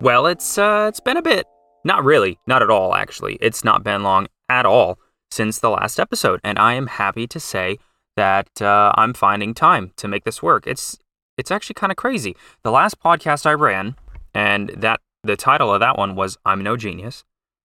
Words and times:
Well, 0.00 0.26
it's 0.26 0.58
uh, 0.58 0.86
it's 0.88 1.00
been 1.00 1.16
a 1.16 1.22
bit. 1.22 1.46
Not 1.84 2.04
really, 2.04 2.38
not 2.46 2.62
at 2.62 2.70
all. 2.70 2.94
Actually, 2.94 3.36
it's 3.40 3.64
not 3.64 3.82
been 3.82 4.04
long 4.04 4.28
at 4.48 4.64
all 4.64 4.98
since 5.30 5.58
the 5.58 5.70
last 5.70 5.98
episode, 5.98 6.40
and 6.44 6.58
I 6.58 6.74
am 6.74 6.86
happy 6.86 7.26
to 7.26 7.40
say 7.40 7.78
that 8.16 8.62
uh, 8.62 8.92
I'm 8.96 9.12
finding 9.12 9.54
time 9.54 9.92
to 9.96 10.06
make 10.06 10.24
this 10.24 10.40
work. 10.42 10.66
It's 10.66 10.98
it's 11.36 11.50
actually 11.50 11.74
kind 11.74 11.90
of 11.90 11.96
crazy. 11.96 12.36
The 12.62 12.70
last 12.70 13.00
podcast 13.00 13.44
I 13.44 13.54
ran, 13.54 13.96
and 14.34 14.70
that 14.76 15.00
the 15.24 15.36
title 15.36 15.74
of 15.74 15.80
that 15.80 15.98
one 15.98 16.14
was 16.14 16.38
"I'm 16.44 16.62
No 16.62 16.76
Genius," 16.76 17.24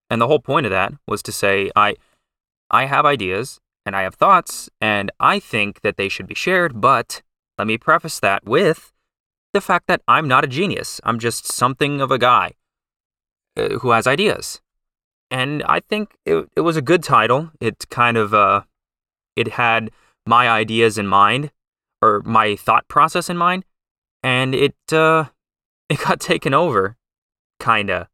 and 0.09 0.19
the 0.19 0.27
whole 0.27 0.39
point 0.39 0.65
of 0.65 0.71
that 0.71 0.93
was 1.07 1.21
to 1.23 1.31
say 1.31 1.69
I 1.75 1.95
I 2.71 2.85
have 2.85 3.05
ideas 3.05 3.59
and 3.85 3.95
I 3.95 4.03
have 4.03 4.15
thoughts, 4.15 4.69
and 4.79 5.11
I 5.19 5.39
think 5.39 5.81
that 5.81 5.97
they 5.97 6.09
should 6.09 6.27
be 6.27 6.35
shared. 6.35 6.81
But 6.81 7.21
let 7.59 7.67
me 7.67 7.77
preface 7.77 8.19
that 8.21 8.45
with 8.45 8.92
the 9.53 9.61
fact 9.61 9.87
that 9.87 10.01
I'm 10.07 10.27
not 10.27 10.43
a 10.43 10.47
genius. 10.47 10.99
I'm 11.03 11.19
just 11.19 11.51
something 11.51 12.01
of 12.01 12.11
a 12.11 12.17
guy 12.17 12.53
uh, 13.57 13.79
who 13.79 13.91
has 13.91 14.07
ideas. 14.07 14.61
And 15.31 15.63
I 15.63 15.79
think 15.79 16.15
it, 16.25 16.49
it 16.55 16.61
was 16.61 16.77
a 16.77 16.81
good 16.81 17.03
title. 17.03 17.51
It 17.59 17.89
kind 17.89 18.17
of 18.17 18.33
uh, 18.33 18.61
it 19.35 19.49
had 19.49 19.91
my 20.25 20.49
ideas 20.49 20.97
in 20.97 21.07
mind 21.07 21.51
or 22.01 22.21
my 22.25 22.55
thought 22.55 22.87
process 22.87 23.29
in 23.29 23.37
mind, 23.37 23.65
and 24.21 24.53
it 24.53 24.75
uh, 24.91 25.25
it 25.89 25.99
got 25.99 26.19
taken 26.19 26.53
over, 26.53 26.97
kinda. 27.59 28.09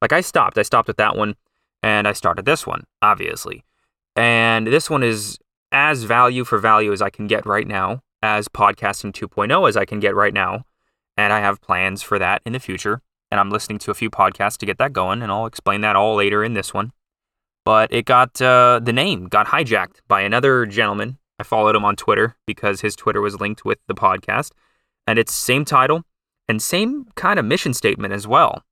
Like 0.00 0.12
I 0.12 0.20
stopped. 0.20 0.58
I 0.58 0.62
stopped 0.62 0.88
with 0.88 0.96
that 0.96 1.16
one, 1.16 1.34
and 1.82 2.08
I 2.08 2.12
started 2.12 2.44
this 2.44 2.66
one, 2.66 2.84
obviously. 3.02 3.64
And 4.16 4.66
this 4.66 4.88
one 4.90 5.02
is 5.02 5.38
as 5.70 6.04
value 6.04 6.44
for 6.44 6.58
value 6.58 6.92
as 6.92 7.02
I 7.02 7.10
can 7.10 7.26
get 7.26 7.46
right 7.46 7.66
now, 7.66 8.02
as 8.22 8.48
podcasting 8.48 9.12
2.0 9.12 9.68
as 9.68 9.76
I 9.76 9.84
can 9.84 10.00
get 10.00 10.14
right 10.14 10.34
now. 10.34 10.64
And 11.18 11.32
I 11.32 11.40
have 11.40 11.60
plans 11.60 12.02
for 12.02 12.18
that 12.18 12.40
in 12.46 12.54
the 12.54 12.60
future. 12.60 13.02
And 13.30 13.38
I'm 13.38 13.50
listening 13.50 13.78
to 13.80 13.90
a 13.90 13.94
few 13.94 14.08
podcasts 14.08 14.56
to 14.58 14.66
get 14.66 14.78
that 14.78 14.94
going, 14.94 15.20
and 15.20 15.30
I'll 15.30 15.44
explain 15.44 15.82
that 15.82 15.96
all 15.96 16.14
later 16.14 16.42
in 16.42 16.54
this 16.54 16.72
one. 16.72 16.92
But 17.66 17.92
it 17.92 18.06
got, 18.06 18.40
uh, 18.40 18.80
the 18.82 18.94
name 18.94 19.26
got 19.26 19.48
hijacked 19.48 19.96
by 20.08 20.22
another 20.22 20.64
gentleman. 20.64 21.18
I 21.38 21.42
followed 21.42 21.76
him 21.76 21.84
on 21.84 21.96
Twitter 21.96 22.36
because 22.46 22.80
his 22.80 22.96
Twitter 22.96 23.20
was 23.20 23.38
linked 23.38 23.66
with 23.66 23.78
the 23.86 23.94
podcast. 23.94 24.52
And 25.06 25.18
it's 25.18 25.34
same 25.34 25.66
title 25.66 26.04
and 26.48 26.62
same 26.62 27.06
kind 27.16 27.38
of 27.38 27.44
mission 27.44 27.74
statement 27.74 28.14
as 28.14 28.26
well. 28.26 28.62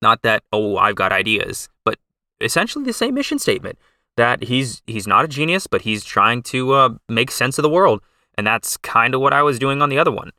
Not 0.00 0.22
that, 0.22 0.44
oh, 0.52 0.76
I've 0.76 0.94
got 0.94 1.10
ideas, 1.10 1.68
but 1.84 1.98
essentially 2.40 2.84
the 2.84 2.92
same 2.92 3.14
mission 3.14 3.38
statement 3.38 3.78
that 4.16 4.44
he's 4.44 4.82
he's 4.86 5.06
not 5.06 5.24
a 5.24 5.28
genius, 5.28 5.66
but 5.66 5.82
he's 5.82 6.04
trying 6.04 6.42
to 6.42 6.72
uh, 6.72 6.88
make 7.08 7.30
sense 7.30 7.58
of 7.58 7.62
the 7.62 7.68
world, 7.68 8.00
and 8.36 8.46
that's 8.46 8.76
kind 8.76 9.14
of 9.14 9.20
what 9.20 9.32
I 9.32 9.42
was 9.42 9.58
doing 9.58 9.82
on 9.82 9.88
the 9.88 9.98
other 9.98 10.12
one. 10.12 10.30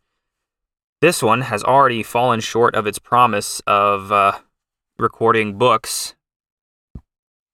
This 0.99 1.21
one 1.21 1.41
has 1.41 1.63
already 1.63 2.01
fallen 2.01 2.39
short 2.39 2.73
of 2.73 2.87
its 2.87 2.97
promise 2.97 3.61
of 3.67 4.11
uh, 4.11 4.39
recording 4.97 5.55
books. 5.55 6.15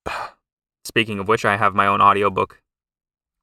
Speaking 0.85 1.19
of 1.19 1.27
which, 1.27 1.43
I 1.43 1.57
have 1.57 1.75
my 1.75 1.85
own 1.85 1.99
audiobook, 1.99 2.61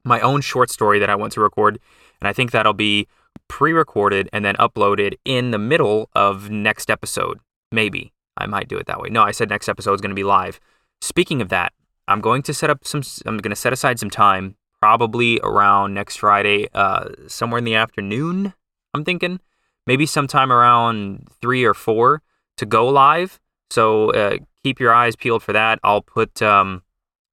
my 0.03 0.21
own 0.21 0.41
short 0.41 0.71
story 0.71 0.99
that 0.99 1.11
I 1.11 1.17
want 1.17 1.35
to 1.35 1.41
record, 1.41 1.79
and 2.19 2.29
I 2.29 2.33
think 2.33 2.51
that'll 2.51 2.73
be 2.73 3.09
pre-recorded 3.49 4.31
and 4.33 4.43
then 4.43 4.55
uploaded 4.57 5.17
in 5.27 5.51
the 5.51 5.59
middle 5.59 6.09
of 6.15 6.49
next 6.49 6.89
episode. 6.89 7.39
Maybe 7.71 8.15
I 8.39 8.47
might 8.47 8.69
do 8.69 8.79
it 8.79 8.87
that 8.87 9.01
way. 9.01 9.11
No, 9.11 9.23
I 9.23 9.33
said 9.33 9.51
next 9.51 9.69
episode 9.69 9.93
is 9.95 10.01
going 10.01 10.11
to 10.11 10.15
be 10.15 10.25
live. 10.25 10.61
Speaking 11.03 11.43
of 11.43 11.51
that, 11.51 11.75
I'm 12.09 12.23
going 12.23 12.41
to 12.45 12.55
set 12.55 12.71
up 12.71 12.87
some. 12.87 13.03
I'm 13.27 13.37
going 13.37 13.51
to 13.51 13.57
set 13.57 13.75
aside 13.75 13.99
some 13.99 14.11
time, 14.11 14.57
probably 14.81 15.41
around 15.43 15.93
next 15.93 16.17
Friday, 16.17 16.69
uh, 16.73 17.11
somewhere 17.27 17.59
in 17.59 17.65
the 17.65 17.75
afternoon. 17.75 18.55
I'm 18.95 19.05
thinking 19.05 19.41
maybe 19.91 20.07
sometime 20.07 20.53
around 20.53 21.27
three 21.41 21.65
or 21.65 21.75
four 21.75 22.23
to 22.57 22.65
go 22.65 22.87
live. 22.87 23.41
So 23.71 24.13
uh, 24.13 24.37
keep 24.63 24.79
your 24.79 24.95
eyes 24.95 25.17
peeled 25.17 25.43
for 25.43 25.53
that. 25.53 25.81
I'll 25.83 26.01
put 26.01 26.41
um, 26.41 26.83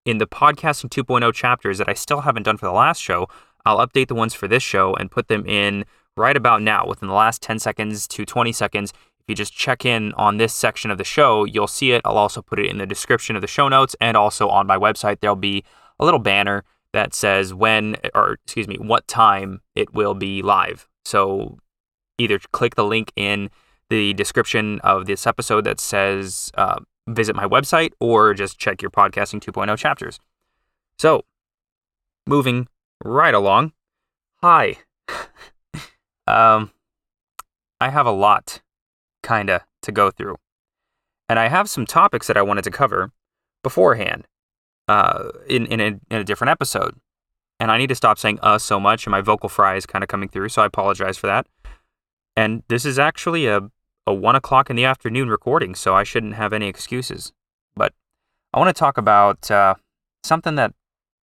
in 0.07 0.17
the 0.17 0.25
podcasting 0.25 0.89
2.0 0.89 1.31
chapters 1.35 1.77
that 1.77 1.87
I 1.87 1.93
still 1.93 2.21
haven't 2.21 2.41
done 2.41 2.57
for 2.57 2.65
the 2.65 2.71
last 2.71 2.99
show. 2.99 3.27
I'll 3.63 3.77
update 3.77 4.07
the 4.07 4.15
ones 4.15 4.33
for 4.33 4.47
this 4.47 4.63
show 4.63 4.95
and 4.95 5.11
put 5.11 5.27
them 5.27 5.45
in 5.45 5.85
right 6.15 6.35
about 6.35 6.63
now, 6.63 6.87
within 6.87 7.09
the 7.09 7.13
last 7.13 7.43
10 7.43 7.59
seconds 7.59 8.07
to 8.07 8.25
20 8.25 8.51
seconds. 8.51 8.91
If 8.91 9.25
you 9.27 9.35
just 9.35 9.53
check 9.53 9.85
in 9.85 10.13
on 10.13 10.37
this 10.37 10.51
section 10.51 10.89
of 10.89 10.97
the 10.97 11.03
show, 11.03 11.45
you'll 11.45 11.67
see 11.67 11.91
it. 11.91 12.01
I'll 12.05 12.17
also 12.17 12.41
put 12.41 12.57
it 12.57 12.65
in 12.65 12.79
the 12.79 12.87
description 12.87 13.35
of 13.35 13.43
the 13.43 13.47
show 13.47 13.69
notes 13.69 13.95
and 14.01 14.17
also 14.17 14.49
on 14.49 14.65
my 14.65 14.79
website. 14.79 15.19
There'll 15.19 15.35
be 15.35 15.63
a 15.99 16.05
little 16.05 16.19
banner 16.19 16.63
that 16.91 17.13
says 17.13 17.53
when, 17.53 17.97
or 18.15 18.39
excuse 18.45 18.67
me, 18.67 18.77
what 18.77 19.07
time 19.07 19.61
it 19.75 19.93
will 19.93 20.15
be 20.15 20.41
live. 20.41 20.89
So 21.05 21.59
either 22.17 22.39
click 22.51 22.75
the 22.75 22.85
link 22.85 23.11
in 23.15 23.49
the 23.89 24.13
description 24.13 24.79
of 24.81 25.05
this 25.05 25.25
episode 25.25 25.63
that 25.63 25.79
says 25.79 26.51
uh, 26.55 26.79
visit 27.07 27.35
my 27.35 27.45
website 27.45 27.91
or 27.99 28.33
just 28.33 28.57
check 28.57 28.81
your 28.81 28.91
podcasting 28.91 29.41
2.0 29.41 29.77
chapters. 29.77 30.19
So, 30.97 31.23
moving 32.27 32.67
right 33.03 33.33
along. 33.33 33.73
Hi. 34.41 34.77
um, 36.27 36.71
I 37.79 37.89
have 37.89 38.05
a 38.05 38.11
lot 38.11 38.61
kinda, 39.23 39.65
to 39.83 39.91
go 39.91 40.11
through. 40.11 40.37
And 41.29 41.39
I 41.39 41.49
have 41.49 41.69
some 41.69 41.85
topics 41.85 42.27
that 42.27 42.37
I 42.37 42.41
wanted 42.41 42.63
to 42.63 42.71
cover 42.71 43.11
beforehand 43.63 44.27
uh, 44.87 45.29
in, 45.47 45.65
in, 45.67 45.79
a, 45.79 45.85
in 45.85 46.21
a 46.21 46.23
different 46.23 46.51
episode. 46.51 46.95
And 47.59 47.71
I 47.71 47.77
need 47.77 47.87
to 47.87 47.95
stop 47.95 48.19
saying 48.19 48.39
uh 48.43 48.59
so 48.59 48.79
much, 48.79 49.07
and 49.07 49.11
my 49.11 49.21
vocal 49.21 49.49
fry 49.49 49.75
is 49.75 49.87
kind 49.87 50.03
of 50.03 50.07
coming 50.07 50.29
through, 50.29 50.49
so 50.49 50.61
I 50.61 50.67
apologize 50.67 51.17
for 51.17 51.25
that. 51.25 51.47
And 52.37 52.61
this 52.67 52.85
is 52.85 52.99
actually 52.99 53.47
a, 53.47 53.61
a 54.05 54.13
one 54.13 54.35
o'clock 54.35 54.69
in 54.69 54.75
the 54.75 54.85
afternoon 54.85 55.27
recording, 55.27 55.73
so 55.73 55.95
I 55.95 56.03
shouldn't 56.03 56.35
have 56.35 56.53
any 56.53 56.67
excuses. 56.67 57.33
But 57.75 57.93
I 58.53 58.59
want 58.59 58.69
to 58.69 58.79
talk 58.79 58.99
about 58.99 59.49
uh, 59.49 59.73
something 60.23 60.53
that, 60.53 60.75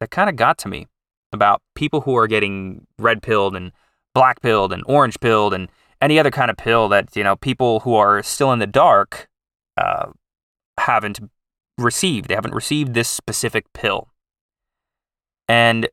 that 0.01 0.11
kind 0.11 0.29
of 0.29 0.37
got 0.37 0.59
to 0.59 0.69
me 0.69 0.87
about 1.33 1.63
people 1.75 2.03
who 2.03 2.15
are 2.15 2.27
getting 2.27 2.87
red 2.99 3.23
pilled 3.23 3.57
and 3.57 3.73
black 4.15 4.43
pilled 4.43 4.71
and 4.71 4.83
orange 4.87 5.19
pilled 5.19 5.55
and 5.55 5.71
any 6.03 6.19
other 6.19 6.31
kind 6.31 6.51
of 6.51 6.59
pill 6.59 6.89
that 6.91 7.17
you 7.17 7.25
know 7.25 7.37
people 7.37 7.81
who 7.81 7.95
are 7.95 8.23
still 8.23 8.53
in 8.53 8.59
the 8.59 8.67
dark 8.67 9.29
uh, 9.79 10.11
haven't 10.79 11.21
received. 11.79 12.29
They 12.29 12.35
haven't 12.35 12.55
received 12.55 12.93
this 12.93 13.09
specific 13.09 13.73
pill, 13.73 14.09
and 15.49 15.89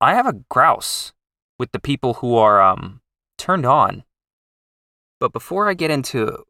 I 0.00 0.14
have 0.14 0.26
a 0.26 0.34
grouse 0.48 1.12
with 1.58 1.72
the 1.72 1.80
people 1.80 2.14
who 2.14 2.36
are 2.36 2.62
um, 2.62 3.00
turned 3.38 3.66
on. 3.66 4.04
But 5.20 5.32
before 5.32 5.68
I 5.68 5.74
get 5.74 5.90
into 5.90 6.44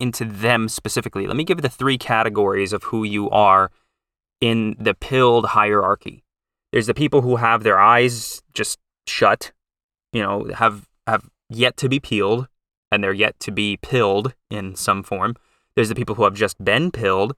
into 0.00 0.24
them 0.24 0.68
specifically, 0.68 1.26
let 1.26 1.36
me 1.36 1.44
give 1.44 1.62
the 1.62 1.68
three 1.68 1.98
categories 1.98 2.72
of 2.72 2.84
who 2.84 3.04
you 3.04 3.30
are 3.30 3.70
in 4.40 4.76
the 4.78 4.94
pilled 4.94 5.46
hierarchy. 5.46 6.24
There's 6.72 6.86
the 6.86 6.94
people 6.94 7.22
who 7.22 7.36
have 7.36 7.62
their 7.62 7.78
eyes 7.78 8.42
just 8.52 8.78
shut, 9.06 9.52
you 10.12 10.22
know, 10.22 10.48
have 10.54 10.88
have 11.06 11.28
yet 11.48 11.76
to 11.78 11.88
be 11.88 12.00
peeled 12.00 12.48
and 12.90 13.02
they're 13.02 13.12
yet 13.12 13.38
to 13.40 13.50
be 13.50 13.76
pilled 13.76 14.34
in 14.50 14.74
some 14.74 15.02
form. 15.02 15.34
There's 15.74 15.88
the 15.88 15.94
people 15.94 16.14
who 16.14 16.24
have 16.24 16.34
just 16.34 16.62
been 16.64 16.90
pilled 16.90 17.34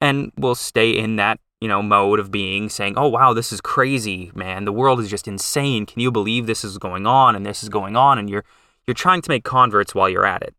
and 0.00 0.32
will 0.36 0.54
stay 0.54 0.90
in 0.90 1.16
that, 1.16 1.40
you 1.60 1.68
know, 1.68 1.82
mode 1.82 2.18
of 2.18 2.30
being 2.30 2.68
saying, 2.68 2.94
"Oh 2.96 3.08
wow, 3.08 3.32
this 3.32 3.52
is 3.52 3.60
crazy, 3.60 4.30
man. 4.34 4.64
The 4.64 4.72
world 4.72 5.00
is 5.00 5.10
just 5.10 5.28
insane. 5.28 5.86
Can 5.86 6.00
you 6.00 6.10
believe 6.10 6.46
this 6.46 6.64
is 6.64 6.78
going 6.78 7.06
on 7.06 7.36
and 7.36 7.44
this 7.44 7.62
is 7.62 7.68
going 7.68 7.96
on?" 7.96 8.18
And 8.18 8.30
you're 8.30 8.44
you're 8.86 8.94
trying 8.94 9.22
to 9.22 9.30
make 9.30 9.44
converts 9.44 9.94
while 9.94 10.08
you're 10.08 10.26
at 10.26 10.42
it. 10.42 10.54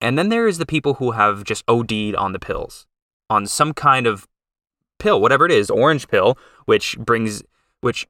And 0.00 0.18
then 0.18 0.28
there 0.28 0.46
is 0.46 0.58
the 0.58 0.66
people 0.66 0.94
who 0.94 1.12
have 1.12 1.44
just 1.44 1.64
OD'd 1.68 2.14
on 2.16 2.32
the 2.32 2.38
pills, 2.38 2.86
on 3.30 3.46
some 3.46 3.72
kind 3.72 4.06
of 4.06 4.26
pill, 4.98 5.20
whatever 5.20 5.46
it 5.46 5.52
is, 5.52 5.70
orange 5.70 6.08
pill, 6.08 6.38
which 6.66 6.98
brings 6.98 7.42
which 7.80 8.06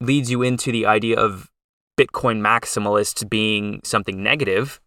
leads 0.00 0.30
you 0.30 0.42
into 0.42 0.72
the 0.72 0.86
idea 0.86 1.18
of 1.18 1.50
Bitcoin 1.96 2.40
maximalists 2.40 3.28
being 3.28 3.80
something 3.84 4.22
negative, 4.22 4.80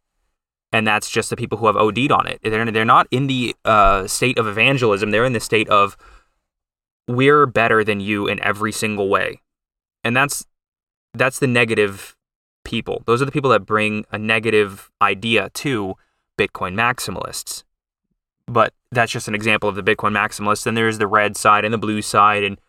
and 0.77 0.85
that's 0.85 1.09
just 1.09 1.31
the 1.31 1.35
people 1.35 1.57
who 1.57 1.65
have 1.65 1.75
OD'd 1.75 2.11
on 2.11 2.27
it. 2.27 2.39
They're, 2.43 2.71
they're 2.71 2.85
not 2.85 3.07
in 3.09 3.25
the 3.25 3.55
uh, 3.65 4.05
state 4.05 4.37
of 4.37 4.45
evangelism, 4.47 5.09
they're 5.09 5.25
in 5.25 5.33
the 5.33 5.39
state 5.39 5.67
of 5.69 5.97
we're 7.07 7.47
better 7.47 7.83
than 7.83 7.99
you 7.99 8.27
in 8.27 8.39
every 8.43 8.71
single 8.71 9.09
way. 9.09 9.41
And 10.03 10.15
that's 10.15 10.45
that's 11.15 11.39
the 11.39 11.47
negative 11.47 12.15
people. 12.63 13.01
Those 13.07 13.23
are 13.23 13.25
the 13.25 13.31
people 13.31 13.49
that 13.51 13.65
bring 13.65 14.05
a 14.11 14.19
negative 14.19 14.91
idea 15.01 15.49
to 15.55 15.95
Bitcoin 16.37 16.75
maximalists. 16.75 17.63
But 18.45 18.71
that's 18.91 19.11
just 19.11 19.27
an 19.27 19.33
example 19.33 19.67
of 19.67 19.75
the 19.75 19.81
Bitcoin 19.81 20.11
maximalists. 20.11 20.63
Then 20.63 20.75
there's 20.75 20.99
the 20.99 21.07
red 21.07 21.35
side 21.35 21.65
and 21.65 21.73
the 21.73 21.79
blue 21.79 22.03
side 22.03 22.43
and 22.43 22.61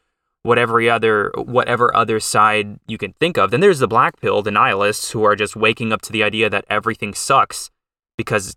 whatever 0.45 0.81
other 0.89 1.31
whatever 1.37 1.95
other 1.95 2.21
side 2.21 2.81
you 2.87 2.97
can 2.97 3.13
think 3.21 3.37
of. 3.37 3.51
Then 3.51 3.61
there's 3.61 3.81
the 3.81 3.87
black 3.87 4.19
pill 4.19 4.43
denialists 4.43 5.11
who 5.11 5.25
are 5.25 5.37
just 5.37 5.57
waking 5.57 5.93
up 5.93 6.01
to 6.03 6.13
the 6.13 6.23
idea 6.23 6.49
that 6.49 6.65
everything 6.71 7.13
sucks 7.13 7.71
because 8.19 8.55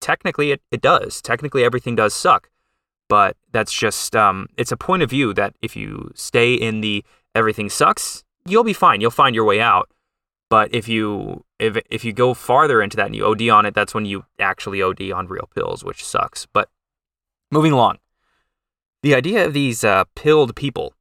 technically 0.00 0.50
it, 0.50 0.60
it 0.72 0.80
does. 0.80 1.22
Technically 1.22 1.62
everything 1.62 1.94
does 1.94 2.12
suck. 2.12 2.50
But 3.08 3.36
that's 3.52 3.72
just 3.72 4.16
um, 4.16 4.48
it's 4.56 4.72
a 4.72 4.76
point 4.76 5.04
of 5.04 5.10
view 5.10 5.32
that 5.34 5.54
if 5.62 5.76
you 5.76 6.10
stay 6.16 6.54
in 6.54 6.80
the 6.80 7.04
everything 7.36 7.70
sucks, 7.70 8.24
you'll 8.44 8.64
be 8.64 8.72
fine. 8.72 9.00
You'll 9.00 9.12
find 9.12 9.34
your 9.34 9.44
way 9.44 9.60
out. 9.60 9.88
But 10.50 10.74
if 10.74 10.88
you 10.88 11.44
if 11.60 11.76
if 11.88 12.04
you 12.04 12.12
go 12.12 12.34
farther 12.34 12.82
into 12.82 12.96
that 12.96 13.06
and 13.06 13.14
you 13.14 13.24
OD 13.24 13.48
on 13.48 13.66
it, 13.66 13.74
that's 13.74 13.94
when 13.94 14.06
you 14.06 14.24
actually 14.40 14.82
OD 14.82 15.12
on 15.12 15.28
real 15.28 15.48
pills, 15.54 15.84
which 15.84 16.04
sucks. 16.04 16.46
But 16.52 16.68
moving 17.52 17.72
along, 17.72 17.98
the 19.02 19.14
idea 19.14 19.44
of 19.44 19.52
these 19.52 19.84
uh, 19.84 20.04
pilled 20.16 20.56
people 20.56 20.94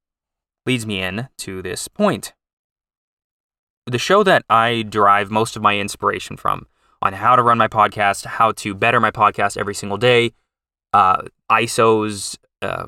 leads 0.65 0.85
me 0.85 1.01
in 1.01 1.29
to 1.37 1.61
this 1.61 1.87
point. 1.87 2.33
The 3.87 3.99
show 3.99 4.23
that 4.23 4.43
I 4.49 4.83
derive 4.87 5.29
most 5.29 5.55
of 5.55 5.61
my 5.61 5.77
inspiration 5.77 6.37
from 6.37 6.67
on 7.05 7.13
how 7.13 7.35
to 7.35 7.43
run 7.43 7.57
my 7.57 7.67
podcast, 7.67 8.25
how 8.25 8.51
to 8.53 8.73
better 8.73 8.99
my 8.99 9.11
podcast 9.11 9.57
every 9.57 9.75
single 9.75 9.97
day, 9.97 10.33
uh, 10.91 11.21
ISOs, 11.51 12.35
uh, 12.63 12.87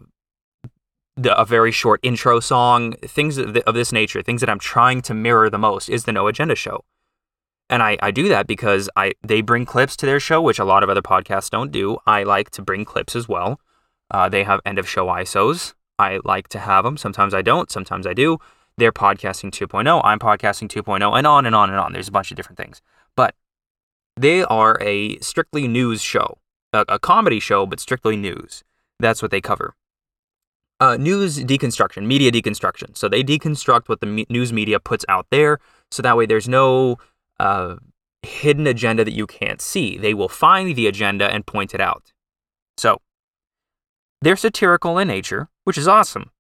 the, 1.16 1.38
a 1.40 1.46
very 1.46 1.72
short 1.72 2.00
intro 2.02 2.40
song, 2.40 2.94
things 2.94 3.38
of, 3.38 3.56
of 3.58 3.76
this 3.76 3.92
nature, 3.92 4.24
things 4.24 4.42
that 4.42 4.50
I'm 4.50 4.60
trying 4.60 5.04
to 5.04 5.14
mirror 5.14 5.52
the 5.52 5.60
most 5.60 5.88
is 5.88 6.06
the 6.06 6.12
No 6.12 6.26
Agenda 6.28 6.56
Show. 6.56 6.84
And 7.70 7.84
I, 7.84 7.98
I 8.02 8.10
do 8.10 8.28
that 8.30 8.48
because 8.48 8.90
I 8.96 9.14
they 9.22 9.42
bring 9.42 9.66
clips 9.66 9.96
to 9.98 10.06
their 10.06 10.20
show, 10.20 10.42
which 10.42 10.58
a 10.58 10.66
lot 10.66 10.84
of 10.84 10.90
other 10.90 11.02
podcasts 11.02 11.50
don't 11.50 11.72
do. 11.72 11.98
I 12.08 12.24
like 12.24 12.50
to 12.52 12.62
bring 12.62 12.86
clips 12.86 13.16
as 13.16 13.28
well. 13.28 13.60
Uh, 14.10 14.30
they 14.30 14.44
have 14.46 14.62
end 14.66 14.80
of 14.80 14.88
show 14.88 15.08
ISOs. 15.08 15.74
I 16.00 16.20
like 16.24 16.48
to 16.50 16.60
have 16.60 16.86
them. 16.86 16.98
Sometimes 16.98 17.34
I 17.34 17.42
don't. 17.42 17.70
Sometimes 17.70 18.08
I 18.08 18.14
do. 18.14 18.38
They're 18.78 18.94
podcasting 18.94 19.52
2.0. 19.52 20.02
I'm 20.04 20.20
podcasting 20.20 20.70
2.0, 20.70 21.18
and 21.18 21.28
on 21.28 21.46
and 21.46 21.56
on 21.56 21.70
and 21.70 21.80
on. 21.80 21.94
There's 21.94 22.08
a 22.08 22.12
bunch 22.12 22.32
of 22.32 22.38
different 22.38 22.58
things. 22.58 22.82
But 23.16 23.36
they 24.18 24.44
are 24.44 24.78
a 24.82 25.18
strictly 25.20 25.68
news 25.68 26.02
show, 26.02 26.40
a, 26.74 26.86
a 26.90 27.00
comedy 27.00 27.40
show, 27.40 27.66
but 27.66 27.80
strictly 27.80 28.16
news. 28.16 28.64
That's 29.00 29.22
what 29.22 29.32
they 29.32 29.42
cover 29.42 29.76
uh, 30.80 30.98
news 30.98 31.40
deconstruction, 31.40 32.06
media 32.06 32.32
deconstruction. 32.32 32.96
So 32.96 33.08
they 33.10 33.24
deconstruct 33.24 33.90
what 33.90 34.00
the 34.00 34.06
me- 34.06 34.28
news 34.30 34.54
media 34.54 34.80
puts 34.80 35.06
out 35.10 35.28
there, 35.32 35.60
so 35.92 36.02
that 36.02 36.18
way 36.18 36.26
there's 36.26 36.48
no 36.48 36.98
uh, 37.40 37.78
hidden 38.22 38.68
agenda 38.68 39.04
that 39.04 39.14
you 39.14 39.28
can't 39.28 39.62
see. 39.62 39.98
They 39.98 40.14
will 40.14 40.30
find 40.30 40.76
the 40.76 40.88
agenda 40.88 41.32
and 41.32 41.46
point 41.46 41.74
it 41.74 41.82
out. 41.82 42.14
So 42.78 43.02
they're 44.22 44.36
satirical 44.36 44.98
in 44.98 45.08
nature, 45.08 45.50
which 45.64 45.78
is 45.78 45.88
awesome 45.88 46.32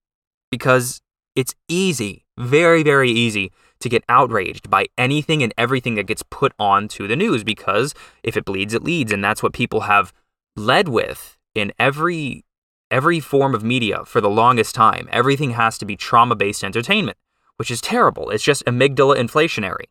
because 0.52 1.02
it's 1.36 1.56
easy, 1.68 2.26
very, 2.38 2.84
very 2.84 3.12
easy 3.12 3.52
to 3.80 3.90
get 3.90 4.04
outraged 4.10 4.70
by 4.70 4.88
anything 4.98 5.44
and 5.44 5.54
everything 5.58 5.96
that 5.96 6.08
gets 6.08 6.24
put 6.24 6.54
onto 6.60 7.08
the 7.08 7.16
news 7.16 7.44
because 7.44 7.94
if 8.24 8.36
it 8.38 8.46
bleeds, 8.46 8.74
it 8.74 8.84
leads. 8.84 9.12
And 9.12 9.24
that's 9.24 9.44
what 9.44 9.54
people 9.54 9.82
have 9.82 10.14
led 10.56 10.88
with 10.90 11.38
in 11.54 11.72
every 11.80 12.44
every 12.90 13.20
form 13.20 13.54
of 13.54 13.64
media 13.64 14.06
for 14.06 14.22
the 14.22 14.30
longest 14.30 14.74
time. 14.74 15.10
Everything 15.12 15.52
has 15.52 15.78
to 15.78 15.86
be 15.86 15.96
trauma 15.96 16.36
based 16.36 16.64
entertainment, 16.64 17.18
which 17.58 17.70
is 17.70 17.82
terrible. 17.82 18.30
It's 18.30 18.44
just 18.44 18.66
amygdala 18.66 19.18
inflationary. 19.18 19.86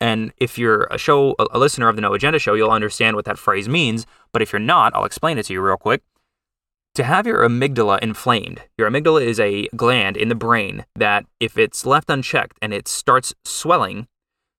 And 0.00 0.32
if 0.36 0.58
you're 0.58 0.84
a 0.90 0.98
show, 0.98 1.34
a 1.38 1.58
listener 1.58 1.88
of 1.88 1.96
the 1.96 2.02
No 2.02 2.12
Agenda 2.12 2.38
show, 2.38 2.52
you'll 2.54 2.70
understand 2.70 3.16
what 3.16 3.24
that 3.24 3.38
phrase 3.38 3.68
means. 3.68 4.06
But 4.32 4.42
if 4.42 4.52
you're 4.52 4.60
not, 4.60 4.94
I'll 4.94 5.06
explain 5.06 5.38
it 5.38 5.44
to 5.44 5.54
you 5.54 5.62
real 5.62 5.78
quick. 5.78 6.02
To 6.96 7.04
have 7.04 7.26
your 7.26 7.46
amygdala 7.46 7.98
inflamed, 7.98 8.62
your 8.78 8.90
amygdala 8.90 9.22
is 9.22 9.38
a 9.38 9.68
gland 9.76 10.16
in 10.16 10.28
the 10.30 10.34
brain 10.34 10.86
that, 10.94 11.26
if 11.40 11.58
it's 11.58 11.84
left 11.84 12.08
unchecked 12.08 12.56
and 12.62 12.72
it 12.72 12.88
starts 12.88 13.34
swelling, 13.44 14.08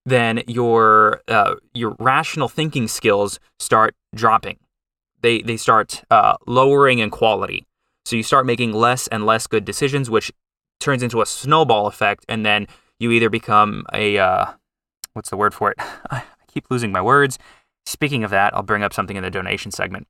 then 0.05 0.43
your 0.45 1.23
uh, 1.27 1.55
your 1.73 1.95
rational 1.97 2.47
thinking 2.47 2.87
skills 2.87 3.39
start 3.57 3.95
dropping. 4.13 4.59
They 5.21 5.41
they 5.41 5.57
start 5.57 6.03
uh, 6.11 6.35
lowering 6.45 6.99
in 6.99 7.09
quality. 7.09 7.65
So 8.05 8.15
you 8.15 8.21
start 8.21 8.45
making 8.45 8.71
less 8.71 9.07
and 9.07 9.25
less 9.25 9.47
good 9.47 9.65
decisions, 9.65 10.07
which 10.07 10.31
turns 10.79 11.01
into 11.01 11.23
a 11.23 11.25
snowball 11.25 11.87
effect, 11.87 12.23
and 12.29 12.45
then 12.45 12.67
you 12.99 13.09
either 13.09 13.31
become 13.31 13.83
a 13.93 14.19
uh, 14.19 14.45
what's 15.13 15.31
the 15.31 15.37
word 15.37 15.55
for 15.55 15.71
it? 15.71 15.79
I 16.11 16.21
keep 16.47 16.69
losing 16.69 16.91
my 16.91 17.01
words. 17.01 17.39
Speaking 17.87 18.23
of 18.23 18.29
that, 18.29 18.55
I'll 18.55 18.61
bring 18.61 18.83
up 18.83 18.93
something 18.93 19.17
in 19.17 19.23
the 19.23 19.31
donation 19.31 19.71
segment. 19.71 20.07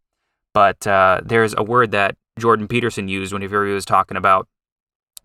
But 0.58 0.88
uh, 0.88 1.22
there's 1.24 1.54
a 1.56 1.62
word 1.62 1.92
that 1.92 2.16
Jordan 2.40 2.68
Peterson 2.68 3.08
used 3.08 3.32
whenever 3.32 3.68
he 3.68 3.74
was 3.74 3.86
talking 3.86 4.18
about 4.18 4.48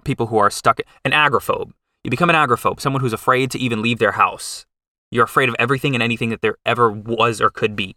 people 0.05 0.27
who 0.27 0.37
are 0.37 0.51
stuck. 0.51 0.79
An 1.07 1.13
agoraphobe. 1.13 1.73
You 2.05 2.11
become 2.11 2.29
an 2.29 2.37
agoraphobe, 2.37 2.81
someone 2.81 3.01
who's 3.01 3.15
afraid 3.15 3.51
to 3.53 3.59
even 3.59 3.81
leave 3.81 3.99
their 3.99 4.13
house. 4.13 4.67
You're 5.11 5.25
afraid 5.25 5.49
of 5.49 5.57
everything 5.59 5.95
and 5.95 6.03
anything 6.03 6.29
that 6.29 6.43
there 6.43 6.57
ever 6.67 6.91
was 6.91 7.41
or 7.41 7.49
could 7.49 7.75
be. 7.75 7.97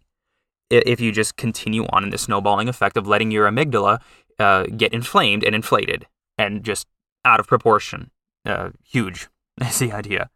If 0.70 0.98
you 0.98 1.12
just 1.12 1.36
continue 1.36 1.84
on 1.90 2.04
in 2.04 2.08
the 2.08 2.16
snowballing 2.16 2.70
effect 2.70 2.96
of 2.96 3.06
letting 3.06 3.30
your 3.30 3.46
amygdala 3.46 4.00
uh, 4.38 4.62
get 4.74 4.94
inflamed 4.94 5.44
and 5.44 5.54
inflated 5.54 6.06
and 6.38 6.64
just 6.64 6.86
out 7.26 7.38
of 7.38 7.46
proportion. 7.46 8.12
Uh, 8.46 8.70
huge 8.82 9.28
is 9.60 9.78
the 9.78 9.92
idea. 9.92 10.30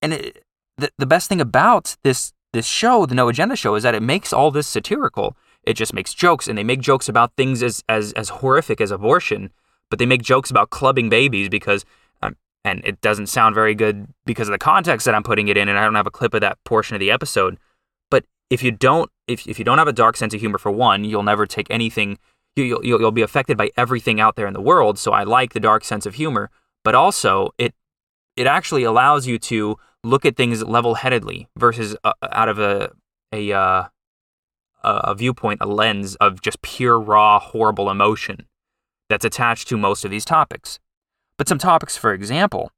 And 0.00 0.14
it, 0.14 0.42
the, 0.78 0.90
the 0.96 1.04
best 1.04 1.28
thing 1.28 1.42
about 1.42 1.98
this 2.02 2.32
this 2.52 2.66
show, 2.66 3.06
the 3.06 3.14
No 3.14 3.28
Agenda 3.28 3.56
show, 3.56 3.74
is 3.74 3.82
that 3.82 3.94
it 3.94 4.02
makes 4.02 4.32
all 4.32 4.50
this 4.50 4.66
satirical. 4.66 5.36
It 5.64 5.74
just 5.74 5.92
makes 5.92 6.14
jokes, 6.14 6.48
and 6.48 6.56
they 6.56 6.64
make 6.64 6.80
jokes 6.80 7.08
about 7.08 7.32
things 7.36 7.62
as 7.62 7.84
as 7.88 8.12
as 8.14 8.28
horrific 8.28 8.80
as 8.80 8.90
abortion, 8.90 9.50
but 9.90 9.98
they 9.98 10.06
make 10.06 10.22
jokes 10.22 10.50
about 10.50 10.70
clubbing 10.70 11.08
babies 11.08 11.48
because, 11.48 11.84
um, 12.22 12.36
and 12.64 12.82
it 12.84 13.00
doesn't 13.00 13.26
sound 13.26 13.54
very 13.54 13.74
good 13.74 14.06
because 14.24 14.48
of 14.48 14.52
the 14.52 14.58
context 14.58 15.04
that 15.04 15.14
I'm 15.14 15.22
putting 15.22 15.48
it 15.48 15.56
in, 15.56 15.68
and 15.68 15.78
I 15.78 15.84
don't 15.84 15.94
have 15.94 16.06
a 16.06 16.10
clip 16.10 16.34
of 16.34 16.40
that 16.40 16.62
portion 16.64 16.96
of 16.96 17.00
the 17.00 17.10
episode. 17.10 17.58
But 18.10 18.24
if 18.48 18.62
you 18.62 18.70
don't, 18.70 19.10
if 19.26 19.46
if 19.46 19.58
you 19.58 19.64
don't 19.64 19.78
have 19.78 19.88
a 19.88 19.92
dark 19.92 20.16
sense 20.16 20.32
of 20.34 20.40
humor 20.40 20.58
for 20.58 20.70
one, 20.70 21.04
you'll 21.04 21.22
never 21.22 21.46
take 21.46 21.66
anything 21.70 22.18
you, 22.56 22.80
you'll, 22.82 23.00
you'll 23.00 23.12
be 23.12 23.22
affected 23.22 23.56
by 23.56 23.70
everything 23.76 24.20
out 24.20 24.36
there 24.36 24.46
in 24.46 24.54
the 24.54 24.60
world. 24.60 24.98
So 24.98 25.12
I 25.12 25.24
like 25.24 25.52
the 25.52 25.60
dark 25.60 25.84
sense 25.84 26.06
of 26.06 26.14
humor, 26.14 26.50
but 26.84 26.94
also 26.94 27.50
it 27.58 27.74
it 28.36 28.46
actually 28.46 28.84
allows 28.84 29.26
you 29.26 29.38
to 29.38 29.76
look 30.02 30.24
at 30.24 30.36
things 30.36 30.62
level-headedly 30.62 31.48
versus 31.56 31.96
uh, 32.04 32.12
out 32.32 32.48
of 32.48 32.58
a 32.58 32.90
a 33.32 33.52
uh, 33.52 33.84
a 34.82 35.14
viewpoint, 35.14 35.60
a 35.60 35.66
lens 35.66 36.14
of 36.16 36.40
just 36.40 36.62
pure 36.62 36.98
raw 36.98 37.38
horrible 37.38 37.90
emotion 37.90 38.46
that's 39.08 39.24
attached 39.24 39.68
to 39.68 39.76
most 39.76 40.04
of 40.04 40.10
these 40.10 40.24
topics. 40.24 40.78
But 41.36 41.48
some 41.48 41.58
topics, 41.58 41.96
for 41.96 42.12
example, 42.12 42.70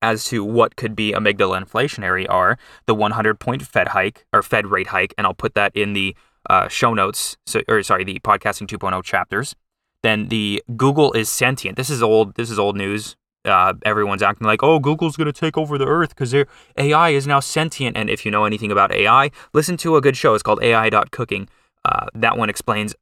as 0.00 0.24
to 0.26 0.44
what 0.44 0.76
could 0.76 0.94
be 0.94 1.12
amygdala 1.12 1.62
inflationary 1.62 2.26
are 2.28 2.58
the 2.86 2.94
100 2.94 3.40
point 3.40 3.62
Fed 3.62 3.88
hike 3.88 4.26
or 4.32 4.42
Fed 4.42 4.66
rate 4.66 4.88
hike, 4.88 5.14
and 5.16 5.26
I'll 5.26 5.34
put 5.34 5.54
that 5.54 5.74
in 5.74 5.92
the 5.92 6.14
uh, 6.48 6.68
show 6.68 6.94
notes, 6.94 7.36
so, 7.46 7.62
or 7.68 7.82
sorry, 7.82 8.04
the 8.04 8.20
podcasting 8.20 8.66
2.0 8.66 9.02
chapters. 9.02 9.56
Then 10.02 10.28
the 10.28 10.62
Google 10.76 11.12
is 11.14 11.30
sentient. 11.30 11.76
This 11.76 11.88
is 11.88 12.02
old. 12.02 12.34
This 12.34 12.50
is 12.50 12.58
old 12.58 12.76
news. 12.76 13.16
Uh, 13.44 13.74
everyone's 13.84 14.22
acting 14.22 14.46
like, 14.46 14.62
oh, 14.62 14.78
Google's 14.78 15.16
going 15.16 15.26
to 15.26 15.32
take 15.32 15.58
over 15.58 15.76
the 15.76 15.86
earth 15.86 16.10
because 16.10 16.30
their 16.30 16.46
AI 16.78 17.10
is 17.10 17.26
now 17.26 17.40
sentient. 17.40 17.96
And 17.96 18.08
if 18.08 18.24
you 18.24 18.30
know 18.30 18.44
anything 18.44 18.72
about 18.72 18.92
AI, 18.92 19.30
listen 19.52 19.76
to 19.78 19.96
a 19.96 20.00
good 20.00 20.16
show. 20.16 20.34
It's 20.34 20.42
called 20.42 20.62
AI.cooking. 20.62 21.48
Uh, 21.84 22.06
that 22.14 22.38
one 22.38 22.48
explains 22.48 22.94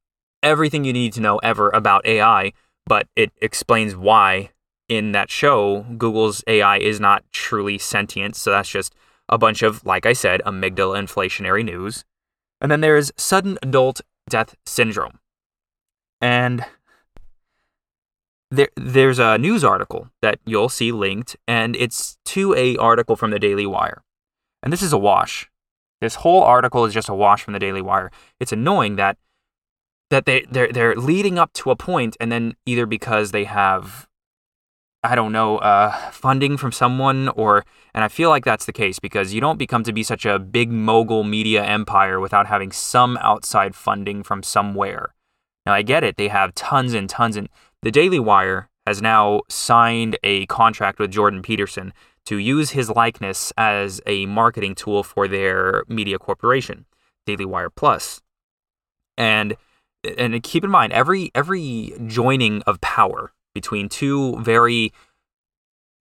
everything 0.42 0.84
you 0.84 0.92
need 0.92 1.12
to 1.12 1.20
know 1.20 1.38
ever 1.38 1.70
about 1.70 2.04
AI, 2.04 2.52
but 2.86 3.06
it 3.14 3.32
explains 3.40 3.94
why 3.94 4.50
in 4.88 5.12
that 5.12 5.30
show 5.30 5.86
Google's 5.96 6.42
AI 6.46 6.78
is 6.78 6.98
not 6.98 7.24
truly 7.32 7.78
sentient. 7.78 8.36
So 8.36 8.50
that's 8.50 8.68
just 8.68 8.94
a 9.28 9.38
bunch 9.38 9.62
of, 9.62 9.84
like 9.86 10.06
I 10.06 10.12
said, 10.12 10.42
amygdala 10.44 11.00
inflationary 11.00 11.64
news. 11.64 12.04
And 12.60 12.70
then 12.70 12.80
there 12.80 12.96
is 12.96 13.12
sudden 13.16 13.58
adult 13.62 14.00
death 14.28 14.54
syndrome. 14.66 15.18
And 16.20 16.64
there, 18.52 18.68
there's 18.76 19.18
a 19.18 19.38
news 19.38 19.64
article 19.64 20.08
that 20.20 20.38
you'll 20.44 20.68
see 20.68 20.92
linked, 20.92 21.36
and 21.48 21.74
it's 21.76 22.18
to 22.26 22.54
a 22.54 22.76
article 22.76 23.16
from 23.16 23.30
the 23.30 23.38
Daily 23.38 23.66
Wire. 23.66 24.02
And 24.62 24.72
this 24.72 24.82
is 24.82 24.92
a 24.92 24.98
wash. 24.98 25.50
This 26.00 26.16
whole 26.16 26.42
article 26.42 26.84
is 26.84 26.92
just 26.92 27.08
a 27.08 27.14
wash 27.14 27.42
from 27.42 27.54
the 27.54 27.58
Daily 27.58 27.82
Wire. 27.82 28.10
It's 28.38 28.52
annoying 28.52 28.96
that 28.96 29.16
that 30.10 30.26
they 30.26 30.44
they're 30.50 30.70
they're 30.70 30.94
leading 30.94 31.38
up 31.38 31.52
to 31.54 31.70
a 31.70 31.76
point, 31.76 32.16
and 32.20 32.30
then 32.30 32.54
either 32.66 32.84
because 32.84 33.30
they 33.30 33.44
have 33.44 34.06
I 35.04 35.16
don't 35.16 35.32
know, 35.32 35.58
uh, 35.58 35.90
funding 36.12 36.56
from 36.56 36.70
someone, 36.70 37.28
or, 37.30 37.64
and 37.92 38.04
I 38.04 38.08
feel 38.08 38.30
like 38.30 38.44
that's 38.44 38.66
the 38.66 38.72
case 38.72 39.00
because 39.00 39.34
you 39.34 39.40
don't 39.40 39.58
become 39.58 39.82
to 39.82 39.92
be 39.92 40.04
such 40.04 40.24
a 40.24 40.38
big 40.38 40.70
mogul 40.70 41.24
media 41.24 41.64
empire 41.64 42.20
without 42.20 42.46
having 42.46 42.70
some 42.70 43.16
outside 43.16 43.74
funding 43.74 44.22
from 44.22 44.44
somewhere. 44.44 45.12
Now, 45.66 45.74
I 45.74 45.82
get 45.82 46.04
it, 46.04 46.16
they 46.16 46.28
have 46.28 46.54
tons 46.54 46.94
and 46.94 47.10
tons, 47.10 47.36
and 47.36 47.48
the 47.82 47.90
Daily 47.90 48.20
Wire 48.20 48.68
has 48.86 49.02
now 49.02 49.42
signed 49.48 50.18
a 50.22 50.46
contract 50.46 50.98
with 50.98 51.10
Jordan 51.10 51.42
Peterson 51.42 51.92
to 52.26 52.36
use 52.36 52.70
his 52.70 52.88
likeness 52.88 53.52
as 53.56 54.00
a 54.06 54.26
marketing 54.26 54.74
tool 54.74 55.02
for 55.02 55.26
their 55.26 55.84
media 55.88 56.18
corporation, 56.18 56.86
Daily 57.26 57.44
Wire 57.44 57.70
Plus. 57.70 58.20
And 59.16 59.56
and 60.18 60.42
keep 60.42 60.64
in 60.64 60.70
mind 60.70 60.92
every 60.92 61.30
every 61.34 61.94
joining 62.06 62.62
of 62.62 62.80
power 62.80 63.32
between 63.54 63.88
two 63.88 64.36
very 64.40 64.92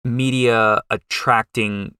media 0.04 0.80
attracting 0.90 1.94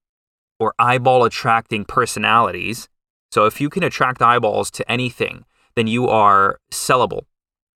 or 0.59 0.75
eyeball 0.79 1.25
attracting 1.25 1.85
personalities. 1.85 2.89
So 3.31 3.47
if 3.47 3.61
you 3.61 3.71
can 3.71 3.83
attract 3.83 4.23
eyeballs 4.23 4.71
to 4.73 4.91
anything, 4.91 5.45
then 5.75 5.87
you 5.87 6.09
are 6.09 6.59
sellable. 6.71 7.23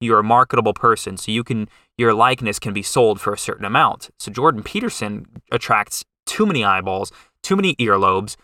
You're 0.00 0.20
a 0.20 0.24
marketable 0.24 0.74
person. 0.74 1.16
So 1.16 1.32
you 1.32 1.44
can 1.44 1.68
your 1.96 2.12
likeness 2.12 2.58
can 2.58 2.74
be 2.74 2.82
sold 2.82 3.20
for 3.20 3.32
a 3.32 3.38
certain 3.38 3.64
amount. 3.64 4.10
So 4.18 4.30
Jordan 4.30 4.62
Peterson 4.62 5.26
attracts 5.50 6.04
too 6.26 6.44
many 6.44 6.64
eyeballs 6.64 7.12
too 7.46 7.54
many 7.54 7.76
earlobes, 7.76 8.34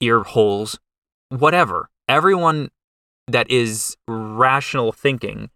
ear 0.00 0.24
holes, 0.24 0.80
whatever. 1.28 1.88
Everyone 2.08 2.70
that 3.28 3.48
is 3.48 3.96
rational 4.08 4.90
thinking 4.90 5.48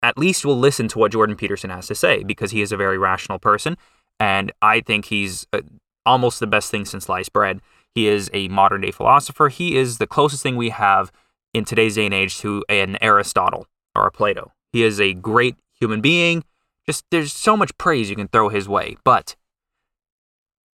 at 0.00 0.16
least 0.16 0.44
will 0.44 0.58
listen 0.58 0.86
to 0.86 0.98
what 1.00 1.10
Jordan 1.10 1.34
Peterson 1.34 1.70
has 1.70 1.88
to 1.88 1.96
say 1.96 2.22
because 2.22 2.52
he 2.52 2.62
is 2.62 2.70
a 2.70 2.76
very 2.76 2.96
rational 2.96 3.40
person. 3.40 3.76
And 4.20 4.52
I 4.62 4.82
think 4.82 5.06
he's 5.06 5.48
uh, 5.52 5.62
almost 6.06 6.38
the 6.38 6.46
best 6.46 6.70
thing 6.70 6.84
since 6.84 7.06
sliced 7.06 7.32
bread. 7.32 7.60
He 7.92 8.06
is 8.06 8.30
a 8.32 8.46
modern 8.48 8.82
day 8.82 8.92
philosopher. 8.92 9.48
He 9.48 9.76
is 9.76 9.98
the 9.98 10.06
closest 10.06 10.44
thing 10.44 10.56
we 10.56 10.70
have 10.70 11.10
in 11.52 11.64
today's 11.64 11.96
day 11.96 12.04
and 12.04 12.14
age 12.14 12.38
to 12.38 12.64
an 12.68 12.98
Aristotle 13.00 13.66
or 13.94 14.06
a 14.06 14.10
Plato. 14.10 14.52
He 14.72 14.82
is 14.82 15.00
a 15.00 15.14
great 15.14 15.56
human 15.78 16.00
being. 16.00 16.44
Just 16.86 17.04
there's 17.10 17.32
so 17.32 17.56
much 17.56 17.76
praise 17.78 18.10
you 18.10 18.16
can 18.16 18.28
throw 18.28 18.48
his 18.48 18.68
way. 18.68 18.96
But 19.04 19.36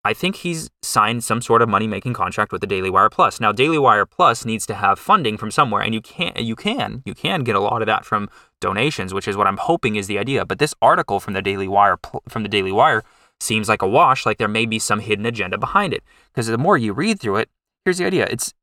I 0.04 0.14
think 0.14 0.38
he's 0.38 0.70
signed 0.82 1.24
some 1.24 1.42
sort 1.42 1.62
of 1.62 1.68
money 1.68 1.86
making 1.86 2.14
contract 2.14 2.52
with 2.52 2.62
the 2.62 2.68
Daily 2.68 2.90
Wire 2.90 3.10
Plus. 3.10 3.42
Now, 3.42 3.52
Daily 3.52 3.78
Wire 3.78 4.06
Plus 4.06 4.46
needs 4.46 4.66
to 4.68 4.74
have 4.74 4.98
funding 4.98 5.38
from 5.38 5.52
somewhere, 5.52 5.82
and 5.82 5.94
you 5.94 6.02
can 6.02 6.32
you 6.38 6.56
can 6.56 7.04
you 7.06 7.14
can 7.14 7.44
get 7.44 7.56
a 7.56 7.60
lot 7.60 7.82
of 7.82 7.86
that 7.88 8.06
from 8.06 8.30
donations, 8.62 9.14
which 9.14 9.28
is 9.28 9.36
what 9.36 9.48
I'm 9.48 9.58
hoping 9.58 9.98
is 9.98 10.08
the 10.08 10.18
idea. 10.18 10.46
But 10.46 10.60
this 10.60 10.74
article 10.82 11.20
from 11.20 11.34
the 11.34 11.42
Daily 11.42 11.68
Wire 11.68 12.00
from 12.30 12.44
the 12.44 12.50
Daily 12.50 12.72
Wire 12.72 13.04
seems 13.42 13.68
like 13.68 13.82
a 13.82 13.88
wash, 13.88 14.26
like 14.26 14.38
there 14.38 14.48
may 14.48 14.66
be 14.66 14.80
some 14.80 15.00
hidden 15.00 15.26
agenda 15.26 15.58
behind 15.58 15.94
it. 15.94 16.04
Because 16.32 16.48
the 16.48 16.58
more 16.58 16.78
you 16.78 16.94
read 16.94 17.20
through 17.20 17.36
it, 17.36 17.50
here's 17.84 17.98
the 17.98 18.06
idea: 18.06 18.26
it's 18.32 18.54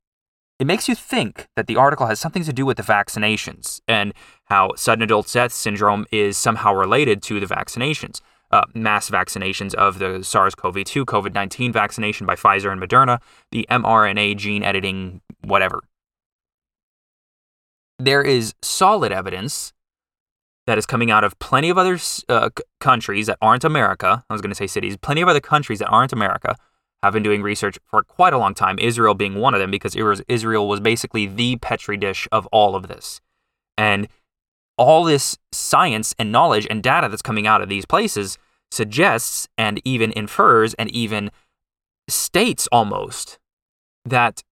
it 0.59 0.67
makes 0.67 0.89
you 0.89 0.95
think 0.95 1.49
that 1.57 1.67
the 1.67 1.77
article 1.77 2.07
has 2.07 2.19
something 2.19 2.45
to 2.45 2.53
do 2.53 2.65
with 2.65 2.77
the 2.77 2.83
vaccinations 2.83 3.81
and 3.87 4.15
how 4.45 4.75
sudden 4.77 5.03
adult 5.03 5.31
death 5.33 5.53
syndrome 5.53 6.07
is 6.11 6.39
somehow 6.39 6.73
related 6.75 7.23
to 7.25 7.41
the 7.41 7.47
vaccinations 7.47 8.21
uh, 8.51 8.63
mass 8.75 9.11
vaccinations 9.11 9.75
of 9.75 9.99
the 9.99 10.23
SARS 10.23 10.55
CoV 10.55 10.85
2, 10.85 11.05
COVID 11.05 11.35
19 11.35 11.73
vaccination 11.73 12.27
by 12.27 12.35
Pfizer 12.35 12.71
and 12.71 12.81
Moderna, 12.81 13.21
the 13.51 13.67
mRNA 13.71 14.37
gene 14.37 14.63
editing, 14.63 15.21
whatever. 15.43 15.81
There 17.99 18.23
is 18.23 18.55
solid 18.63 19.13
evidence 19.13 19.73
that 20.67 20.79
is 20.79 20.87
coming 20.87 21.11
out 21.11 21.25
of 21.25 21.39
plenty 21.39 21.71
of 21.71 21.79
other 21.79 21.99
uh, 22.29 22.51
countries 22.81 23.27
that 23.27 23.39
aren't 23.41 23.65
America. 23.65 24.25
I 24.29 24.33
was 24.33 24.43
going 24.43 24.51
to 24.51 24.57
say 24.57 24.67
cities, 24.67 24.97
plenty 24.97 25.23
of 25.23 25.29
other 25.29 25.41
countries 25.41 25.79
that 25.79 25.89
aren't 25.89 26.13
America 26.13 26.57
have 27.03 27.13
been 27.13 27.23
doing 27.23 27.43
research 27.43 27.79
for 27.85 28.03
quite 28.03 28.33
a 28.33 28.39
long 28.39 28.55
time, 28.55 28.79
Israel 28.79 29.15
being 29.15 29.37
one 29.37 29.55
of 29.55 29.61
them, 29.61 29.71
because 29.71 29.95
was, 29.95 30.23
Israel 30.29 30.69
was 30.69 30.81
basically 30.81 31.27
the 31.27 31.57
petri 31.57 31.97
dish 31.97 32.27
of 32.33 32.47
all 32.47 32.75
of 32.75 32.89
this. 32.89 33.21
And 33.79 34.09
all 34.79 35.05
this 35.05 35.39
science 35.53 36.15
and 36.19 36.33
knowledge 36.33 36.67
and 36.69 36.83
data 36.83 37.09
that's 37.09 37.23
coming 37.23 37.47
out 37.47 37.63
of 37.63 37.69
these 37.69 37.87
places 37.87 38.39
suggests 38.71 39.49
and 39.57 39.81
even 39.85 40.13
infers 40.13 40.75
and 40.75 40.91
even 40.91 41.31
states 42.09 42.69
almost 42.71 43.39
that 44.05 44.43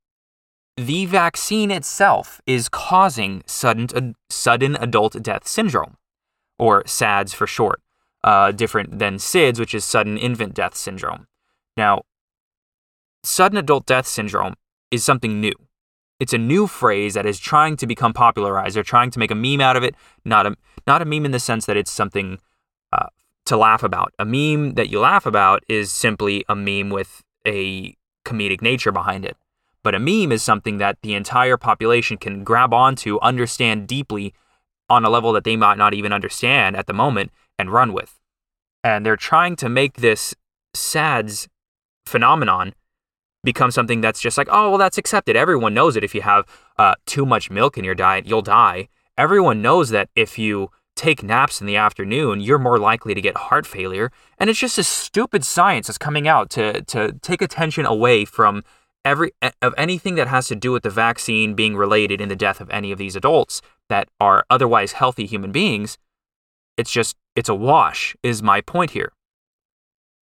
the 0.77 1.07
vaccine 1.07 1.71
itself 1.71 2.41
is 2.47 2.69
causing 2.69 3.43
sudden 3.47 3.87
uh, 3.95 4.13
sudden 4.29 4.77
adult 4.77 5.23
death 5.23 5.47
syndrome, 5.47 5.97
or 6.59 6.85
SADS 6.87 7.33
for 7.33 7.47
short, 7.47 7.81
uh, 8.25 8.51
different 8.51 8.99
than 8.99 9.17
SIDS, 9.17 9.61
which 9.61 9.75
is 9.75 9.85
sudden 9.85 10.19
infant 10.19 10.55
death 10.55 10.75
syndrome. 10.75 11.27
Now, 11.77 12.03
sudden 13.25 13.59
adult 13.59 13.87
death 13.87 14.07
syndrome 14.07 14.55
is 14.91 15.05
something 15.05 15.41
new 15.41 15.55
it's 16.21 16.33
a 16.33 16.39
new 16.39 16.67
phrase 16.67 17.15
that 17.15 17.27
is 17.27 17.39
trying 17.39 17.77
to 17.77 17.87
become 17.87 18.13
popularized. 18.13 18.77
They're 18.77 18.83
trying 18.83 19.11
to 19.11 19.19
make 19.19 19.31
a 19.31 19.35
meme 19.35 19.61
out 19.61 19.77
of 19.77 19.83
it, 19.83 19.95
not 20.25 20.47
a 20.47 20.57
not 20.87 21.03
a 21.03 21.05
meme 21.05 21.25
in 21.25 21.33
the 21.33 21.41
sense 21.41 21.67
that 21.67 21.77
it's 21.77 21.91
something 21.91 22.39
uh, 22.93 23.09
to 23.47 23.57
laugh 23.57 23.83
about. 23.83 24.15
A 24.19 24.25
meme 24.25 24.75
that 24.75 24.89
you 24.89 25.01
laugh 25.01 25.27
about 25.27 25.65
is 25.69 25.93
simply 25.93 26.45
a 26.49 26.55
meme 26.55 26.91
with 26.91 27.23
a 27.47 27.95
comedic 28.25 28.63
nature 28.63 28.93
behind 28.93 29.25
it. 29.25 29.37
But 29.83 29.95
a 29.95 29.99
meme 29.99 30.33
is 30.33 30.43
something 30.43 30.79
that 30.79 30.99
the 31.03 31.15
entire 31.15 31.57
population 31.57 32.17
can 32.17 32.45
grab 32.45 32.73
onto, 32.73 33.19
understand 33.21 33.87
deeply 33.87 34.33
on 34.89 35.05
a 35.05 35.11
level 35.11 35.33
that 35.33 35.45
they 35.45 35.57
might 35.57 35.79
not 35.79 35.95
even 35.95 36.13
understand 36.13 36.77
at 36.77 36.87
the 36.87 36.93
moment 36.93 37.33
and 37.59 37.71
run 37.71 37.93
with. 37.93 38.19
And 38.83 39.05
they're 39.05 39.17
trying 39.17 39.57
to 39.57 39.69
make 39.69 39.97
this 39.97 40.35
SADS 40.75 41.49
phenomenon 42.07 42.75
become 43.45 43.71
something 43.71 44.01
that's 44.01 44.21
just 44.21 44.39
like, 44.39 44.49
oh, 44.51 44.71
well, 44.71 44.79
that's 44.79 44.99
accepted. 44.99 45.37
Everyone 45.37 45.75
knows 45.75 45.97
it. 45.97 46.03
If 46.03 46.15
you 46.15 46.23
have 46.23 46.47
uh, 46.79 46.95
too 47.07 47.27
much 47.27 47.51
milk 47.51 47.79
in 47.79 47.85
your 47.85 47.95
diet, 47.95 48.27
you'll 48.27 48.43
die. 48.43 48.89
Everyone 49.17 49.63
knows 49.63 49.91
that 49.91 50.09
if 50.17 50.39
you 50.39 50.71
take 50.97 51.23
naps 51.23 51.61
in 51.61 51.67
the 51.67 51.77
afternoon, 51.77 52.41
you're 52.41 52.59
more 52.59 52.79
likely 52.79 53.15
to 53.15 53.21
get 53.21 53.37
heart 53.37 53.67
failure. 53.67 54.11
And 54.39 54.49
it's 54.49 54.59
just 54.59 54.79
a 54.79 54.85
stupid 54.85 55.45
science 55.45 55.87
that's 55.87 55.99
coming 55.99 56.27
out 56.27 56.51
to, 56.51 56.83
to 56.83 57.13
take 57.21 57.43
attention 57.43 57.87
away 57.87 58.25
from 58.25 58.63
every 59.05 59.33
of 59.61 59.75
anything 59.77 60.15
that 60.15 60.29
has 60.29 60.49
to 60.49 60.55
do 60.55 60.73
with 60.73 60.83
the 60.83 60.91
vaccine 60.91 61.55
being 61.55 61.77
related 61.77 62.21
in 62.21 62.29
the 62.29 62.37
death 62.37 62.61
of 62.61 62.71
any 62.71 62.91
of 62.91 62.99
these 62.99 63.15
adults 63.15 63.61
that 63.89 64.09
are 64.19 64.47
otherwise 64.49 64.93
healthy 64.93 65.27
human 65.27 65.53
beings. 65.53 65.99
It's 66.77 66.91
just, 66.91 67.17
it's 67.37 67.49
a 67.49 67.55
wash, 67.55 68.17
is 68.23 68.43
my 68.43 68.61
point 68.61 68.93
here. 68.93 69.13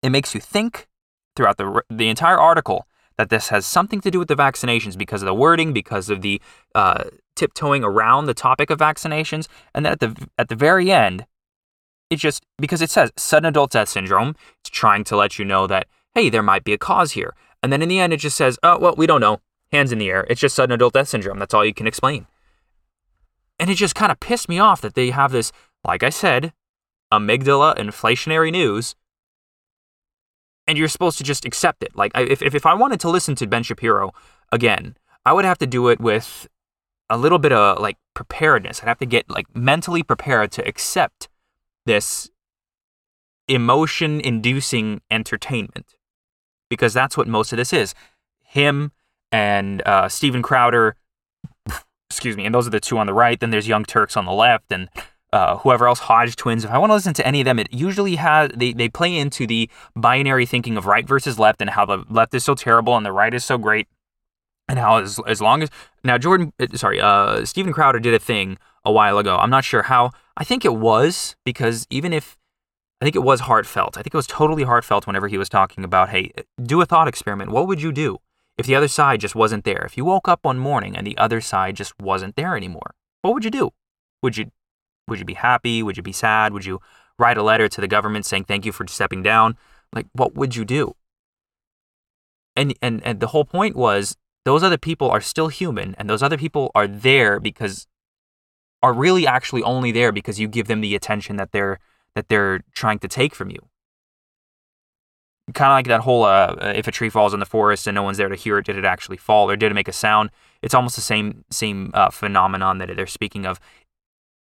It 0.03 0.11
makes 0.11 0.35
you 0.35 0.41
think 0.41 0.89
throughout 1.37 1.57
the, 1.57 1.83
the 1.89 2.09
entire 2.09 2.39
article 2.39 2.87
that 3.17 3.31
this 3.31 3.49
has 3.49 3.67
something 3.67 4.01
to 4.01 4.11
do 4.11 4.19
with 4.19 4.29
the 4.29 4.37
vaccinations 4.37 4.97
because 4.99 5.23
of 5.23 5.27
the 5.27 5.35
wording, 5.35 5.73
because 5.73 6.11
of 6.11 6.23
the 6.23 6.41
uh, 6.75 7.05
tiptoeing 7.37 7.85
around 7.85 8.27
the 8.27 8.35
topic 8.35 8.71
of 8.71 8.79
vaccinations, 8.79 9.47
and 9.75 9.85
then 9.85 9.93
at 9.93 10.01
the 10.01 10.29
at 10.39 10.49
the 10.49 10.57
very 10.57 10.91
end, 10.91 11.27
it 12.11 12.17
just 12.17 12.45
because 12.59 12.83
it 12.83 12.91
says 12.91 13.13
sudden 13.17 13.49
adult 13.49 13.73
death 13.73 13.89
syndrome, 13.89 14.35
it's 14.61 14.71
trying 14.71 15.05
to 15.05 15.17
let 15.17 15.39
you 15.39 15.45
know 15.45 15.67
that 15.67 15.87
hey, 16.15 16.29
there 16.31 16.43
might 16.43 16.65
be 16.65 16.73
a 16.73 16.79
cause 16.79 17.13
here, 17.13 17.35
and 17.63 17.73
then 17.73 17.83
in 17.83 17.89
the 17.89 17.99
end, 17.99 18.13
it 18.13 18.19
just 18.19 18.37
says, 18.37 18.59
oh 18.63 18.79
well, 18.79 18.95
we 18.97 19.07
don't 19.07 19.21
know, 19.21 19.41
hands 19.73 19.93
in 19.93 19.99
the 19.99 20.11
air, 20.11 20.27
it's 20.29 20.41
just 20.41 20.55
sudden 20.55 20.75
adult 20.75 20.95
death 20.95 21.09
syndrome. 21.09 21.39
That's 21.39 21.55
all 21.55 21.65
you 21.65 21.75
can 21.75 21.87
explain, 21.87 22.27
and 23.59 23.71
it 23.71 23.75
just 23.75 23.95
kind 23.95 24.13
of 24.13 24.21
pissed 24.21 24.49
me 24.49 24.59
off 24.59 24.81
that 24.81 24.95
they 24.95 25.11
have 25.11 25.33
this, 25.33 25.53
like 25.85 26.03
I 26.03 26.11
said, 26.11 26.53
amygdala 27.13 27.77
inflationary 27.77 28.51
news 28.51 28.95
and 30.67 30.79
you're 30.79 30.89
supposed 30.89 31.19
to 31.19 31.25
just 31.25 31.45
accept 31.45 31.83
it. 31.83 31.97
Like 31.97 32.13
if 32.17 32.43
if, 32.43 32.55
if 32.55 32.67
I 32.67 32.75
wanted 32.75 33.01
to 33.01 33.11
listen 33.11 33.35
to 33.37 33.47
Ben 33.47 33.63
Shapiro 33.63 34.13
again, 34.53 34.97
I 35.25 35.33
would 35.33 35.45
have 35.45 35.59
to 35.59 35.67
do 35.67 35.89
it 35.89 36.01
with 36.01 36.49
a 37.11 37.19
little 37.19 37.39
bit 37.39 37.53
of 37.53 37.81
like 37.81 37.97
preparedness. 38.15 38.83
I'd 38.83 38.89
have 38.89 38.99
to 38.99 39.07
get 39.07 39.29
like 39.29 39.55
mentally 39.55 40.03
prepared 40.03 40.53
to 40.53 40.67
accept 40.67 41.29
this 41.87 42.31
emotion 43.49 44.21
inducing 44.21 45.03
entertainment 45.11 45.97
because 46.71 46.95
that's 46.95 47.17
what 47.17 47.29
most 47.29 47.53
of 47.53 47.57
this 47.57 47.73
is. 47.73 47.95
Him 48.43 48.93
and 49.31 49.83
uh, 49.87 50.09
Steven 50.09 50.43
Crowder, 50.43 50.97
excuse 52.11 52.37
me, 52.37 52.47
and 52.47 52.55
those 52.55 52.67
are 52.67 52.71
the 52.71 52.81
two 52.81 52.99
on 52.99 53.07
the 53.07 53.15
right. 53.15 53.39
Then 53.39 53.51
there's 53.51 53.69
Young 53.69 53.85
Turks 53.85 54.17
on 54.17 54.25
the 54.25 54.33
left, 54.33 54.73
and 54.73 54.89
uh, 55.35 55.59
whoever 55.59 55.89
else, 55.89 55.99
Hodge 55.99 56.37
twins. 56.37 56.65
If 56.65 56.71
I 56.71 56.79
want 56.79 56.91
to 56.91 56.95
listen 56.95 57.13
to 57.15 57.27
any 57.27 57.41
of 57.41 57.45
them, 57.45 57.59
it 57.59 57.73
usually 57.73 58.15
has 58.15 58.51
they, 58.55 58.73
they 58.73 58.89
play 58.89 59.17
into 59.17 59.49
the 59.49 59.69
binary 59.97 60.47
thinking 60.47 60.77
of 60.77 60.87
right 60.87 61.07
versus 61.07 61.41
left 61.41 61.61
and 61.61 61.71
how 61.71 61.85
the 61.85 62.05
left 62.09 62.35
is 62.35 62.45
so 62.45 62.55
terrible 62.55 62.97
and 62.97 63.05
the 63.05 63.11
right 63.11 63.35
is 63.35 63.45
so 63.45 63.59
great, 63.59 63.89
and 64.69 64.79
how 64.79 64.99
as 64.99 65.19
as 65.27 65.43
long 65.43 65.65
as 65.65 65.71
now 66.05 66.19
Jordan, 66.19 66.53
uh, 66.61 66.69
sorry, 66.77 67.01
uh, 67.01 67.45
Steven 67.45 67.73
Crowder 67.73 67.99
did 67.99 68.15
a 68.15 68.21
thing 68.21 68.59
a 68.85 68.93
while 68.93 69.19
ago. 69.19 69.37
I'm 69.37 69.51
not 69.51 69.65
sure 69.65 69.83
how. 69.83 70.13
I 70.37 70.45
think 70.45 70.65
it 70.65 70.77
was 70.77 71.35
because 71.45 71.87
even 71.91 72.13
if 72.13 72.39
I 73.01 73.05
think 73.05 73.17
it 73.17 73.23
was 73.25 73.41
heartfelt. 73.41 73.99
I 73.99 74.03
think 74.03 74.15
it 74.15 74.17
was 74.17 74.27
totally 74.29 74.63
heartfelt 74.63 75.07
whenever 75.07 75.27
he 75.27 75.37
was 75.37 75.49
talking 75.49 75.85
about, 75.85 76.11
hey, 76.11 76.31
do 76.63 76.81
a 76.81 76.87
thought 76.87 77.09
experiment. 77.09 77.51
What 77.51 77.67
would 77.67 77.83
you 77.83 77.93
do 77.93 78.19
if 78.57 78.67
the 78.67 78.77
other 78.77 78.89
side 78.89 79.21
just 79.21 79.35
wasn't 79.35 79.65
there? 79.65 79.83
If 79.85 79.97
you 79.97 80.05
woke 80.05 80.29
up 80.29 80.41
one 80.43 80.59
morning 80.59 80.97
and 80.97 81.05
the 81.05 81.19
other 81.19 81.41
side 81.41 81.75
just 81.75 81.93
wasn't 82.01 82.37
there 82.37 82.57
anymore, 82.57 82.95
what 83.23 83.35
would 83.35 83.45
you 83.45 83.51
do? 83.51 83.73
Would 84.23 84.37
you 84.37 84.53
would 85.09 85.19
you 85.19 85.25
be 85.25 85.35
happy? 85.35 85.83
Would 85.83 85.97
you 85.97 86.03
be 86.03 86.13
sad? 86.13 86.53
Would 86.53 86.65
you 86.65 86.81
write 87.19 87.37
a 87.37 87.43
letter 87.43 87.69
to 87.69 87.81
the 87.81 87.89
government 87.89 88.27
saying 88.27 88.45
thank 88.45 88.65
you 88.65 88.73
for 88.73 88.87
stepping 88.87 89.23
down? 89.23 89.57
Like, 89.93 90.07
what 90.13 90.35
would 90.35 90.57
you 90.57 90.65
do? 90.65 90.97
And, 92.57 92.75
and, 92.81 93.03
and 93.05 93.21
the 93.21 93.29
whole 93.29 93.45
point 93.45 93.77
was 93.77 94.17
those 94.45 94.63
other 94.63 94.79
people 94.79 95.11
are 95.11 95.21
still 95.21 95.49
human 95.49 95.95
and 95.99 96.09
those 96.09 96.23
other 96.23 96.39
people 96.39 96.71
are 96.75 96.87
there 96.87 97.41
because 97.41 97.87
are 98.83 98.93
really 98.93 99.27
actually 99.27 99.63
only 99.63 99.93
there 99.93 100.13
because 100.13 100.39
you 100.39 100.47
give 100.47 100.67
them 100.67 100.83
the 100.83 100.95
attention 100.95 101.37
that 101.37 101.53
they're 101.53 101.79
that 102.15 102.29
they're 102.29 102.61
trying 102.75 102.99
to 102.99 103.09
take 103.09 103.35
from 103.35 103.51
you 103.51 103.59
kind 105.53 105.71
of 105.71 105.77
like 105.77 105.87
that 105.87 106.01
whole 106.01 106.25
uh, 106.25 106.55
if 106.75 106.87
a 106.87 106.93
tree 106.93 107.11
falls 107.11 107.35
in 107.35 107.41
the 107.41 107.47
forest 107.47 107.87
and 107.87 107.95
no 107.95 108.03
one's 108.03 108.19
there 108.19 108.29
to 108.29 108.37
hear 108.37 108.59
it 108.59 108.67
did 108.67 108.77
it 108.77 108.85
actually 108.85 109.17
fall 109.17 109.51
or 109.51 109.57
did 109.57 109.71
it 109.71 109.75
make 109.75 109.89
a 109.89 109.93
sound 109.93 110.31
it's 110.63 110.75
almost 110.75 110.97
the 110.97 111.03
same 111.03 111.45
same 111.51 111.91
uh, 111.95 112.11
phenomenon 112.11 112.79
that 112.79 112.95
they're 112.95 113.07
speaking 113.07 113.47
of 113.47 113.59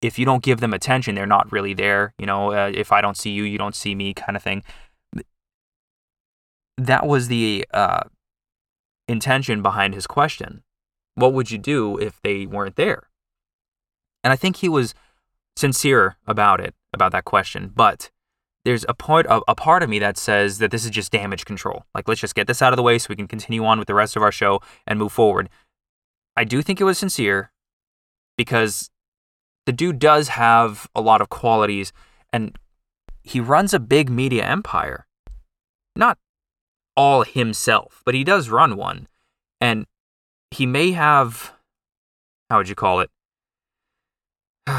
if 0.03 0.19
you 0.19 0.25
don't 0.25 0.43
give 0.43 0.60
them 0.60 0.74
attention, 0.74 1.15
they're 1.15 1.25
not 1.25 1.51
really 1.51 1.74
there. 1.74 2.13
You 2.19 2.25
know, 2.25 2.51
uh, 2.51 2.72
if 2.74 2.91
I 2.91 3.01
don't 3.01 3.17
see 3.17 3.31
you, 3.31 3.43
you 3.43 3.57
don't 3.57 3.75
see 3.75 3.95
me, 3.95 4.13
kind 4.13 4.36
of 4.36 4.43
thing. 4.43 4.63
That 6.77 7.07
was 7.07 7.29
the 7.29 7.65
uh, 7.74 8.03
intention 9.07 9.62
behind 9.62 9.93
his 9.93 10.05
question. 10.05 10.63
What 11.15 11.33
would 11.33 11.51
you 11.51 11.57
do 11.57 11.98
if 11.98 12.22
they 12.22 12.45
weren't 12.45 12.75
there? 12.75 13.10
And 14.24 14.33
I 14.33 14.36
think 14.36 14.57
he 14.57 14.69
was 14.69 14.93
sincere 15.55 16.17
about 16.27 16.60
it, 16.60 16.75
about 16.93 17.12
that 17.13 17.24
question. 17.24 17.72
But 17.74 18.12
there's 18.65 18.86
a 18.89 18.93
point 18.93 19.27
a, 19.27 19.41
a 19.48 19.55
part 19.55 19.83
of 19.83 19.89
me 19.89 20.00
that 20.00 20.17
says 20.17 20.57
that 20.57 20.72
this 20.72 20.83
is 20.83 20.91
just 20.91 21.12
damage 21.12 21.45
control. 21.45 21.86
Like 21.93 22.07
let's 22.07 22.22
just 22.22 22.36
get 22.36 22.48
this 22.48 22.62
out 22.62 22.74
of 22.74 22.77
the 22.77 22.83
way 22.83 22.98
so 22.98 23.07
we 23.10 23.15
can 23.15 23.27
continue 23.27 23.63
on 23.63 23.79
with 23.79 23.88
the 23.88 23.93
rest 23.93 24.15
of 24.15 24.24
our 24.24 24.31
show 24.31 24.62
and 24.88 25.00
move 25.00 25.12
forward. 25.12 25.50
I 26.36 26.43
do 26.43 26.62
think 26.62 26.81
it 26.81 26.86
was 26.86 26.98
sincere 26.98 27.51
because 28.38 28.89
the 29.65 29.72
dude 29.72 30.00
does 30.00 30.29
have 30.29 30.88
a 30.96 31.01
lot 31.01 31.22
of 31.22 31.29
qualities 31.29 31.93
and 32.32 32.58
he 33.22 33.39
runs 33.39 33.74
a 33.74 33.79
big 33.79 34.10
media 34.10 34.46
empire. 34.46 35.05
Not 35.96 36.17
all 36.96 37.24
himself, 37.24 38.01
but 38.05 38.13
he 38.13 38.24
does 38.24 38.50
run 38.50 38.75
one. 38.75 39.08
And 39.62 39.86
he 40.51 40.65
may 40.65 40.91
have 40.91 41.53
how 42.50 42.58
would 42.58 42.70
you 42.70 42.75
call 42.75 43.00
it? 43.00 43.10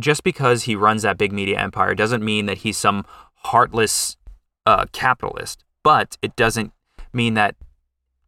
Just 0.00 0.22
because 0.22 0.64
he 0.64 0.76
runs 0.76 1.02
that 1.02 1.16
big 1.16 1.32
media 1.32 1.58
empire 1.58 1.94
doesn't 1.94 2.22
mean 2.22 2.44
that 2.46 2.58
he's 2.58 2.76
some 2.76 3.06
heartless 3.34 4.18
uh, 4.66 4.84
capitalist, 4.92 5.64
but 5.82 6.18
it 6.20 6.36
doesn't 6.36 6.72
mean 7.14 7.32
that 7.34 7.56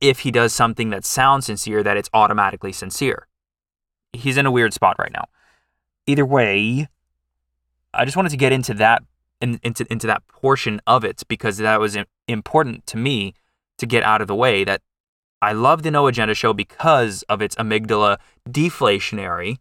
if 0.01 0.21
he 0.21 0.31
does 0.31 0.55
something 0.55 0.89
that 0.91 1.05
sounds 1.05 1.45
sincere, 1.45 1.83
that 1.83 1.99
it's 1.99 2.09
automatically 2.15 2.73
sincere. 2.73 3.27
He's 4.13 4.37
in 4.37 4.47
a 4.47 4.51
weird 4.51 4.73
spot 4.73 4.97
right 4.99 5.13
now. 5.13 5.25
Either 6.07 6.27
way, 6.27 6.89
I 7.95 8.05
just 8.05 8.17
wanted 8.17 8.31
to 8.31 8.37
get 8.37 8.53
into 8.53 8.75
that 8.75 9.03
in, 9.41 9.61
into 9.63 9.87
into 9.91 10.07
that 10.07 10.27
portion 10.29 10.81
of 10.87 11.05
it 11.05 11.23
because 11.29 11.59
that 11.59 11.81
was 11.81 11.97
important 12.29 12.87
to 12.87 12.97
me 12.97 13.35
to 13.79 13.87
get 13.87 14.03
out 14.03 14.21
of 14.21 14.29
the 14.29 14.35
way. 14.35 14.65
That 14.65 14.83
I 15.43 15.53
love 15.53 15.83
the 15.83 15.91
No 15.91 16.07
Agenda 16.07 16.35
show 16.35 16.53
because 16.53 17.23
of 17.25 17.41
its 17.41 17.55
amygdala 17.57 18.19
deflationary 18.49 19.57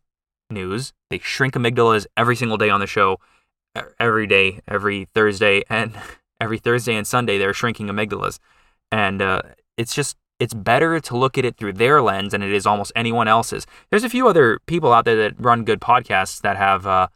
news. 0.49 0.93
They 1.09 1.19
shrink 1.19 1.53
amygdalas 1.53 2.05
every 2.17 2.35
single 2.35 2.57
day 2.57 2.69
on 2.69 2.79
the 2.79 2.87
show, 2.87 3.17
every 3.99 4.27
day, 4.27 4.61
every 4.67 5.07
Thursday, 5.13 5.63
and 5.69 5.93
every 6.41 6.57
Thursday 6.57 6.95
and 6.95 7.07
Sunday 7.07 7.37
they're 7.37 7.53
shrinking 7.53 7.87
amygdalas, 7.87 8.39
and 8.91 9.21
uh, 9.21 9.41
it's 9.77 9.93
just 9.93 10.17
it's 10.39 10.53
better 10.53 10.99
to 10.99 11.17
look 11.17 11.37
at 11.37 11.45
it 11.45 11.57
through 11.57 11.73
their 11.73 12.01
lens 12.01 12.31
than 12.31 12.41
it 12.41 12.51
is 12.51 12.65
almost 12.65 12.91
anyone 12.95 13.27
else's. 13.27 13.67
There's 13.89 14.03
a 14.03 14.09
few 14.09 14.27
other 14.27 14.59
people 14.65 14.93
out 14.93 15.05
there 15.05 15.17
that 15.17 15.39
run 15.39 15.65
good 15.65 15.81
podcasts 15.81 16.41
that 16.41 16.57
have 16.57 16.87
uh, 16.87 17.07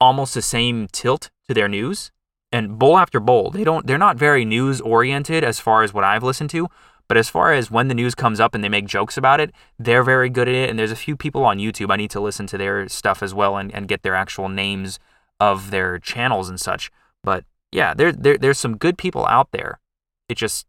almost 0.00 0.34
the 0.34 0.42
same 0.42 0.86
tilt 0.92 1.30
to 1.48 1.54
their 1.54 1.68
news, 1.68 2.12
and 2.52 2.78
bowl 2.78 2.98
after 2.98 3.18
bowl, 3.18 3.50
they 3.50 3.64
don't 3.64 3.86
they're 3.86 3.98
not 3.98 4.16
very 4.16 4.44
news 4.44 4.80
oriented 4.80 5.42
as 5.42 5.58
far 5.58 5.82
as 5.82 5.92
what 5.92 6.04
I've 6.04 6.22
listened 6.22 6.50
to. 6.50 6.68
But 7.08 7.16
as 7.16 7.28
far 7.28 7.52
as 7.52 7.70
when 7.70 7.88
the 7.88 7.94
news 7.94 8.14
comes 8.14 8.40
up 8.40 8.54
and 8.54 8.64
they 8.64 8.68
make 8.68 8.86
jokes 8.86 9.16
about 9.16 9.40
it, 9.40 9.52
they're 9.78 10.02
very 10.02 10.30
good 10.30 10.48
at 10.48 10.54
it. 10.54 10.70
And 10.70 10.78
there's 10.78 10.90
a 10.90 10.96
few 10.96 11.16
people 11.16 11.44
on 11.44 11.58
YouTube. 11.58 11.92
I 11.92 11.96
need 11.96 12.10
to 12.12 12.20
listen 12.20 12.46
to 12.46 12.56
their 12.56 12.88
stuff 12.88 13.22
as 13.22 13.34
well 13.34 13.56
and, 13.58 13.74
and 13.74 13.88
get 13.88 14.02
their 14.02 14.14
actual 14.14 14.48
names 14.48 14.98
of 15.38 15.70
their 15.70 15.98
channels 15.98 16.48
and 16.48 16.58
such. 16.58 16.90
But 17.22 17.44
yeah, 17.72 17.92
there, 17.92 18.12
there 18.12 18.38
there's 18.38 18.58
some 18.58 18.76
good 18.76 18.96
people 18.96 19.26
out 19.26 19.48
there. 19.52 19.80
It 20.28 20.36
just 20.36 20.66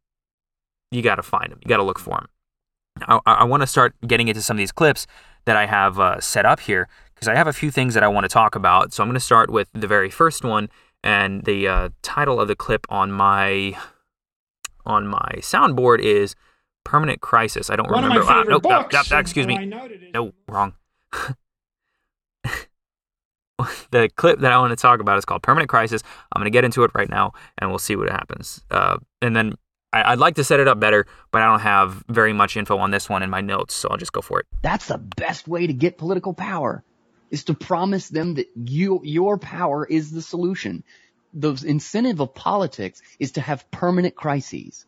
you 0.91 1.01
got 1.01 1.15
to 1.15 1.23
find 1.23 1.51
them. 1.51 1.59
You 1.63 1.69
got 1.69 1.77
to 1.77 1.83
look 1.83 1.99
for 1.99 2.11
them. 2.11 2.27
I, 3.01 3.19
I 3.25 3.43
want 3.43 3.61
to 3.61 3.67
start 3.67 3.93
getting 4.07 4.27
into 4.27 4.41
some 4.41 4.55
of 4.55 4.59
these 4.59 4.71
clips 4.71 5.05
that 5.45 5.57
I 5.57 5.65
have 5.65 5.99
uh, 5.99 6.19
set 6.19 6.45
up 6.45 6.61
here 6.61 6.87
because 7.13 7.27
I 7.27 7.35
have 7.35 7.47
a 7.47 7.53
few 7.53 7.71
things 7.71 7.93
that 7.93 8.03
I 8.03 8.07
want 8.07 8.23
to 8.25 8.29
talk 8.29 8.55
about. 8.55 8.93
So 8.93 9.03
I'm 9.03 9.09
going 9.09 9.15
to 9.15 9.19
start 9.19 9.49
with 9.49 9.67
the 9.73 9.87
very 9.87 10.09
first 10.09 10.43
one, 10.43 10.69
and 11.03 11.43
the 11.43 11.67
uh, 11.67 11.89
title 12.01 12.39
of 12.39 12.47
the 12.47 12.55
clip 12.55 12.85
on 12.89 13.11
my 13.11 13.77
on 14.85 15.07
my 15.07 15.31
soundboard 15.39 15.99
is 15.99 16.35
Permanent 16.83 17.21
Crisis. 17.21 17.69
I 17.69 17.75
don't 17.75 17.89
One 17.89 18.03
remember. 18.03 18.25
Ah, 18.27 18.43
books, 18.43 18.93
nope, 18.93 19.05
nope, 19.11 19.19
excuse 19.19 19.47
me. 19.47 19.65
No, 20.13 20.31
wrong. 20.47 20.73
the 23.91 24.09
clip 24.15 24.39
that 24.39 24.51
I 24.51 24.57
want 24.59 24.71
to 24.71 24.75
talk 24.75 24.99
about 24.99 25.17
is 25.17 25.25
called 25.25 25.41
Permanent 25.41 25.69
Crisis. 25.69 26.01
I'm 26.31 26.39
going 26.39 26.45
to 26.45 26.55
get 26.55 26.63
into 26.63 26.83
it 26.83 26.91
right 26.93 27.09
now, 27.09 27.33
and 27.57 27.69
we'll 27.69 27.79
see 27.79 27.95
what 27.95 28.09
happens. 28.09 28.63
Uh, 28.69 28.97
and 29.21 29.35
then 29.35 29.55
I, 30.03 30.11
would 30.11 30.19
like 30.19 30.35
to 30.35 30.43
set 30.43 30.59
it 30.59 30.67
up 30.67 30.79
better, 30.79 31.05
but 31.31 31.41
I 31.41 31.45
don't 31.45 31.61
have 31.61 32.03
very 32.09 32.33
much 32.33 32.57
info 32.57 32.77
on 32.77 32.91
this 32.91 33.09
one 33.09 33.23
in 33.23 33.29
my 33.29 33.41
notes, 33.41 33.73
so 33.73 33.89
I'll 33.89 33.97
just 33.97 34.11
go 34.11 34.21
for 34.21 34.39
it. 34.39 34.47
That's 34.61 34.87
the 34.87 34.97
best 34.97 35.47
way 35.47 35.67
to 35.67 35.73
get 35.73 35.97
political 35.97 36.33
power, 36.33 36.83
is 37.31 37.43
to 37.45 37.53
promise 37.53 38.09
them 38.09 38.35
that 38.35 38.47
you 38.55 38.99
your 39.03 39.37
power 39.37 39.85
is 39.85 40.11
the 40.11 40.21
solution. 40.21 40.83
The 41.33 41.61
incentive 41.65 42.19
of 42.19 42.33
politics 42.33 43.01
is 43.19 43.31
to 43.33 43.41
have 43.41 43.69
permanent 43.71 44.15
crises. 44.15 44.85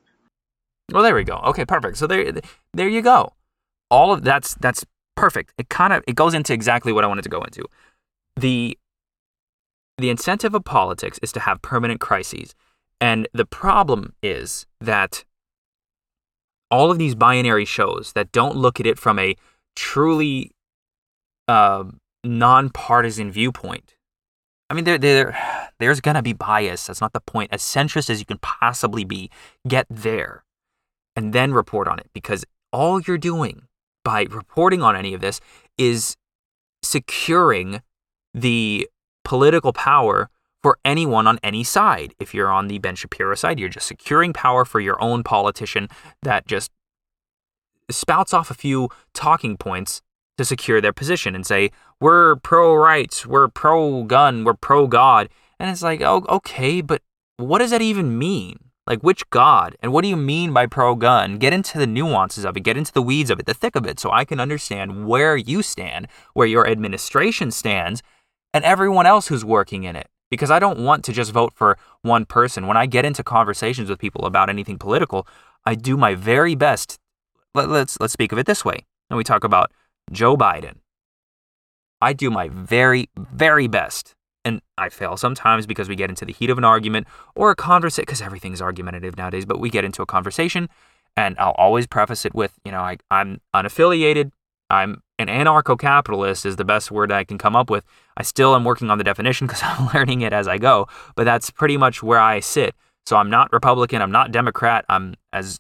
Well, 0.92 1.04
there 1.04 1.16
we 1.16 1.24
go. 1.24 1.38
Okay, 1.38 1.66
perfect. 1.66 1.98
So 1.98 2.08
there, 2.08 2.34
there 2.74 2.88
you 2.88 3.02
go. 3.02 3.34
All 3.90 4.14
of 4.14 4.24
that's 4.24 4.56
that's 4.56 4.86
perfect. 5.16 5.54
It 5.58 5.70
kind 5.70 5.94
of 5.94 6.04
it 6.08 6.16
goes 6.16 6.34
into 6.34 6.54
exactly 6.54 6.94
what 6.94 7.04
I 7.04 7.08
wanted 7.08 7.24
to 7.24 7.30
go 7.30 7.42
into. 7.42 7.66
The 8.36 8.78
the 9.98 10.10
incentive 10.10 10.54
of 10.54 10.64
politics 10.64 11.20
is 11.22 11.32
to 11.34 11.40
have 11.42 11.62
permanent 11.62 12.00
crises. 12.00 12.54
And 13.00 13.28
the 13.34 13.46
problem 13.46 14.14
is 14.24 14.66
that 14.82 15.24
all 16.70 16.92
of 16.92 16.98
these 16.98 17.16
binary 17.16 17.66
shows 17.66 18.14
that 18.14 18.32
don't 18.32 18.56
look 18.56 18.80
at 18.80 18.86
it 18.86 18.98
from 18.98 19.20
a 19.20 19.36
truly 19.76 20.52
uh, 21.48 21.86
nonpartisan 22.24 23.32
viewpoint. 23.32 23.96
I 24.70 24.74
mean, 24.74 24.84
there, 24.84 24.98
there, 24.98 25.38
there's 25.80 26.02
gonna 26.02 26.22
be 26.22 26.34
bias. 26.34 26.88
That's 26.88 27.00
not 27.00 27.14
the 27.14 27.22
point. 27.22 27.54
As 27.54 27.62
centrist 27.62 28.10
as 28.10 28.20
you 28.20 28.26
can 28.26 28.40
possibly 28.40 29.06
be, 29.06 29.30
get 29.68 29.86
there, 29.90 30.44
and 31.16 31.32
then 31.32 31.54
report 31.54 31.88
on 31.88 32.00
it. 32.00 32.10
Because 32.14 32.44
all 32.74 33.00
you're 33.00 33.18
doing 33.18 33.64
by 34.04 34.26
reporting 34.30 34.82
on 34.82 34.96
any 34.96 35.14
of 35.14 35.22
this 35.22 35.40
is 35.78 36.18
securing 36.84 37.82
the 38.34 38.90
political 39.24 39.74
power 39.74 40.30
for 40.64 40.78
anyone 40.84 41.28
on 41.28 41.40
any 41.44 41.64
side. 41.64 42.14
If 42.20 42.34
you're 42.34 42.52
on 42.52 42.68
the 42.68 42.80
Ben 42.80 42.96
Shapiro 42.96 43.36
side, 43.36 43.60
you're 43.60 43.70
just 43.70 43.88
securing 43.88 44.34
power 44.34 44.66
for 44.66 44.80
your 44.80 45.02
own 45.02 45.24
politician 45.24 45.88
that 46.24 46.48
just 46.48 46.72
spouts 47.90 48.34
off 48.34 48.52
a 48.52 48.56
few 48.56 48.90
talking 49.14 49.58
points 49.58 50.02
to 50.38 50.46
secure 50.46 50.82
their 50.82 50.94
position 50.94 51.36
and 51.36 51.46
say, 51.46 51.72
we're 52.00 52.36
pro 52.36 52.76
rights, 52.76 53.26
we're 53.26 53.48
pro 53.48 54.04
gun, 54.04 54.44
we're 54.44 54.54
pro 54.54 54.88
God. 54.88 55.30
And 55.60 55.70
it's 55.70 55.82
like, 55.82 56.02
oh, 56.02 56.26
okay, 56.30 56.82
but 56.82 57.02
what 57.38 57.60
does 57.60 57.72
that 57.72 57.82
even 57.82 58.18
mean? 58.18 58.60
Like, 58.86 59.02
which 59.02 59.30
God? 59.32 59.76
And 59.82 59.92
what 59.92 60.04
do 60.04 60.08
you 60.08 60.16
mean 60.16 60.54
by 60.54 60.66
pro 60.66 60.96
gun? 60.96 61.38
Get 61.40 61.54
into 61.54 61.78
the 61.78 61.88
nuances 61.88 62.46
of 62.46 62.56
it, 62.56 62.62
get 62.62 62.78
into 62.78 62.94
the 62.94 63.02
weeds 63.02 63.30
of 63.30 63.40
it, 63.40 63.46
the 63.46 63.54
thick 63.54 63.76
of 63.76 63.86
it, 63.86 64.00
so 64.00 64.12
I 64.12 64.24
can 64.24 64.40
understand 64.40 65.08
where 65.08 65.36
you 65.36 65.62
stand, 65.62 66.08
where 66.34 66.48
your 66.48 66.68
administration 66.68 67.52
stands, 67.52 68.02
and 68.54 68.64
everyone 68.64 69.06
else 69.06 69.28
who's 69.28 69.44
working 69.44 69.84
in 69.84 69.96
it 69.96 70.08
because 70.30 70.52
I 70.52 70.60
don't 70.60 70.80
want 70.80 71.04
to 71.06 71.14
just 71.14 71.32
vote 71.32 71.54
for 71.56 71.78
one 72.02 72.26
person. 72.26 72.68
When 72.68 72.78
I 72.78 72.86
get 72.86 73.06
into 73.06 73.24
conversations 73.24 73.90
with 73.90 74.00
people 74.00 74.26
about 74.26 74.50
anything 74.50 74.78
political, 74.78 75.28
I 75.66 75.76
do 75.76 75.98
my 75.98 76.16
very 76.16 76.56
best. 76.56 77.00
Let, 77.54 77.70
let's 77.70 78.00
let's 78.00 78.14
speak 78.14 78.32
of 78.32 78.38
it 78.38 78.46
this 78.46 78.64
way. 78.64 78.86
And 79.10 79.18
we 79.18 79.24
talk 79.24 79.44
about 79.44 79.72
Joe 80.12 80.38
Biden. 80.38 80.76
I 82.02 82.14
do 82.14 82.30
my 82.30 82.50
very 82.50 83.10
very 83.18 83.68
best. 83.68 84.16
And 84.46 84.62
I 84.78 84.88
fail 84.88 85.18
sometimes 85.18 85.66
because 85.66 85.90
we 85.90 85.96
get 85.96 86.10
into 86.10 86.24
the 86.24 86.32
heat 86.32 86.50
of 86.50 86.58
an 86.58 86.64
argument 86.64 87.08
or 87.36 87.52
a 87.52 87.56
conversation 87.56 88.04
because 88.04 88.22
everything's 88.22 88.62
argumentative 88.62 89.18
nowadays, 89.18 89.46
but 89.46 89.60
we 89.60 89.70
get 89.70 89.84
into 89.84 90.02
a 90.02 90.06
conversation 90.06 90.70
and 91.18 91.36
I'll 91.38 91.56
always 91.58 91.88
preface 91.88 92.26
it 92.26 92.34
with, 92.34 92.54
you 92.64 92.72
know, 92.72 92.80
I, 92.80 92.98
I'm 93.12 93.42
unaffiliated. 93.54 94.32
I'm 94.70 95.02
an 95.20 95.28
anarcho 95.28 95.78
capitalist 95.78 96.46
is 96.46 96.56
the 96.56 96.66
best 96.66 96.92
word 96.92 97.12
I 97.12 97.24
can 97.24 97.38
come 97.38 97.56
up 97.56 97.70
with. 97.70 97.84
I 98.16 98.24
still 98.24 98.56
am 98.56 98.64
working 98.64 98.90
on 98.90 98.98
the 98.98 99.04
definition 99.04 99.48
because 99.48 99.62
I'm 99.64 99.90
learning 99.94 100.22
it 100.22 100.34
as 100.34 100.48
I 100.48 100.58
go, 100.58 100.88
but 101.16 101.24
that's 101.24 101.50
pretty 101.50 101.78
much 101.78 102.04
where 102.04 102.20
I 102.20 102.40
sit. 102.40 102.76
So 103.06 103.16
I'm 103.16 103.30
not 103.30 103.52
Republican, 103.54 104.02
I'm 104.02 104.12
not 104.12 104.32
Democrat. 104.32 104.86
I'm 104.90 105.16
as 105.32 105.60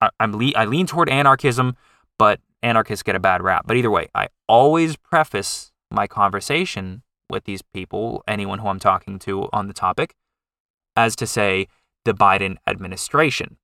I, 0.00 0.10
am 0.20 0.32
le- 0.32 0.52
I 0.54 0.66
lean 0.66 0.86
toward 0.86 1.08
anarchism, 1.08 1.76
but 2.18 2.40
anarchists 2.62 3.02
get 3.02 3.16
a 3.16 3.20
bad 3.20 3.42
rap. 3.42 3.64
But 3.66 3.76
either 3.76 3.90
way, 3.90 4.08
I 4.14 4.28
always 4.46 4.96
preface 4.96 5.72
my 5.90 6.06
conversation 6.06 7.02
with 7.30 7.44
these 7.44 7.62
people, 7.62 8.22
anyone 8.28 8.58
who 8.58 8.68
I'm 8.68 8.78
talking 8.78 9.18
to 9.20 9.48
on 9.52 9.68
the 9.68 9.72
topic, 9.72 10.14
as 10.96 11.16
to 11.16 11.26
say 11.26 11.66
the 12.04 12.12
Biden 12.12 12.56
administration, 12.66 13.56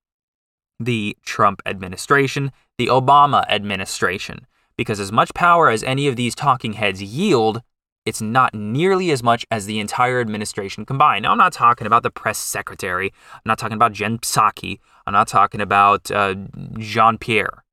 the 0.81 1.17
Trump 1.23 1.61
administration, 1.67 2.53
the 2.79 2.87
Obama 2.87 3.45
administration 3.49 4.47
because 4.77 5.01
as 5.01 5.13
much 5.13 5.33
power 5.35 5.71
as 5.71 5.83
any 5.83 6.07
of 6.07 6.17
these 6.17 6.35
talking 6.35 6.75
heads 6.75 7.03
yield, 7.03 7.63
it's 8.05 8.21
not 8.21 8.55
nearly 8.55 9.11
as 9.11 9.23
much 9.23 9.45
as 9.51 9.67
the 9.67 9.81
entire 9.81 10.21
administration 10.21 10.87
combined. 10.87 11.25
Now, 11.25 11.33
I'm 11.33 11.39
not 11.39 11.53
talking 11.53 11.87
about 11.87 12.05
the 12.05 12.11
press 12.11 12.39
secretary. 12.39 13.13
I'm 13.33 13.43
not 13.45 13.59
talking 13.59 13.75
about 13.75 13.93
Jen 13.93 14.19
Psaki. 14.19 14.79
I'm 15.07 15.13
not 15.13 15.29
talking 15.29 15.61
about 15.61 16.11
uh, 16.11 16.37
Jean 16.79 17.19
Pierre, 17.19 17.65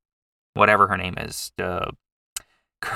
whatever 0.54 0.88
her 0.88 0.96
name 0.96 1.14
is, 1.18 1.52
uh, 1.62 1.92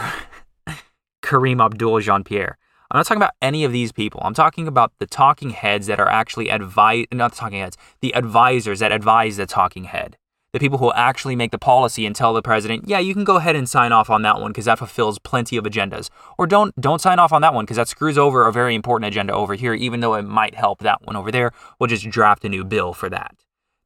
Kareem 1.23 1.65
Abdul 1.65 2.01
Jean 2.01 2.25
Pierre. 2.25 2.59
I'm 2.91 2.99
not 2.99 3.07
talking 3.07 3.23
about 3.23 3.35
any 3.43 3.65
of 3.65 3.73
these 3.73 3.93
people. 3.93 4.21
I'm 4.25 4.35
talking 4.35 4.67
about 4.67 4.93
the 4.99 5.07
talking 5.07 5.51
heads 5.51 5.87
that 5.89 6.01
are 6.01 6.09
actually 6.09 6.49
advise, 6.49 7.07
not 7.13 7.33
the 7.33 7.37
talking 7.37 7.61
heads, 7.61 7.77
the 8.01 8.15
advisors 8.15 8.81
that 8.81 8.93
advise 8.93 9.37
the 9.37 9.47
talking 9.47 9.85
head. 9.85 10.17
The 10.53 10.59
people 10.59 10.79
who 10.79 10.93
actually 10.95 11.37
make 11.37 11.51
the 11.51 11.59
policy 11.59 12.07
and 12.07 12.17
tell 12.17 12.33
the 12.33 12.41
president, 12.41 12.89
"Yeah, 12.89 12.99
you 12.99 13.13
can 13.13 13.25
go 13.25 13.37
ahead 13.37 13.55
and 13.55 13.69
sign 13.69 13.93
off 13.93 14.09
on 14.09 14.23
that 14.23 14.41
one 14.41 14.51
because 14.51 14.65
that 14.65 14.79
fulfills 14.79 15.19
plenty 15.19 15.57
of 15.59 15.65
agendas." 15.65 16.09
Or 16.39 16.47
don't 16.47 16.75
don't 16.81 17.01
sign 17.01 17.19
off 17.19 17.33
on 17.33 17.43
that 17.43 17.53
one 17.53 17.65
because 17.65 17.77
that 17.77 17.89
screws 17.89 18.17
over 18.17 18.47
a 18.47 18.53
very 18.53 18.75
important 18.75 19.09
agenda 19.09 19.35
over 19.35 19.55
here 19.55 19.75
even 19.75 20.01
though 20.01 20.15
it 20.15 20.23
might 20.23 20.55
help 20.55 20.81
that 20.81 21.05
one 21.05 21.17
over 21.17 21.31
there. 21.31 21.53
We'll 21.79 21.89
just 21.89 22.09
draft 22.09 22.45
a 22.45 22.49
new 22.49 22.65
bill 22.65 22.95
for 22.95 23.11
that. 23.11 23.35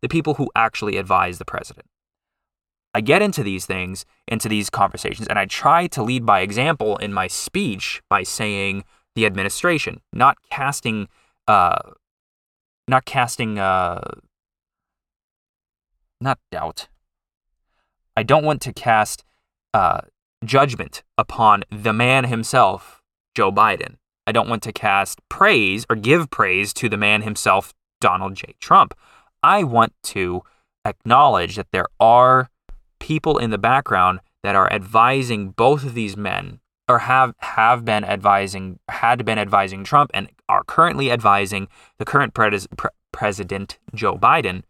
The 0.02 0.08
people 0.08 0.34
who 0.34 0.50
actually 0.54 0.96
advise 0.98 1.38
the 1.38 1.44
president. 1.44 1.86
I 2.94 3.00
get 3.00 3.22
into 3.22 3.42
these 3.42 3.66
things, 3.66 4.04
into 4.28 4.48
these 4.48 4.68
conversations, 4.68 5.26
and 5.28 5.38
I 5.38 5.46
try 5.46 5.86
to 5.88 6.02
lead 6.02 6.26
by 6.26 6.40
example 6.40 6.96
in 6.98 7.12
my 7.12 7.26
speech 7.26 8.02
by 8.10 8.22
saying 8.22 8.84
the 9.14 9.24
administration, 9.26 10.00
not 10.12 10.36
casting, 10.50 11.08
uh, 11.48 11.78
not 12.86 13.04
casting, 13.04 13.58
uh, 13.58 14.00
not 16.22 16.38
doubt. 16.50 16.88
I 18.16 18.22
don't 18.22 18.44
want 18.44 18.60
to 18.62 18.72
cast 18.72 19.24
uh, 19.74 20.02
judgment 20.44 21.02
upon 21.16 21.64
the 21.70 21.92
man 21.92 22.24
himself, 22.24 23.02
Joe 23.34 23.50
Biden. 23.50 23.96
I 24.26 24.32
don't 24.32 24.48
want 24.48 24.62
to 24.64 24.72
cast 24.72 25.20
praise 25.28 25.84
or 25.90 25.96
give 25.96 26.30
praise 26.30 26.72
to 26.74 26.88
the 26.88 26.96
man 26.96 27.22
himself, 27.22 27.74
Donald 28.00 28.34
J. 28.34 28.54
Trump. 28.60 28.94
I 29.42 29.64
want 29.64 29.94
to 30.04 30.42
acknowledge 30.84 31.56
that 31.56 31.72
there 31.72 31.86
are 31.98 32.50
people 33.00 33.38
in 33.38 33.50
the 33.50 33.58
background 33.58 34.20
that 34.42 34.54
are 34.54 34.72
advising 34.72 35.50
both 35.50 35.84
of 35.84 35.94
these 35.94 36.16
men 36.16 36.60
or 36.88 37.00
have 37.00 37.34
have 37.38 37.84
been 37.84 38.04
advising 38.04 38.78
had 38.88 39.24
been 39.24 39.38
advising 39.38 39.84
Trump 39.84 40.10
and 40.14 40.28
are 40.48 40.64
currently 40.64 41.10
advising 41.10 41.68
the 41.98 42.04
current 42.04 42.34
pre- 42.34 42.58
president 43.12 43.78
Joe 43.94 44.16
Biden 44.16 44.62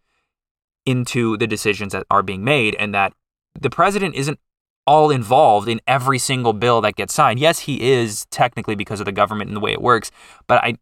into 0.86 1.36
the 1.36 1.46
decisions 1.46 1.92
that 1.92 2.06
are 2.10 2.22
being 2.22 2.44
made 2.44 2.74
and 2.76 2.94
that 2.94 3.12
the 3.60 3.70
president 3.70 4.14
isn't 4.14 4.38
all 4.86 5.10
involved 5.10 5.68
in 5.68 5.80
every 5.86 6.18
single 6.18 6.52
bill 6.52 6.80
that 6.80 6.96
gets 6.96 7.14
signed. 7.14 7.38
Yes, 7.38 7.60
he 7.60 7.92
is 7.92 8.26
technically 8.30 8.74
because 8.74 9.00
of 9.00 9.06
the 9.06 9.12
government 9.12 9.48
and 9.48 9.56
the 9.56 9.60
way 9.60 9.72
it 9.72 9.80
works, 9.80 10.10
but 10.46 10.62
I 10.62 10.76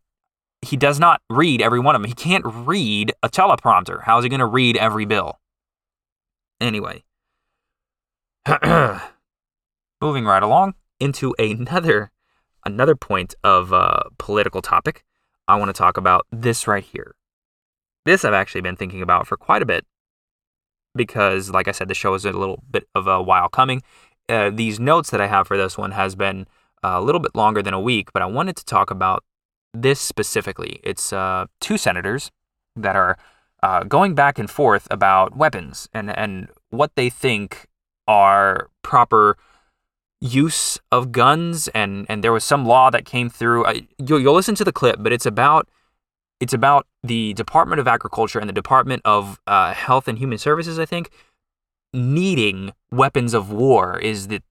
he 0.62 0.76
does 0.76 1.00
not 1.00 1.22
read 1.30 1.62
every 1.62 1.80
one 1.80 1.94
of 1.94 2.02
them. 2.02 2.08
He 2.08 2.14
can't 2.14 2.44
read 2.44 3.12
a 3.22 3.30
teleprompter. 3.30 4.02
How 4.04 4.18
is 4.18 4.24
he 4.24 4.28
going 4.28 4.40
to 4.40 4.46
read 4.46 4.76
every 4.76 5.06
bill? 5.06 5.40
Anyway, 6.60 7.02
moving 10.00 10.24
right 10.26 10.42
along 10.42 10.74
into 10.98 11.34
another 11.38 12.10
another 12.64 12.94
point 12.94 13.34
of 13.42 13.72
uh, 13.72 14.02
political 14.18 14.60
topic. 14.60 15.04
I 15.48 15.56
want 15.56 15.70
to 15.70 15.78
talk 15.78 15.96
about 15.96 16.26
this 16.30 16.68
right 16.68 16.84
here. 16.84 17.14
This 18.04 18.24
I've 18.24 18.34
actually 18.34 18.62
been 18.62 18.76
thinking 18.76 19.02
about 19.02 19.26
for 19.26 19.36
quite 19.36 19.62
a 19.62 19.66
bit 19.66 19.84
because, 20.94 21.50
like 21.50 21.68
I 21.68 21.72
said, 21.72 21.88
the 21.88 21.94
show 21.94 22.14
is 22.14 22.24
a 22.24 22.32
little 22.32 22.62
bit 22.70 22.84
of 22.94 23.06
a 23.06 23.22
while 23.22 23.48
coming. 23.48 23.82
Uh, 24.28 24.50
these 24.50 24.80
notes 24.80 25.10
that 25.10 25.20
I 25.20 25.26
have 25.26 25.46
for 25.46 25.56
this 25.56 25.76
one 25.76 25.92
has 25.92 26.14
been 26.14 26.46
a 26.82 27.00
little 27.00 27.20
bit 27.20 27.34
longer 27.34 27.62
than 27.62 27.74
a 27.74 27.80
week, 27.80 28.12
but 28.12 28.22
I 28.22 28.26
wanted 28.26 28.56
to 28.56 28.64
talk 28.64 28.90
about 28.90 29.24
this 29.74 30.00
specifically. 30.00 30.80
It's 30.82 31.12
uh, 31.12 31.46
two 31.60 31.76
senators 31.76 32.30
that 32.76 32.96
are 32.96 33.18
uh, 33.62 33.84
going 33.84 34.14
back 34.14 34.38
and 34.38 34.50
forth 34.50 34.88
about 34.90 35.36
weapons 35.36 35.88
and 35.92 36.16
and 36.16 36.48
what 36.70 36.92
they 36.94 37.10
think 37.10 37.66
are 38.08 38.70
proper 38.82 39.36
use 40.20 40.78
of 40.90 41.12
guns 41.12 41.68
and 41.68 42.06
and 42.08 42.24
there 42.24 42.32
was 42.32 42.44
some 42.44 42.66
law 42.66 42.90
that 42.90 43.04
came 43.04 43.30
through 43.30 43.66
I, 43.66 43.86
you'll, 43.98 44.20
you'll 44.20 44.34
listen 44.34 44.54
to 44.56 44.64
the 44.64 44.72
clip 44.72 44.96
but 45.00 45.12
it's 45.12 45.26
about 45.26 45.68
it's 46.40 46.52
about 46.52 46.86
the 47.02 47.32
department 47.34 47.80
of 47.80 47.86
agriculture 47.86 48.38
and 48.38 48.48
the 48.48 48.54
department 48.54 49.02
of 49.04 49.40
uh, 49.46 49.72
health 49.72 50.08
and 50.08 50.18
human 50.18 50.38
services 50.38 50.78
i 50.78 50.84
think 50.84 51.10
needing 51.92 52.72
weapons 52.90 53.34
of 53.34 53.50
war 53.50 53.98
is 53.98 54.28
the 54.28 54.42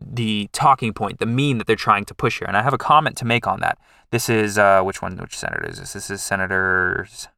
the 0.00 0.48
talking 0.52 0.92
point 0.92 1.18
the 1.18 1.26
meme 1.26 1.58
that 1.58 1.66
they're 1.66 1.76
trying 1.76 2.04
to 2.04 2.14
push 2.14 2.38
here. 2.38 2.48
And 2.48 2.56
i 2.56 2.62
have 2.62 2.72
a 2.72 2.78
comment 2.78 3.16
to 3.18 3.24
make 3.24 3.46
on 3.46 3.60
that. 3.60 3.78
This 4.10 4.28
is 4.28 4.56
uh, 4.56 4.82
which 4.82 5.02
one 5.02 5.16
which 5.16 5.36
senator 5.36 5.66
is 5.68 5.78
this? 5.78 5.92
This 5.92 6.10
is 6.10 6.22
senators 6.22 7.28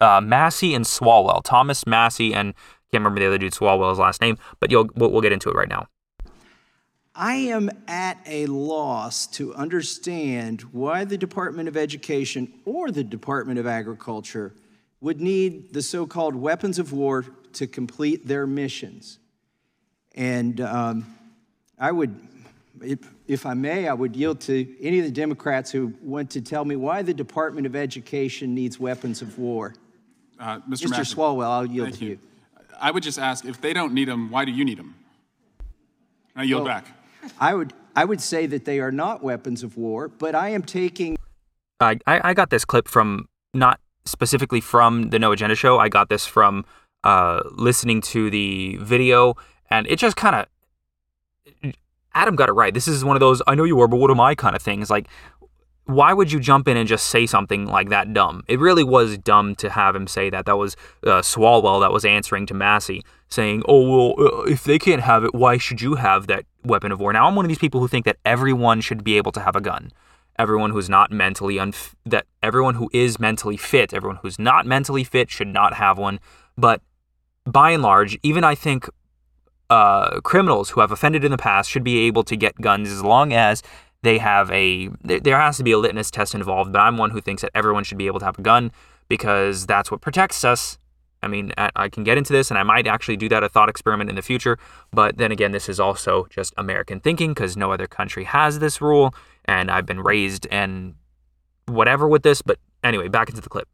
uh, 0.00 0.20
massie 0.20 0.74
and 0.74 0.84
swalwell. 0.84 1.42
Thomas 1.42 1.86
massie 1.86 2.34
and 2.34 2.54
can't 2.92 3.02
remember 3.02 3.20
the 3.20 3.26
other 3.26 3.38
dude 3.38 3.52
swalwell's 3.52 3.98
last 3.98 4.20
name 4.20 4.38
but 4.60 4.70
you'll 4.70 4.88
we'll, 4.94 5.10
we'll 5.10 5.20
get 5.20 5.32
into 5.32 5.50
it 5.50 5.56
right 5.56 5.68
now 5.68 5.86
I 7.16 7.34
am 7.34 7.70
at 7.86 8.18
a 8.26 8.46
loss 8.46 9.28
to 9.28 9.54
understand 9.54 10.62
why 10.72 11.04
the 11.04 11.16
Department 11.16 11.68
of 11.68 11.76
Education 11.76 12.52
or 12.64 12.90
the 12.90 13.04
Department 13.04 13.60
of 13.60 13.66
Agriculture 13.68 14.52
would 15.00 15.20
need 15.20 15.72
the 15.72 15.82
so 15.82 16.06
called 16.06 16.34
weapons 16.34 16.80
of 16.80 16.92
war 16.92 17.24
to 17.52 17.68
complete 17.68 18.26
their 18.26 18.48
missions. 18.48 19.20
And 20.16 20.60
um, 20.60 21.16
I 21.78 21.92
would, 21.92 22.18
if, 22.82 22.98
if, 23.28 23.46
I 23.46 23.54
may, 23.54 23.86
I 23.86 23.94
would 23.94 24.16
yield 24.16 24.40
to 24.42 24.74
any 24.80 24.98
of 24.98 25.04
the 25.04 25.12
Democrats 25.12 25.70
who 25.70 25.92
want 26.02 26.30
to 26.30 26.40
tell 26.40 26.64
me 26.64 26.74
why 26.74 27.02
the 27.02 27.14
Department 27.14 27.66
of 27.66 27.76
Education 27.76 28.56
needs 28.56 28.80
weapons 28.80 29.22
of 29.22 29.38
war. 29.38 29.74
Uh, 30.40 30.58
Mr. 30.68 30.86
Mr. 30.86 31.14
Swalwell, 31.14 31.44
I'll 31.44 31.66
yield 31.66 31.92
to 31.94 32.04
you. 32.04 32.10
you. 32.12 32.18
I 32.80 32.90
would 32.90 33.04
just 33.04 33.20
ask 33.20 33.44
if 33.44 33.60
they 33.60 33.72
don't 33.72 33.94
need 33.94 34.08
them, 34.08 34.30
why 34.32 34.44
do 34.44 34.50
you 34.50 34.64
need 34.64 34.78
them? 34.78 34.96
I 36.34 36.42
yield 36.42 36.64
Well, 36.64 36.74
back. 36.74 36.86
I 37.40 37.54
would, 37.54 37.72
I 37.96 38.04
would 38.04 38.20
say 38.20 38.46
that 38.46 38.64
they 38.64 38.80
are 38.80 38.92
not 38.92 39.22
weapons 39.22 39.62
of 39.62 39.76
war, 39.76 40.08
but 40.08 40.34
I 40.34 40.50
am 40.50 40.62
taking 40.62 41.16
I, 41.80 41.98
I 42.06 42.34
got 42.34 42.50
this 42.50 42.64
clip 42.64 42.88
from 42.88 43.28
not 43.52 43.80
specifically 44.04 44.60
from 44.60 45.10
the 45.10 45.18
No 45.18 45.32
Agenda 45.32 45.54
show. 45.54 45.78
I 45.78 45.88
got 45.88 46.08
this 46.08 46.26
from 46.26 46.64
uh, 47.02 47.42
listening 47.52 48.00
to 48.00 48.30
the 48.30 48.76
video, 48.76 49.34
and 49.70 49.86
it 49.86 49.98
just 49.98 50.16
kind 50.16 50.36
of 50.36 51.72
Adam 52.14 52.36
got 52.36 52.48
it 52.48 52.52
right. 52.52 52.72
This 52.72 52.88
is 52.88 53.04
one 53.04 53.16
of 53.16 53.20
those 53.20 53.42
I 53.46 53.54
know 53.54 53.64
you 53.64 53.80
are, 53.80 53.88
but 53.88 53.96
what 53.96 54.10
am 54.10 54.20
I 54.20 54.34
kind 54.34 54.54
of 54.54 54.62
things. 54.62 54.88
Like, 54.88 55.08
why 55.86 56.12
would 56.12 56.32
you 56.32 56.40
jump 56.40 56.68
in 56.68 56.76
and 56.76 56.88
just 56.88 57.06
say 57.06 57.26
something 57.26 57.66
like 57.66 57.90
that 57.90 58.12
dumb? 58.14 58.42
It 58.48 58.58
really 58.58 58.84
was 58.84 59.18
dumb 59.18 59.54
to 59.56 59.68
have 59.68 59.94
him 59.94 60.06
say 60.06 60.30
that. 60.30 60.46
That 60.46 60.56
was 60.56 60.76
uh, 61.04 61.20
Swalwell 61.20 61.80
that 61.80 61.92
was 61.92 62.04
answering 62.04 62.46
to 62.46 62.54
Massie, 62.54 63.04
saying, 63.34 63.62
"Oh 63.68 63.82
well, 63.92 64.26
uh, 64.26 64.42
if 64.42 64.64
they 64.64 64.78
can't 64.78 65.02
have 65.02 65.24
it, 65.24 65.34
why 65.34 65.58
should 65.58 65.80
you 65.80 65.96
have 65.96 66.26
that 66.28 66.44
weapon 66.64 66.92
of 66.92 67.00
war?" 67.00 67.12
Now 67.12 67.26
I'm 67.26 67.36
one 67.36 67.44
of 67.44 67.48
these 67.48 67.58
people 67.58 67.80
who 67.80 67.88
think 67.88 68.04
that 68.04 68.18
everyone 68.24 68.80
should 68.80 69.02
be 69.04 69.16
able 69.16 69.32
to 69.32 69.40
have 69.40 69.56
a 69.56 69.60
gun 69.60 69.92
everyone 70.38 70.70
who's 70.70 70.88
not 70.88 71.10
mentally 71.12 71.56
unf- 71.56 71.94
that 72.04 72.26
everyone 72.42 72.74
who 72.74 72.90
is 72.92 73.18
mentally 73.18 73.56
fit, 73.56 73.94
everyone 73.94 74.16
who's 74.22 74.38
not 74.38 74.66
mentally 74.66 75.04
fit 75.04 75.30
should 75.30 75.48
not 75.48 75.74
have 75.74 75.98
one. 75.98 76.18
But 76.56 76.82
by 77.44 77.70
and 77.70 77.82
large, 77.82 78.18
even 78.22 78.44
I 78.44 78.54
think 78.54 78.88
uh, 79.70 80.20
criminals 80.20 80.70
who 80.70 80.80
have 80.80 80.92
offended 80.92 81.24
in 81.24 81.30
the 81.30 81.36
past 81.36 81.70
should 81.70 81.84
be 81.84 82.06
able 82.06 82.24
to 82.24 82.36
get 82.36 82.60
guns 82.60 82.90
as 82.90 83.02
long 83.02 83.32
as 83.32 83.62
they 84.02 84.18
have 84.18 84.50
a 84.50 84.88
there 85.02 85.20
there 85.20 85.40
has 85.40 85.56
to 85.56 85.64
be 85.64 85.72
a 85.72 85.78
litmus 85.78 86.10
test 86.10 86.34
involved. 86.34 86.72
But 86.72 86.80
I'm 86.80 86.98
one 86.98 87.10
who 87.10 87.20
thinks 87.20 87.42
that 87.42 87.50
everyone 87.54 87.84
should 87.84 87.98
be 87.98 88.06
able 88.06 88.20
to 88.20 88.26
have 88.26 88.38
a 88.38 88.42
gun 88.42 88.72
because 89.08 89.66
that's 89.66 89.90
what 89.90 90.00
protects 90.00 90.44
us. 90.44 90.78
I 91.24 91.28
mean, 91.28 91.52
I 91.58 91.70
I 91.74 91.88
can 91.88 92.04
get 92.04 92.18
into 92.18 92.32
this, 92.32 92.50
and 92.50 92.58
I 92.58 92.62
might 92.62 92.86
actually 92.86 93.16
do 93.16 93.28
that 93.30 93.42
a 93.42 93.48
thought 93.48 93.68
experiment 93.68 94.10
in 94.10 94.16
the 94.16 94.22
future. 94.22 94.58
But 94.92 95.16
then 95.16 95.32
again, 95.32 95.52
this 95.52 95.68
is 95.68 95.80
also 95.80 96.26
just 96.30 96.54
American 96.56 97.00
thinking 97.00 97.32
because 97.32 97.56
no 97.56 97.72
other 97.72 97.86
country 97.86 98.24
has 98.24 98.58
this 98.58 98.80
rule, 98.80 99.14
and 99.46 99.70
I've 99.70 99.86
been 99.86 100.00
raised 100.00 100.46
and 100.50 100.94
whatever 101.66 102.06
with 102.06 102.22
this. 102.22 102.42
But 102.42 102.58
anyway, 102.82 103.08
back 103.08 103.28
into 103.28 103.40
the 103.40 103.48
clip. 103.48 103.68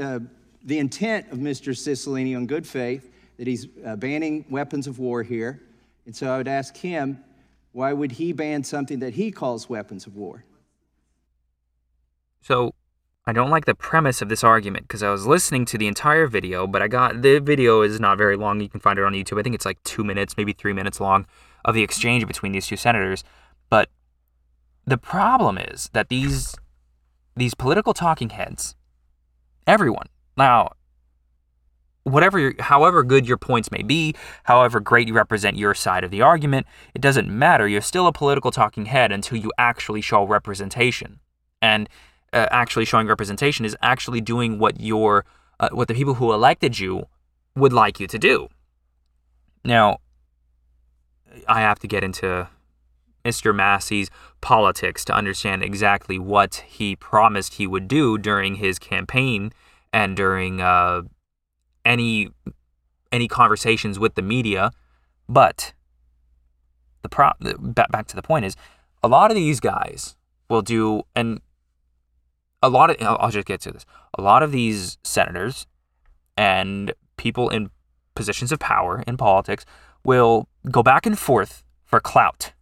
uh, 0.00 0.20
the 0.64 0.78
intent 0.78 1.30
of 1.32 1.38
Mr. 1.38 1.72
Cicilline 1.72 2.36
on 2.36 2.46
good 2.46 2.66
faith 2.66 3.10
that 3.38 3.46
he's 3.46 3.68
uh, 3.86 3.96
banning 3.96 4.44
weapons 4.50 4.86
of 4.86 4.98
war 4.98 5.22
here. 5.22 5.62
And 6.06 6.14
so 6.14 6.32
I 6.32 6.36
would 6.36 6.48
ask 6.48 6.76
him, 6.76 7.22
why 7.72 7.92
would 7.92 8.12
he 8.12 8.32
ban 8.32 8.64
something 8.64 8.98
that 9.00 9.14
he 9.14 9.30
calls 9.30 9.68
weapons 9.68 10.06
of 10.06 10.16
war? 10.16 10.44
So 12.42 12.74
I 13.28 13.32
don't 13.32 13.50
like 13.50 13.66
the 13.66 13.74
premise 13.74 14.22
of 14.22 14.30
this 14.30 14.42
argument 14.42 14.88
because 14.88 15.02
I 15.02 15.10
was 15.10 15.26
listening 15.26 15.66
to 15.66 15.76
the 15.76 15.86
entire 15.86 16.26
video, 16.26 16.66
but 16.66 16.80
I 16.80 16.88
got 16.88 17.20
the 17.20 17.40
video 17.40 17.82
is 17.82 18.00
not 18.00 18.16
very 18.16 18.38
long. 18.38 18.58
You 18.58 18.70
can 18.70 18.80
find 18.80 18.98
it 18.98 19.04
on 19.04 19.12
YouTube. 19.12 19.38
I 19.38 19.42
think 19.42 19.54
it's 19.54 19.66
like 19.66 19.82
two 19.84 20.02
minutes, 20.02 20.38
maybe 20.38 20.54
three 20.54 20.72
minutes 20.72 20.98
long, 20.98 21.26
of 21.62 21.74
the 21.74 21.82
exchange 21.82 22.26
between 22.26 22.52
these 22.52 22.66
two 22.66 22.78
senators. 22.78 23.24
But 23.68 23.90
the 24.86 24.96
problem 24.96 25.58
is 25.58 25.90
that 25.92 26.08
these 26.08 26.56
these 27.36 27.52
political 27.52 27.92
talking 27.92 28.30
heads, 28.30 28.76
everyone 29.66 30.06
now, 30.38 30.70
whatever, 32.04 32.54
however 32.60 33.02
good 33.02 33.28
your 33.28 33.36
points 33.36 33.70
may 33.70 33.82
be, 33.82 34.14
however 34.44 34.80
great 34.80 35.06
you 35.06 35.12
represent 35.12 35.58
your 35.58 35.74
side 35.74 36.02
of 36.02 36.10
the 36.10 36.22
argument, 36.22 36.66
it 36.94 37.02
doesn't 37.02 37.28
matter. 37.28 37.68
You're 37.68 37.82
still 37.82 38.06
a 38.06 38.12
political 38.12 38.50
talking 38.50 38.86
head 38.86 39.12
until 39.12 39.36
you 39.36 39.52
actually 39.58 40.00
show 40.00 40.24
representation, 40.24 41.20
and 41.60 41.90
uh, 42.32 42.46
actually 42.50 42.84
showing 42.84 43.06
representation 43.06 43.64
is 43.64 43.76
actually 43.82 44.20
doing 44.20 44.58
what 44.58 44.80
your 44.80 45.24
uh, 45.60 45.68
what 45.72 45.88
the 45.88 45.94
people 45.94 46.14
who 46.14 46.32
elected 46.32 46.78
you 46.78 47.06
would 47.56 47.72
like 47.72 47.98
you 47.98 48.06
to 48.06 48.18
do. 48.18 48.48
Now, 49.64 49.98
I 51.46 51.60
have 51.60 51.78
to 51.80 51.88
get 51.88 52.04
into 52.04 52.48
Mr. 53.24 53.54
Massie's 53.54 54.08
politics 54.40 55.04
to 55.06 55.12
understand 55.12 55.62
exactly 55.62 56.18
what 56.18 56.64
he 56.66 56.96
promised 56.96 57.54
he 57.54 57.66
would 57.66 57.88
do 57.88 58.16
during 58.16 58.56
his 58.56 58.78
campaign 58.78 59.52
and 59.92 60.16
during 60.16 60.60
uh, 60.60 61.02
any 61.84 62.30
any 63.10 63.28
conversations 63.28 63.98
with 63.98 64.14
the 64.14 64.22
media. 64.22 64.70
But 65.28 65.74
the 67.02 67.08
pro 67.08 67.32
back 67.40 68.06
to 68.08 68.16
the 68.16 68.22
point 68.22 68.44
is, 68.44 68.56
a 69.02 69.08
lot 69.08 69.30
of 69.30 69.34
these 69.34 69.60
guys 69.60 70.16
will 70.48 70.62
do, 70.62 71.02
and 71.14 71.40
a 72.62 72.68
lot 72.68 72.90
of 72.90 72.96
I'll 73.00 73.30
just 73.30 73.46
get 73.46 73.60
to 73.62 73.72
this. 73.72 73.86
A 74.16 74.22
lot 74.22 74.42
of 74.42 74.52
these 74.52 74.98
senators 75.04 75.66
and 76.36 76.92
people 77.16 77.48
in 77.48 77.70
positions 78.14 78.52
of 78.52 78.58
power 78.58 79.02
in 79.06 79.16
politics 79.16 79.64
will 80.04 80.48
go 80.70 80.82
back 80.82 81.06
and 81.06 81.18
forth 81.18 81.62
for 81.84 82.00
clout 82.00 82.52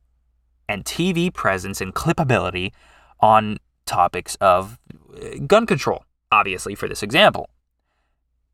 and 0.68 0.84
TV 0.84 1.32
presence 1.32 1.80
and 1.80 1.94
clippability 1.94 2.72
on 3.20 3.58
topics 3.86 4.36
of 4.40 4.78
uh, 5.14 5.38
gun 5.46 5.66
control, 5.66 6.04
obviously, 6.30 6.74
for 6.74 6.88
this 6.88 7.02
example. 7.02 7.48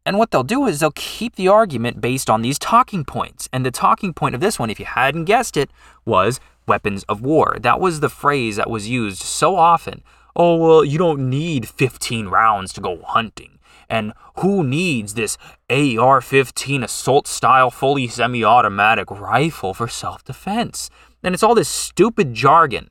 And 0.04 0.18
what 0.18 0.30
they'll 0.30 0.42
do 0.42 0.66
is 0.66 0.80
they'll 0.80 0.92
keep 0.94 1.36
the 1.36 1.48
argument 1.48 2.00
based 2.00 2.28
on 2.28 2.42
these 2.42 2.58
talking 2.58 3.04
points. 3.04 3.48
And 3.52 3.64
the 3.64 3.70
talking 3.70 4.12
point 4.12 4.34
of 4.34 4.40
this 4.40 4.58
one, 4.58 4.68
if 4.68 4.80
you 4.80 4.86
hadn't 4.86 5.26
guessed 5.26 5.56
it, 5.56 5.70
was 6.04 6.40
weapons 6.66 7.04
of 7.04 7.22
war. 7.22 7.56
That 7.60 7.80
was 7.80 8.00
the 8.00 8.08
phrase 8.08 8.56
that 8.56 8.70
was 8.70 8.88
used 8.88 9.22
so 9.22 9.56
often. 9.56 10.02
Oh, 10.34 10.56
well, 10.56 10.84
you 10.84 10.98
don't 10.98 11.28
need 11.28 11.68
15 11.68 12.28
rounds 12.28 12.72
to 12.74 12.80
go 12.80 13.02
hunting. 13.02 13.58
And 13.88 14.14
who 14.36 14.64
needs 14.64 15.14
this 15.14 15.36
AR 15.68 16.20
15 16.20 16.82
assault 16.82 17.26
style 17.26 17.70
fully 17.70 18.08
semi 18.08 18.42
automatic 18.42 19.10
rifle 19.10 19.74
for 19.74 19.88
self 19.88 20.24
defense? 20.24 20.88
And 21.22 21.34
it's 21.34 21.42
all 21.42 21.54
this 21.54 21.68
stupid 21.68 22.32
jargon 22.32 22.90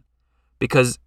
because 0.60 0.99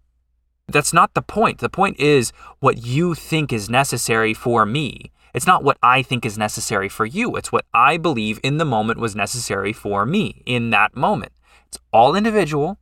that's 0.67 0.93
not 0.93 1.13
the 1.13 1.21
point. 1.21 1.59
The 1.59 1.69
point 1.69 1.99
is 1.99 2.33
what 2.59 2.85
you 2.85 3.15
think 3.15 3.53
is 3.53 3.69
necessary 3.69 4.33
for 4.33 4.65
me. 4.65 5.11
It's 5.33 5.47
not 5.47 5.63
what 5.63 5.77
I 5.83 6.01
think 6.01 6.25
is 6.25 6.37
necessary 6.37 6.89
for 6.89 7.05
you. 7.05 7.35
It's 7.35 7.51
what 7.51 7.65
I 7.73 7.97
believe 7.97 8.39
in 8.43 8.57
the 8.57 8.65
moment 8.65 8.99
was 8.99 9.15
necessary 9.15 9.73
for 9.73 10.05
me 10.05 10.43
in 10.45 10.69
that 10.69 10.95
moment. 10.95 11.33
It's 11.67 11.79
all 11.91 12.15
individual 12.15 12.77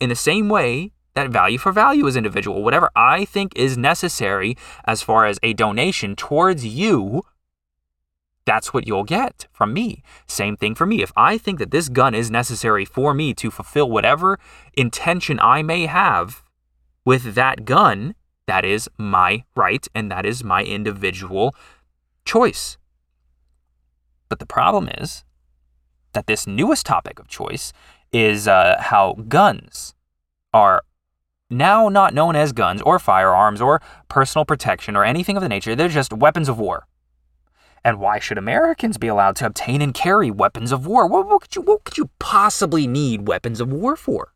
in 0.00 0.08
the 0.08 0.14
same 0.14 0.48
way 0.48 0.92
that 1.14 1.30
value 1.30 1.58
for 1.58 1.72
value 1.72 2.06
is 2.06 2.16
individual. 2.16 2.62
Whatever 2.62 2.90
I 2.94 3.24
think 3.24 3.52
is 3.56 3.76
necessary 3.76 4.56
as 4.84 5.02
far 5.02 5.26
as 5.26 5.38
a 5.42 5.52
donation 5.52 6.14
towards 6.16 6.64
you, 6.64 7.22
that's 8.44 8.72
what 8.72 8.86
you'll 8.86 9.04
get 9.04 9.46
from 9.52 9.72
me. 9.72 10.02
Same 10.26 10.56
thing 10.56 10.74
for 10.74 10.86
me. 10.86 11.02
If 11.02 11.12
I 11.16 11.38
think 11.38 11.58
that 11.58 11.70
this 11.70 11.88
gun 11.88 12.14
is 12.14 12.30
necessary 12.30 12.84
for 12.84 13.14
me 13.14 13.34
to 13.34 13.50
fulfill 13.50 13.90
whatever 13.90 14.38
intention 14.74 15.38
I 15.40 15.62
may 15.62 15.86
have 15.86 16.42
with 17.04 17.34
that 17.34 17.64
gun, 17.64 18.14
that 18.46 18.64
is 18.64 18.88
my 18.98 19.44
right 19.54 19.86
and 19.94 20.10
that 20.10 20.26
is 20.26 20.42
my 20.42 20.64
individual 20.64 21.54
choice. 22.24 22.78
But 24.28 24.38
the 24.38 24.46
problem 24.46 24.88
is 24.88 25.24
that 26.12 26.26
this 26.26 26.46
newest 26.46 26.86
topic 26.86 27.18
of 27.18 27.28
choice 27.28 27.72
is 28.12 28.48
uh, 28.48 28.76
how 28.80 29.14
guns 29.28 29.94
are 30.52 30.82
now 31.50 31.88
not 31.88 32.14
known 32.14 32.36
as 32.36 32.52
guns 32.52 32.80
or 32.82 32.98
firearms 32.98 33.60
or 33.60 33.82
personal 34.08 34.44
protection 34.44 34.96
or 34.96 35.04
anything 35.04 35.36
of 35.36 35.42
the 35.42 35.48
nature. 35.48 35.74
They're 35.74 35.88
just 35.88 36.12
weapons 36.12 36.48
of 36.48 36.58
war. 36.58 36.86
And 37.84 37.98
why 37.98 38.18
should 38.18 38.38
Americans 38.38 38.98
be 38.98 39.08
allowed 39.08 39.36
to 39.36 39.46
obtain 39.46 39.82
and 39.82 39.94
carry 39.94 40.30
weapons 40.30 40.70
of 40.70 40.86
war? 40.86 41.06
What, 41.06 41.26
what, 41.26 41.42
could 41.42 41.56
you, 41.56 41.62
what 41.62 41.84
could 41.84 41.98
you 41.98 42.10
possibly 42.18 42.86
need 42.86 43.26
weapons 43.26 43.60
of 43.60 43.72
war 43.72 43.96
for? 43.96 44.32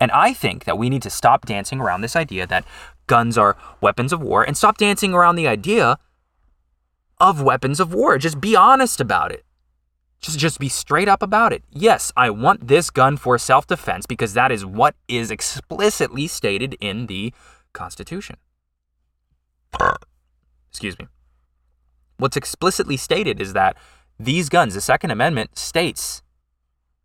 And 0.00 0.10
I 0.10 0.32
think 0.32 0.64
that 0.64 0.78
we 0.78 0.88
need 0.88 1.02
to 1.02 1.10
stop 1.10 1.46
dancing 1.46 1.80
around 1.80 2.00
this 2.00 2.16
idea 2.16 2.46
that 2.46 2.64
guns 3.06 3.38
are 3.38 3.56
weapons 3.80 4.12
of 4.12 4.22
war 4.22 4.42
and 4.42 4.56
stop 4.56 4.78
dancing 4.78 5.14
around 5.14 5.36
the 5.36 5.46
idea 5.46 5.98
of 7.18 7.42
weapons 7.42 7.80
of 7.80 7.92
war. 7.92 8.18
Just 8.18 8.40
be 8.40 8.56
honest 8.56 9.00
about 9.00 9.30
it. 9.30 9.44
Just, 10.20 10.38
just 10.38 10.58
be 10.58 10.68
straight 10.68 11.08
up 11.08 11.22
about 11.22 11.52
it. 11.52 11.62
Yes, 11.70 12.12
I 12.16 12.30
want 12.30 12.68
this 12.68 12.90
gun 12.90 13.16
for 13.16 13.36
self 13.38 13.66
defense 13.66 14.06
because 14.06 14.34
that 14.34 14.50
is 14.50 14.64
what 14.64 14.94
is 15.08 15.30
explicitly 15.30 16.26
stated 16.26 16.76
in 16.80 17.06
the 17.06 17.32
Constitution. 17.72 18.36
Excuse 20.70 20.98
me. 20.98 21.08
What's 22.16 22.36
explicitly 22.36 22.96
stated 22.96 23.40
is 23.40 23.52
that 23.52 23.76
these 24.18 24.48
guns, 24.48 24.74
the 24.74 24.80
Second 24.80 25.10
Amendment 25.10 25.58
states 25.58 26.22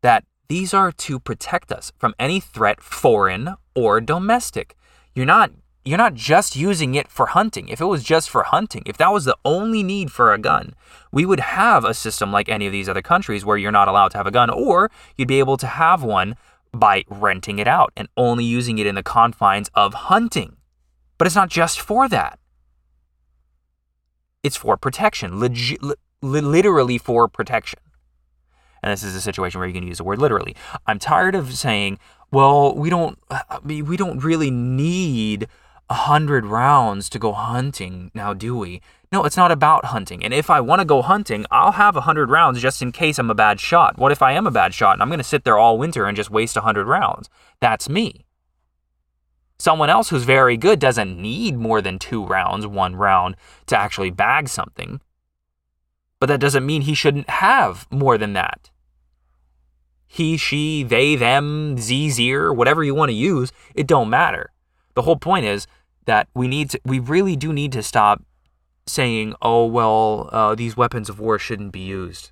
that 0.02 0.24
these 0.48 0.74
are 0.74 0.92
to 0.92 1.20
protect 1.20 1.72
us 1.72 1.92
from 1.98 2.16
any 2.20 2.40
threat, 2.40 2.82
foreign 2.82 3.56
or 3.76 4.02
domestic. 4.02 4.76
You're 5.14 5.26
not 5.26 5.52
you're 5.86 5.98
not 5.98 6.14
just 6.14 6.56
using 6.56 6.94
it 6.96 7.08
for 7.08 7.28
hunting. 7.28 7.70
If 7.70 7.82
it 7.82 7.86
was 7.86 8.04
just 8.04 8.30
for 8.30 8.44
hunting, 8.44 8.84
if 8.86 8.98
that 8.98 9.12
was 9.12 9.26
the 9.26 9.38
only 9.46 9.82
need 9.82 10.12
for 10.12 10.34
a 10.34 10.38
gun, 10.38 10.74
we 11.12 11.26
would 11.26 11.40
have 11.40 11.86
a 11.86 11.94
system 11.94 12.32
like 12.32 12.50
any 12.50 12.66
of 12.66 12.72
these 12.72 12.90
other 12.90 13.02
countries 13.02 13.46
where 13.46 13.58
you're 13.58 13.72
not 13.72 13.88
allowed 13.88 14.12
to 14.12 14.18
have 14.18 14.28
a 14.28 14.32
gun, 14.32 14.50
or 14.50 14.92
you'd 15.18 15.28
be 15.28 15.40
able 15.40 15.58
to 15.58 15.68
have 15.68 16.04
one 16.04 16.36
by 16.72 17.04
renting 17.10 17.60
it 17.60 17.68
out 17.68 17.92
and 17.98 18.08
only 18.18 18.44
using 18.44 18.78
it 18.78 18.86
in 18.86 18.96
the 18.96 19.04
confines 19.04 19.70
of 19.74 19.94
hunting. 19.94 20.58
But 21.18 21.28
it's 21.28 21.36
not 21.36 21.50
just 21.50 21.80
for 21.80 22.08
that. 22.10 22.40
It's 24.44 24.56
for 24.56 24.78
protection, 24.78 25.34
legi- 25.34 25.82
li- 25.82 25.96
literally 26.22 26.98
for 26.98 27.28
protection. 27.28 27.80
And 28.82 28.92
this 28.92 29.04
is 29.04 29.16
a 29.16 29.22
situation 29.22 29.60
where 29.60 29.68
you 29.68 29.74
can 29.74 29.88
use 29.88 29.98
the 29.98 30.04
word 30.04 30.20
literally. 30.20 30.56
I'm 30.88 31.00
tired 31.00 31.36
of 31.36 31.54
saying, 31.54 32.00
well, 32.32 32.76
we 32.76 32.90
don't 32.90 33.20
uh, 33.30 33.60
we 33.64 33.98
don't 33.98 34.24
really 34.24 34.52
need 34.52 35.48
a 35.90 35.96
hundred 35.96 36.46
rounds 36.46 37.10
to 37.10 37.20
go 37.20 37.34
hunting 37.34 38.12
now, 38.14 38.34
do 38.34 38.56
we? 38.56 38.82
No, 39.12 39.24
it's 39.24 39.38
not 39.38 39.52
about 39.52 39.86
hunting. 39.86 40.24
And 40.24 40.34
if 40.34 40.50
I 40.50 40.62
want 40.62 40.82
to 40.82 40.86
go 40.86 41.02
hunting, 41.02 41.46
I'll 41.50 41.72
have 41.72 41.96
a 41.96 42.02
hundred 42.02 42.30
rounds 42.30 42.62
just 42.62 42.82
in 42.82 42.92
case 42.92 43.18
I'm 43.18 43.32
a 43.32 43.36
bad 43.36 43.60
shot. 43.60 43.98
What 43.98 44.12
if 44.12 44.22
I 44.22 44.34
am 44.34 44.46
a 44.46 44.52
bad 44.52 44.74
shot 44.74 44.94
and 44.94 45.02
I'm 45.02 45.10
going 45.10 45.18
to 45.18 45.24
sit 45.24 45.44
there 45.44 45.58
all 45.58 45.80
winter 45.80 46.06
and 46.06 46.16
just 46.16 46.30
waste 46.30 46.56
a 46.56 46.62
hundred 46.62 46.86
rounds? 46.86 47.28
That's 47.60 47.90
me. 47.90 48.26
Someone 49.58 49.90
else 49.90 50.10
who's 50.10 50.24
very 50.24 50.58
good 50.58 50.80
doesn't 50.80 51.20
need 51.20 51.58
more 51.58 51.82
than 51.82 51.98
two 51.98 52.24
rounds, 52.24 52.68
one 52.68 52.96
round, 52.96 53.36
to 53.66 53.78
actually 53.78 54.12
bag 54.12 54.48
something. 54.48 55.02
But 56.20 56.28
that 56.28 56.40
doesn't 56.40 56.66
mean 56.66 56.84
he 56.84 56.94
shouldn't 56.94 57.30
have 57.30 57.88
more 57.92 58.18
than 58.18 58.34
that. 58.34 58.70
He, 60.06 60.38
she, 60.38 60.84
they, 60.84 61.16
them, 61.16 61.78
z, 61.78 62.10
zir, 62.10 62.54
whatever 62.54 62.84
you 62.84 62.96
want 62.96 63.10
to 63.10 63.16
use, 63.16 63.52
it 63.76 63.88
don't 63.88 64.10
matter. 64.10 64.52
The 64.96 65.04
whole 65.04 65.18
point 65.18 65.46
is 65.46 65.68
that 66.10 66.28
we 66.34 66.48
need 66.48 66.72
to, 66.72 66.82
we 66.84 66.98
really 66.98 67.36
do 67.36 67.54
need 67.54 67.72
to 67.72 67.84
stop 67.84 68.24
saying, 68.88 69.36
oh, 69.44 69.68
well, 69.68 70.28
uh, 70.32 70.56
these 70.56 70.76
weapons 70.76 71.08
of 71.08 71.20
war 71.20 71.38
shouldn't 71.38 71.72
be 71.72 71.82
used. 71.82 72.32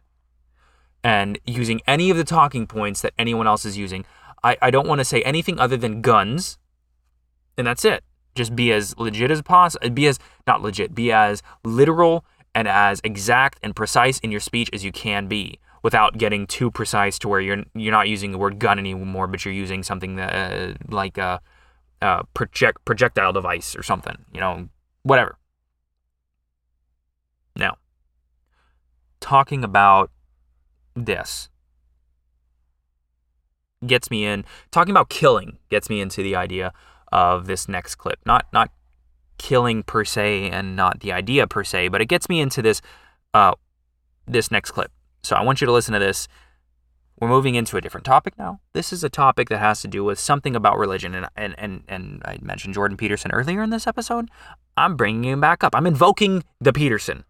And 1.04 1.38
using 1.46 1.82
any 1.86 2.10
of 2.10 2.18
the 2.18 2.24
talking 2.24 2.66
points 2.66 3.02
that 3.02 3.14
anyone 3.20 3.46
else 3.46 3.66
is 3.66 3.78
using. 3.78 4.04
I, 4.44 4.58
I 4.64 4.72
don't 4.72 4.88
want 4.88 4.98
to 4.98 5.06
say 5.06 5.22
anything 5.22 5.60
other 5.60 5.78
than 5.78 6.02
guns, 6.02 6.58
and 7.56 7.68
that's 7.68 7.86
it. 7.86 8.04
Just 8.34 8.56
be 8.56 8.72
as 8.72 8.98
legit 8.98 9.30
as 9.30 9.44
possible. 9.44 9.88
Be 9.92 10.08
as, 10.08 10.18
not 10.48 10.64
legit, 10.64 10.96
be 10.96 11.12
as 11.12 11.44
literal 11.64 12.26
and 12.56 12.68
as 12.68 13.00
exact 13.04 13.60
and 13.62 13.76
precise 13.76 14.18
in 14.20 14.32
your 14.32 14.40
speech 14.40 14.72
as 14.74 14.84
you 14.84 14.92
can 14.92 15.28
be 15.28 15.60
without 15.84 16.18
getting 16.18 16.48
too 16.48 16.72
precise 16.72 17.20
to 17.20 17.28
where 17.28 17.40
you're 17.40 17.64
you're 17.76 17.92
not 17.92 18.10
using 18.10 18.32
the 18.32 18.40
word 18.40 18.58
gun 18.58 18.80
anymore, 18.80 19.28
but 19.28 19.46
you're 19.46 19.54
using 19.54 19.84
something 19.84 20.16
that, 20.16 20.34
uh, 20.34 20.74
like 20.90 21.20
a, 21.20 21.40
a 22.02 22.24
project 22.34 22.86
projectile 22.86 23.34
device 23.34 23.76
or 23.76 23.84
something. 23.84 24.18
You 24.34 24.40
know, 24.40 24.70
whatever. 25.04 25.38
Now, 27.56 27.78
talking 29.20 29.64
about 29.64 30.12
this 30.96 31.50
gets 33.86 34.10
me 34.10 34.26
in. 34.26 34.46
Talking 34.72 34.92
about 34.92 35.10
killing 35.10 35.58
gets 35.70 35.90
me 35.90 36.02
into 36.02 36.24
the 36.24 36.36
idea 36.36 36.74
of 37.12 37.48
this 37.48 37.68
next 37.68 37.96
clip. 37.96 38.20
Not 38.26 38.48
not 38.52 38.72
killing 39.38 39.84
per 39.84 40.04
se, 40.04 40.50
and 40.50 40.76
not 40.76 41.02
the 41.02 41.12
idea 41.12 41.48
per 41.48 41.64
se, 41.64 41.90
but 41.90 42.02
it 42.02 42.08
gets 42.08 42.30
me 42.30 42.40
into 42.40 42.62
this 42.62 42.82
uh, 43.34 43.54
this 44.28 44.52
next 44.52 44.72
clip. 44.72 44.92
So 45.24 45.36
I 45.36 45.44
want 45.44 45.62
you 45.62 45.68
to 45.68 45.74
listen 45.74 45.94
to 45.94 46.00
this. 46.00 46.28
We're 47.20 47.28
moving 47.28 47.56
into 47.56 47.78
a 47.78 47.82
different 47.82 48.06
topic 48.06 48.38
now. 48.38 48.60
This 48.74 48.94
is 48.94 49.04
a 49.04 49.10
topic 49.10 49.50
that 49.50 49.58
has 49.58 49.82
to 49.82 49.88
do 49.88 50.04
with 50.04 50.20
something 50.20 50.56
about 50.56 50.78
religion, 50.78 51.16
and 51.16 51.28
and 51.36 51.56
and, 51.58 51.84
and 51.88 52.22
I 52.26 52.38
mentioned 52.42 52.76
Jordan 52.76 52.96
Peterson 52.96 53.32
earlier 53.32 53.64
in 53.64 53.72
this 53.72 53.88
episode. 53.88 54.30
I'm 54.76 54.96
bringing 54.96 55.32
him 55.32 55.42
back 55.42 55.64
up. 55.64 55.74
I'm 55.76 55.88
invoking 55.88 56.44
the 56.62 56.72
Peterson. 56.72 57.24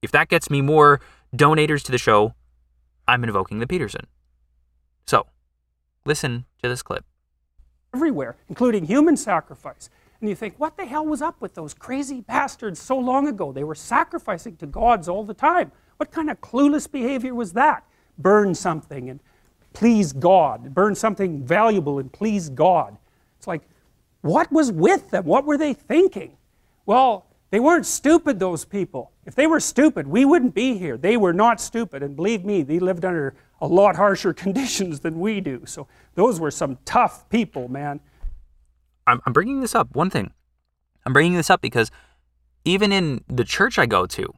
If 0.00 0.10
that 0.12 0.28
gets 0.28 0.48
me 0.48 0.62
more 0.62 1.00
donators 1.36 1.82
to 1.84 1.92
the 1.92 1.98
show, 1.98 2.34
I'm 3.06 3.22
invoking 3.22 3.58
the 3.58 3.66
Peterson. 3.66 4.06
So, 5.06 5.26
listen 6.06 6.46
to 6.62 6.68
this 6.68 6.82
clip. 6.82 7.04
Everywhere, 7.94 8.36
including 8.48 8.86
human 8.86 9.16
sacrifice. 9.16 9.90
And 10.20 10.28
you 10.28 10.34
think, 10.34 10.54
what 10.58 10.76
the 10.76 10.86
hell 10.86 11.06
was 11.06 11.22
up 11.22 11.40
with 11.40 11.54
those 11.54 11.74
crazy 11.74 12.22
bastards 12.22 12.80
so 12.80 12.98
long 12.98 13.28
ago? 13.28 13.52
They 13.52 13.64
were 13.64 13.74
sacrificing 13.74 14.56
to 14.56 14.66
gods 14.66 15.08
all 15.08 15.24
the 15.24 15.34
time. 15.34 15.70
What 15.98 16.10
kind 16.10 16.30
of 16.30 16.40
clueless 16.40 16.90
behavior 16.90 17.34
was 17.34 17.52
that? 17.52 17.84
Burn 18.18 18.54
something 18.54 19.08
and 19.10 19.20
please 19.72 20.12
God. 20.12 20.74
Burn 20.74 20.94
something 20.94 21.44
valuable 21.44 21.98
and 21.98 22.12
please 22.12 22.48
God. 22.48 22.96
It's 23.38 23.46
like, 23.46 23.62
what 24.22 24.50
was 24.50 24.72
with 24.72 25.10
them? 25.10 25.24
What 25.24 25.44
were 25.44 25.56
they 25.56 25.72
thinking? 25.74 26.36
Well, 26.86 27.26
They 27.50 27.60
weren't 27.60 27.86
stupid, 27.86 28.38
those 28.38 28.64
people. 28.66 29.12
If 29.24 29.34
they 29.34 29.46
were 29.46 29.60
stupid, 29.60 30.06
we 30.06 30.24
wouldn't 30.26 30.54
be 30.54 30.76
here. 30.76 30.98
They 30.98 31.16
were 31.16 31.32
not 31.32 31.60
stupid. 31.60 32.02
And 32.02 32.14
believe 32.14 32.44
me, 32.44 32.62
they 32.62 32.78
lived 32.78 33.04
under 33.04 33.34
a 33.60 33.66
lot 33.66 33.96
harsher 33.96 34.34
conditions 34.44 35.00
than 35.00 35.18
we 35.18 35.40
do. 35.40 35.62
So 35.64 35.86
those 36.14 36.38
were 36.40 36.50
some 36.50 36.78
tough 36.84 37.28
people, 37.30 37.68
man. 37.68 38.00
I'm, 39.06 39.20
I'm 39.24 39.32
bringing 39.32 39.60
this 39.60 39.74
up. 39.74 39.94
One 39.96 40.10
thing. 40.10 40.32
I'm 41.06 41.14
bringing 41.14 41.34
this 41.36 41.48
up 41.48 41.62
because 41.62 41.90
even 42.64 42.92
in 42.92 43.24
the 43.28 43.44
church 43.44 43.78
I 43.78 43.86
go 43.86 44.04
to, 44.04 44.34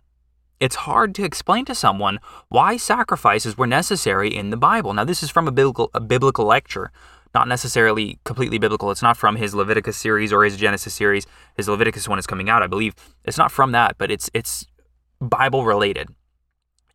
it's 0.60 0.76
hard 0.76 1.14
to 1.14 1.24
explain 1.24 1.64
to 1.64 1.74
someone 1.74 2.20
why 2.48 2.76
sacrifices 2.76 3.56
were 3.56 3.66
necessary 3.66 4.34
in 4.34 4.50
the 4.50 4.56
Bible. 4.56 4.92
Now, 4.92 5.04
this 5.04 5.22
is 5.22 5.30
from 5.30 5.48
a 5.48 5.52
biblical, 5.52 5.90
a 5.94 6.00
biblical 6.00 6.44
lecture, 6.44 6.92
not 7.34 7.48
necessarily 7.48 8.18
completely 8.24 8.58
biblical. 8.58 8.90
It's 8.90 9.02
not 9.02 9.16
from 9.16 9.36
his 9.36 9.54
Leviticus 9.54 9.96
series 9.96 10.32
or 10.32 10.44
his 10.44 10.58
Genesis 10.58 10.92
series. 10.92 11.26
His 11.56 11.68
Leviticus 11.68 12.06
one 12.06 12.18
is 12.18 12.26
coming 12.26 12.50
out, 12.50 12.62
I 12.62 12.66
believe. 12.66 12.94
It's 13.24 13.38
not 13.38 13.50
from 13.50 13.72
that, 13.72 13.96
but 13.96 14.10
it's 14.10 14.28
it's 14.34 14.66
Bible 15.20 15.64
related 15.64 16.08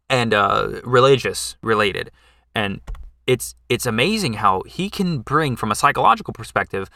and 0.10 0.34
uh, 0.34 0.82
religious 0.84 1.58
related, 1.64 2.12
and 2.54 2.82
it's 3.26 3.56
it's 3.70 3.88
amazing 3.88 4.34
how 4.34 4.62
he 4.68 4.90
can 4.90 5.20
bring 5.20 5.56
from 5.56 5.72
a 5.72 5.76
psychological 5.76 6.34
perspective 6.34 6.90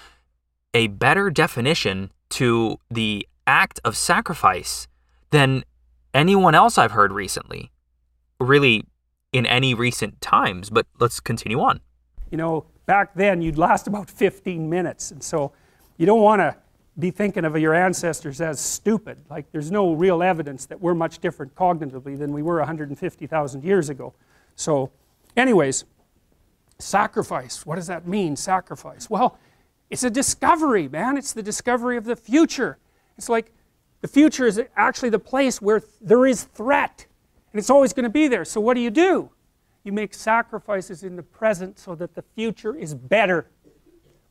a 0.76 0.88
better 0.88 1.32
definition 1.32 2.12
to 2.30 2.78
the 2.92 3.28
act 3.48 3.80
of 3.84 3.98
sacrifice 3.98 4.88
than 5.32 5.64
anyone 6.14 6.56
else 6.56 6.78
I've 6.78 6.92
heard 6.92 7.12
recently, 7.12 7.72
really 8.40 8.86
in 9.32 9.46
any 9.46 9.74
recent 9.74 10.22
times. 10.22 10.70
But 10.70 10.88
let's 11.00 11.20
continue 11.20 11.60
on. 11.60 11.82
You 12.32 12.38
know, 12.38 12.66
back 12.86 13.14
then 13.16 13.42
you'd 13.42 13.58
last 13.58 13.88
about 13.88 14.10
15 14.10 14.70
minutes, 14.70 15.12
and 15.12 15.24
so 15.24 15.52
you 15.98 16.06
don't 16.06 16.22
want 16.22 16.40
to 16.40 16.56
be 16.98 17.12
thinking 17.12 17.46
of 17.46 17.58
your 17.58 17.74
ancestors 17.74 18.42
as 18.42 18.60
stupid. 18.60 19.18
Like 19.30 19.52
there's 19.52 19.72
no 19.72 19.94
real 19.94 20.22
evidence 20.22 20.66
that 20.66 20.82
we're 20.82 20.94
much 20.94 21.20
different 21.20 21.56
cognitively 21.56 22.18
than 22.18 22.34
we 22.34 22.42
were 22.42 22.58
150,000 22.58 23.64
years 23.64 23.90
ago. 23.90 24.14
So, 24.56 24.92
anyways, 25.38 25.86
sacrifice. 26.78 27.66
What 27.66 27.76
does 27.76 27.88
that 27.88 28.08
mean, 28.08 28.36
sacrifice? 28.36 29.10
Well, 29.10 29.38
it's 29.90 30.04
a 30.04 30.10
discovery, 30.10 30.88
man. 30.88 31.18
It's 31.18 31.34
the 31.34 31.42
discovery 31.44 31.98
of 31.98 32.06
the 32.06 32.16
future. 32.16 32.78
It's 33.18 33.30
like 33.30 33.54
the 34.02 34.08
future 34.08 34.46
is 34.46 34.62
actually 34.76 35.10
the 35.10 35.20
place 35.20 35.62
where 35.62 35.82
there 36.02 36.26
is 36.26 36.44
threat, 36.44 37.06
and 37.52 37.60
it's 37.60 37.70
always 37.70 37.94
going 37.94 38.04
to 38.04 38.10
be 38.10 38.28
there. 38.28 38.46
So, 38.46 38.62
what 38.62 38.76
do 38.76 38.82
you 38.82 38.90
do? 38.90 39.30
You 39.84 39.92
make 39.92 40.14
sacrifices 40.14 41.04
in 41.04 41.16
the 41.16 41.24
present 41.24 41.80
so 41.80 41.96
that 41.96 42.16
the 42.16 42.24
future 42.36 42.76
is 42.76 42.94
better. 42.94 43.48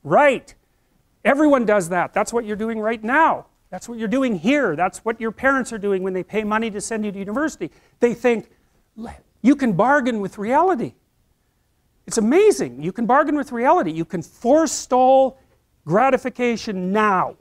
Right. 0.02 0.54
Everyone 1.24 1.66
does 1.66 1.88
that. 1.90 2.12
That's 2.12 2.32
what 2.32 2.44
you're 2.44 2.56
doing 2.56 2.78
right 2.78 3.02
now. 3.02 3.46
That's 3.70 3.88
what 3.88 3.98
you're 3.98 4.08
doing 4.08 4.38
here. 4.38 4.76
That's 4.76 5.04
what 5.04 5.20
your 5.20 5.32
parents 5.32 5.72
are 5.72 5.78
doing 5.78 6.02
when 6.02 6.14
they 6.14 6.22
pay 6.22 6.44
money 6.44 6.70
to 6.70 6.80
send 6.80 7.04
you 7.04 7.12
to 7.12 7.18
university. 7.18 7.70
They 8.00 8.14
think, 8.14 8.50
you 9.42 9.54
can 9.54 9.72
bargain 9.74 10.20
with 10.20 10.38
reality. 10.38 10.94
It's 12.06 12.18
amazing. 12.18 12.82
You 12.82 12.92
can 12.92 13.04
bargain 13.04 13.36
with 13.36 13.52
reality. 13.52 13.92
You 13.92 14.04
can 14.04 14.22
forestall 14.22 15.38
gratification 15.84 16.92
now, 16.92 17.36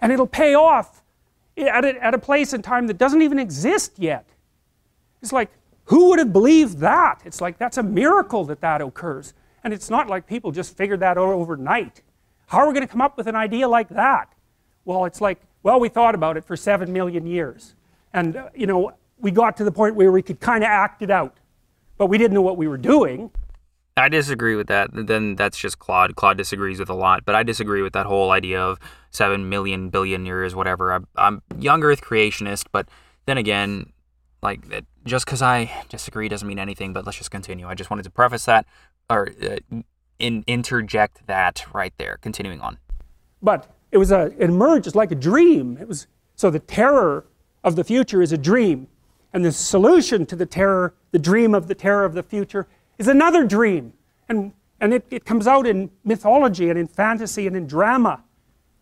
and 0.00 0.10
it'll 0.12 0.26
pay 0.26 0.54
off 0.54 1.03
at 1.56 1.84
a, 1.84 2.04
at 2.04 2.14
a 2.14 2.18
place 2.18 2.52
and 2.52 2.62
time 2.62 2.86
that 2.88 2.98
doesn't 2.98 3.22
even 3.22 3.38
exist 3.38 3.92
yet. 3.98 4.26
It's 5.22 5.32
like, 5.32 5.50
who 5.84 6.08
would 6.10 6.18
have 6.18 6.32
believed 6.32 6.78
that? 6.78 7.22
It's 7.24 7.40
like, 7.40 7.58
that's 7.58 7.76
a 7.76 7.82
miracle 7.82 8.44
that 8.46 8.60
that 8.60 8.80
occurs. 8.80 9.34
And 9.62 9.72
it's 9.72 9.90
not 9.90 10.08
like 10.08 10.26
people 10.26 10.52
just 10.52 10.76
figured 10.76 11.00
that 11.00 11.16
out 11.16 11.28
overnight. 11.28 12.02
How 12.46 12.58
are 12.58 12.66
we 12.66 12.74
going 12.74 12.86
to 12.86 12.90
come 12.90 13.00
up 13.00 13.16
with 13.16 13.26
an 13.26 13.36
idea 13.36 13.68
like 13.68 13.88
that? 13.90 14.34
Well, 14.84 15.04
it's 15.04 15.20
like, 15.20 15.40
well, 15.62 15.80
we 15.80 15.88
thought 15.88 16.14
about 16.14 16.36
it 16.36 16.44
for 16.44 16.56
seven 16.56 16.92
million 16.92 17.26
years. 17.26 17.74
And, 18.12 18.36
uh, 18.36 18.50
you 18.54 18.66
know, 18.66 18.92
we 19.18 19.30
got 19.30 19.56
to 19.56 19.64
the 19.64 19.72
point 19.72 19.94
where 19.94 20.12
we 20.12 20.22
could 20.22 20.40
kind 20.40 20.62
of 20.62 20.68
act 20.68 21.02
it 21.02 21.10
out. 21.10 21.38
But 21.96 22.06
we 22.06 22.18
didn't 22.18 22.34
know 22.34 22.42
what 22.42 22.56
we 22.56 22.68
were 22.68 22.76
doing. 22.76 23.30
I 23.96 24.08
disagree 24.08 24.56
with 24.56 24.66
that. 24.66 24.90
Then 24.92 25.36
that's 25.36 25.56
just 25.56 25.78
Claude. 25.78 26.16
Claude 26.16 26.36
disagrees 26.36 26.80
with 26.80 26.90
a 26.90 26.94
lot, 26.94 27.24
but 27.24 27.34
I 27.34 27.44
disagree 27.44 27.80
with 27.80 27.92
that 27.92 28.06
whole 28.06 28.32
idea 28.32 28.60
of 28.60 28.78
seven 29.14 29.48
million 29.48 29.90
billion 29.90 30.26
years, 30.26 30.54
whatever. 30.54 30.92
I'm, 30.92 31.06
I'm 31.16 31.42
young 31.58 31.82
Earth 31.82 32.00
creationist, 32.02 32.66
but 32.72 32.88
then 33.26 33.38
again, 33.38 33.92
like 34.42 34.60
just 35.04 35.24
because 35.24 35.42
I 35.42 35.70
disagree 35.88 36.28
doesn't 36.28 36.46
mean 36.46 36.58
anything. 36.58 36.92
But 36.92 37.06
let's 37.06 37.18
just 37.18 37.30
continue. 37.30 37.66
I 37.66 37.74
just 37.74 37.90
wanted 37.90 38.02
to 38.04 38.10
preface 38.10 38.44
that 38.44 38.66
or 39.08 39.30
uh, 39.42 39.58
in, 40.18 40.44
interject 40.46 41.26
that 41.26 41.64
right 41.72 41.92
there. 41.98 42.18
Continuing 42.20 42.60
on. 42.60 42.78
But 43.42 43.70
it 43.92 43.98
was 43.98 44.10
a 44.10 44.32
it 44.38 44.50
emerged 44.50 44.86
as 44.86 44.94
like 44.94 45.12
a 45.12 45.16
dream. 45.16 45.78
It 45.80 45.88
was 45.88 46.06
so 46.34 46.50
the 46.50 46.58
terror 46.58 47.24
of 47.62 47.76
the 47.76 47.84
future 47.84 48.20
is 48.20 48.32
a 48.32 48.38
dream, 48.38 48.88
and 49.32 49.44
the 49.44 49.52
solution 49.52 50.26
to 50.26 50.36
the 50.36 50.46
terror, 50.46 50.94
the 51.10 51.18
dream 51.18 51.54
of 51.54 51.66
the 51.66 51.74
terror 51.74 52.04
of 52.04 52.14
the 52.14 52.22
future, 52.22 52.66
is 52.98 53.08
another 53.08 53.44
dream. 53.44 53.92
And, 54.28 54.52
and 54.80 54.94
it, 54.94 55.06
it 55.10 55.24
comes 55.24 55.46
out 55.46 55.66
in 55.66 55.90
mythology 56.04 56.70
and 56.70 56.78
in 56.78 56.86
fantasy 56.86 57.46
and 57.46 57.56
in 57.56 57.66
drama, 57.66 58.22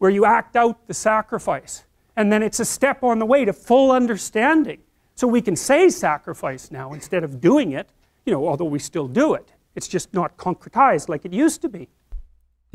where 0.02 0.10
you 0.10 0.24
act 0.24 0.56
out 0.56 0.88
the 0.88 0.94
sacrifice. 0.94 1.84
And 2.16 2.32
then 2.32 2.42
it's 2.42 2.58
a 2.58 2.64
step 2.64 3.04
on 3.04 3.20
the 3.20 3.24
way 3.24 3.44
to 3.44 3.52
full 3.52 3.92
understanding. 3.92 4.80
So 5.14 5.28
we 5.28 5.40
can 5.40 5.54
say 5.54 5.90
sacrifice 5.90 6.72
now 6.72 6.92
instead 6.92 7.22
of 7.22 7.40
doing 7.40 7.70
it, 7.70 7.88
you 8.26 8.32
know, 8.32 8.48
although 8.48 8.64
we 8.64 8.80
still 8.80 9.06
do 9.06 9.34
it. 9.34 9.52
It's 9.76 9.86
just 9.86 10.12
not 10.12 10.36
concretized 10.36 11.08
like 11.08 11.24
it 11.24 11.32
used 11.32 11.62
to 11.62 11.68
be. 11.68 11.88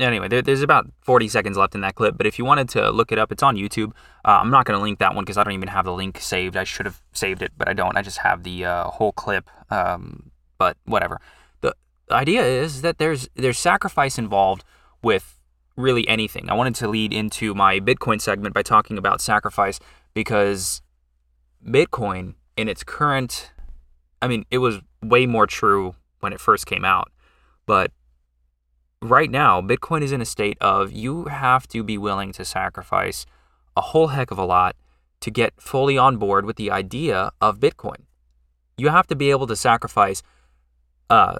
Anyway, 0.00 0.28
there, 0.28 0.40
there's 0.40 0.62
about 0.62 0.90
40 1.02 1.28
seconds 1.28 1.58
left 1.58 1.74
in 1.74 1.82
that 1.82 1.96
clip, 1.96 2.16
but 2.16 2.26
if 2.26 2.38
you 2.38 2.46
wanted 2.46 2.70
to 2.70 2.90
look 2.90 3.12
it 3.12 3.18
up, 3.18 3.30
it's 3.30 3.42
on 3.42 3.56
YouTube. 3.56 3.90
Uh, 4.24 4.38
I'm 4.40 4.48
not 4.48 4.64
going 4.64 4.78
to 4.78 4.82
link 4.82 4.98
that 5.00 5.14
one 5.14 5.22
because 5.26 5.36
I 5.36 5.44
don't 5.44 5.52
even 5.52 5.68
have 5.68 5.84
the 5.84 5.92
link 5.92 6.18
saved. 6.20 6.56
I 6.56 6.64
should 6.64 6.86
have 6.86 7.02
saved 7.12 7.42
it, 7.42 7.52
but 7.58 7.68
I 7.68 7.74
don't. 7.74 7.94
I 7.94 8.00
just 8.00 8.18
have 8.18 8.42
the 8.42 8.64
uh, 8.64 8.84
whole 8.84 9.12
clip 9.12 9.50
um, 9.70 10.30
but 10.56 10.78
whatever. 10.86 11.20
The 11.60 11.74
idea 12.10 12.42
is 12.42 12.80
that 12.80 12.96
there's 12.96 13.28
there's 13.34 13.58
sacrifice 13.58 14.16
involved 14.16 14.64
with 15.02 15.37
really 15.78 16.06
anything. 16.08 16.50
I 16.50 16.54
wanted 16.54 16.74
to 16.76 16.88
lead 16.88 17.12
into 17.12 17.54
my 17.54 17.80
Bitcoin 17.80 18.20
segment 18.20 18.52
by 18.52 18.62
talking 18.62 18.98
about 18.98 19.20
sacrifice 19.20 19.78
because 20.12 20.82
Bitcoin 21.64 22.34
in 22.56 22.68
its 22.68 22.82
current 22.82 23.52
I 24.20 24.26
mean, 24.26 24.44
it 24.50 24.58
was 24.58 24.80
way 25.00 25.26
more 25.26 25.46
true 25.46 25.94
when 26.18 26.32
it 26.32 26.40
first 26.40 26.66
came 26.66 26.84
out, 26.84 27.12
but 27.66 27.92
right 29.00 29.30
now 29.30 29.60
Bitcoin 29.60 30.02
is 30.02 30.10
in 30.10 30.20
a 30.20 30.24
state 30.24 30.58
of 30.60 30.90
you 30.90 31.26
have 31.26 31.68
to 31.68 31.84
be 31.84 31.96
willing 31.96 32.32
to 32.32 32.44
sacrifice 32.44 33.24
a 33.76 33.80
whole 33.80 34.08
heck 34.08 34.32
of 34.32 34.38
a 34.38 34.44
lot 34.44 34.74
to 35.20 35.30
get 35.30 35.52
fully 35.60 35.96
on 35.96 36.16
board 36.16 36.44
with 36.44 36.56
the 36.56 36.70
idea 36.70 37.30
of 37.40 37.60
Bitcoin. 37.60 38.06
You 38.76 38.88
have 38.88 39.06
to 39.06 39.14
be 39.14 39.30
able 39.30 39.46
to 39.46 39.56
sacrifice 39.56 40.22
uh, 41.08 41.38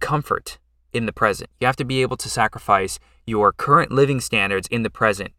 comfort 0.00 0.58
in 0.92 1.06
the 1.06 1.12
present. 1.12 1.50
You 1.60 1.66
have 1.66 1.76
to 1.76 1.84
be 1.84 2.02
able 2.02 2.16
to 2.16 2.28
sacrifice 2.28 2.98
your 3.26 3.52
current 3.52 3.92
living 3.92 4.20
standards 4.20 4.68
in 4.68 4.82
the 4.82 4.90
present 4.90 5.32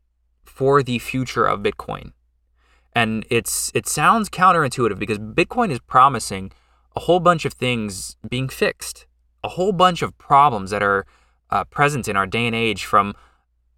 for 0.43 0.83
the 0.83 0.99
future 0.99 1.45
of 1.45 1.61
Bitcoin. 1.61 2.11
And 2.93 3.25
it's 3.29 3.71
it 3.73 3.87
sounds 3.87 4.29
counterintuitive 4.29 4.99
because 4.99 5.19
Bitcoin 5.19 5.71
is 5.71 5.79
promising 5.79 6.51
a 6.95 7.01
whole 7.01 7.19
bunch 7.19 7.45
of 7.45 7.53
things 7.53 8.17
being 8.27 8.49
fixed, 8.49 9.05
a 9.43 9.49
whole 9.49 9.71
bunch 9.71 10.01
of 10.01 10.17
problems 10.17 10.71
that 10.71 10.83
are 10.83 11.05
uh, 11.49 11.63
present 11.65 12.07
in 12.07 12.15
our 12.17 12.27
day 12.27 12.45
and 12.45 12.55
age 12.55 12.85
from 12.85 13.15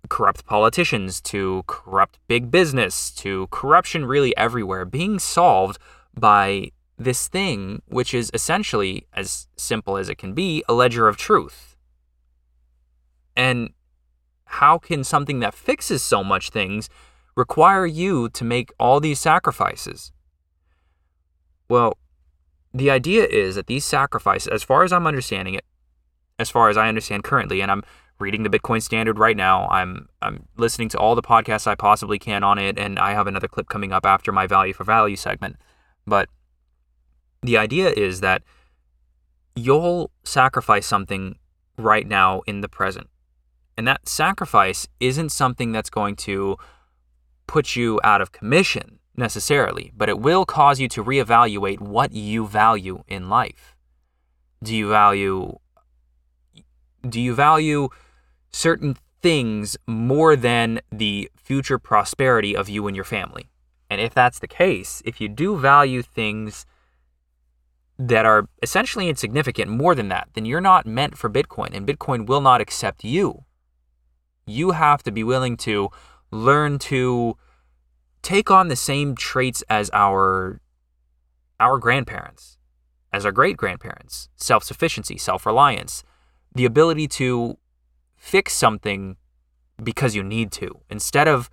corrupt 0.09 0.45
politicians 0.45 1.21
to 1.21 1.63
corrupt 1.67 2.19
big 2.27 2.49
business 2.49 3.11
to 3.11 3.47
corruption 3.51 4.05
really 4.05 4.35
everywhere 4.35 4.83
being 4.85 5.19
solved 5.19 5.77
by 6.17 6.71
this 7.03 7.27
thing, 7.27 7.81
which 7.87 8.13
is 8.13 8.31
essentially, 8.33 9.07
as 9.13 9.47
simple 9.55 9.97
as 9.97 10.09
it 10.09 10.17
can 10.17 10.33
be, 10.33 10.63
a 10.67 10.73
ledger 10.73 11.07
of 11.07 11.17
truth. 11.17 11.75
And 13.35 13.71
how 14.45 14.77
can 14.77 15.03
something 15.03 15.39
that 15.39 15.53
fixes 15.53 16.03
so 16.03 16.23
much 16.23 16.49
things 16.49 16.89
require 17.35 17.85
you 17.85 18.29
to 18.29 18.43
make 18.43 18.71
all 18.79 18.99
these 18.99 19.19
sacrifices? 19.19 20.11
Well, 21.69 21.97
the 22.73 22.89
idea 22.89 23.25
is 23.25 23.55
that 23.55 23.67
these 23.67 23.85
sacrifices, 23.85 24.47
as 24.47 24.63
far 24.63 24.83
as 24.83 24.93
I'm 24.93 25.07
understanding 25.07 25.53
it, 25.53 25.65
as 26.37 26.49
far 26.49 26.69
as 26.69 26.77
I 26.77 26.87
understand 26.89 27.23
currently, 27.23 27.61
and 27.61 27.71
I'm 27.71 27.83
reading 28.19 28.43
the 28.43 28.49
Bitcoin 28.49 28.81
Standard 28.81 29.17
right 29.17 29.35
now. 29.35 29.67
I'm 29.69 30.07
I'm 30.21 30.47
listening 30.57 30.89
to 30.89 30.97
all 30.97 31.15
the 31.15 31.21
podcasts 31.21 31.67
I 31.67 31.75
possibly 31.75 32.19
can 32.19 32.43
on 32.43 32.57
it, 32.57 32.77
and 32.77 32.99
I 32.99 33.13
have 33.13 33.27
another 33.27 33.47
clip 33.47 33.67
coming 33.67 33.91
up 33.91 34.05
after 34.05 34.31
my 34.31 34.47
value 34.47 34.73
for 34.73 34.83
value 34.83 35.15
segment. 35.15 35.57
But 36.05 36.29
the 37.41 37.57
idea 37.57 37.89
is 37.89 38.21
that 38.21 38.43
you'll 39.55 40.11
sacrifice 40.23 40.85
something 40.85 41.37
right 41.77 42.07
now 42.07 42.41
in 42.47 42.61
the 42.61 42.69
present. 42.69 43.09
And 43.77 43.87
that 43.87 44.07
sacrifice 44.07 44.87
isn't 44.99 45.29
something 45.29 45.71
that's 45.71 45.89
going 45.89 46.15
to 46.17 46.57
put 47.47 47.75
you 47.75 47.99
out 48.03 48.21
of 48.21 48.31
commission 48.31 48.99
necessarily, 49.15 49.91
but 49.95 50.09
it 50.09 50.19
will 50.19 50.45
cause 50.45 50.79
you 50.79 50.87
to 50.89 51.03
reevaluate 51.03 51.79
what 51.79 52.11
you 52.11 52.47
value 52.47 53.03
in 53.07 53.29
life. 53.29 53.75
Do 54.63 54.75
you 54.75 54.89
value 54.89 55.57
do 57.09 57.19
you 57.19 57.33
value 57.33 57.89
certain 58.51 58.95
things 59.23 59.75
more 59.87 60.35
than 60.35 60.79
the 60.91 61.31
future 61.35 61.79
prosperity 61.79 62.55
of 62.55 62.69
you 62.69 62.85
and 62.85 62.95
your 62.95 63.05
family? 63.05 63.49
And 63.89 63.99
if 63.99 64.13
that's 64.13 64.37
the 64.37 64.47
case, 64.47 65.01
if 65.03 65.19
you 65.19 65.27
do 65.27 65.57
value 65.57 66.03
things 66.03 66.65
that 68.07 68.25
are 68.25 68.47
essentially 68.63 69.09
insignificant 69.09 69.69
more 69.69 69.93
than 69.93 70.09
that, 70.09 70.29
then 70.33 70.45
you're 70.45 70.61
not 70.61 70.85
meant 70.85 71.17
for 71.17 71.29
Bitcoin 71.29 71.69
and 71.71 71.87
Bitcoin 71.87 72.25
will 72.25 72.41
not 72.41 72.59
accept 72.59 73.03
you. 73.03 73.45
You 74.45 74.71
have 74.71 75.03
to 75.03 75.11
be 75.11 75.23
willing 75.23 75.55
to 75.57 75.89
learn 76.31 76.79
to 76.79 77.37
take 78.23 78.49
on 78.49 78.69
the 78.69 78.75
same 78.75 79.15
traits 79.15 79.63
as 79.69 79.89
our 79.93 80.59
our 81.59 81.77
grandparents, 81.77 82.57
as 83.13 83.23
our 83.23 83.31
great 83.31 83.55
grandparents, 83.55 84.29
self-sufficiency, 84.35 85.15
self-reliance, 85.15 86.03
the 86.55 86.65
ability 86.65 87.07
to 87.07 87.59
fix 88.17 88.53
something 88.53 89.15
because 89.83 90.15
you 90.15 90.23
need 90.23 90.51
to 90.51 90.81
instead 90.89 91.27
of 91.27 91.51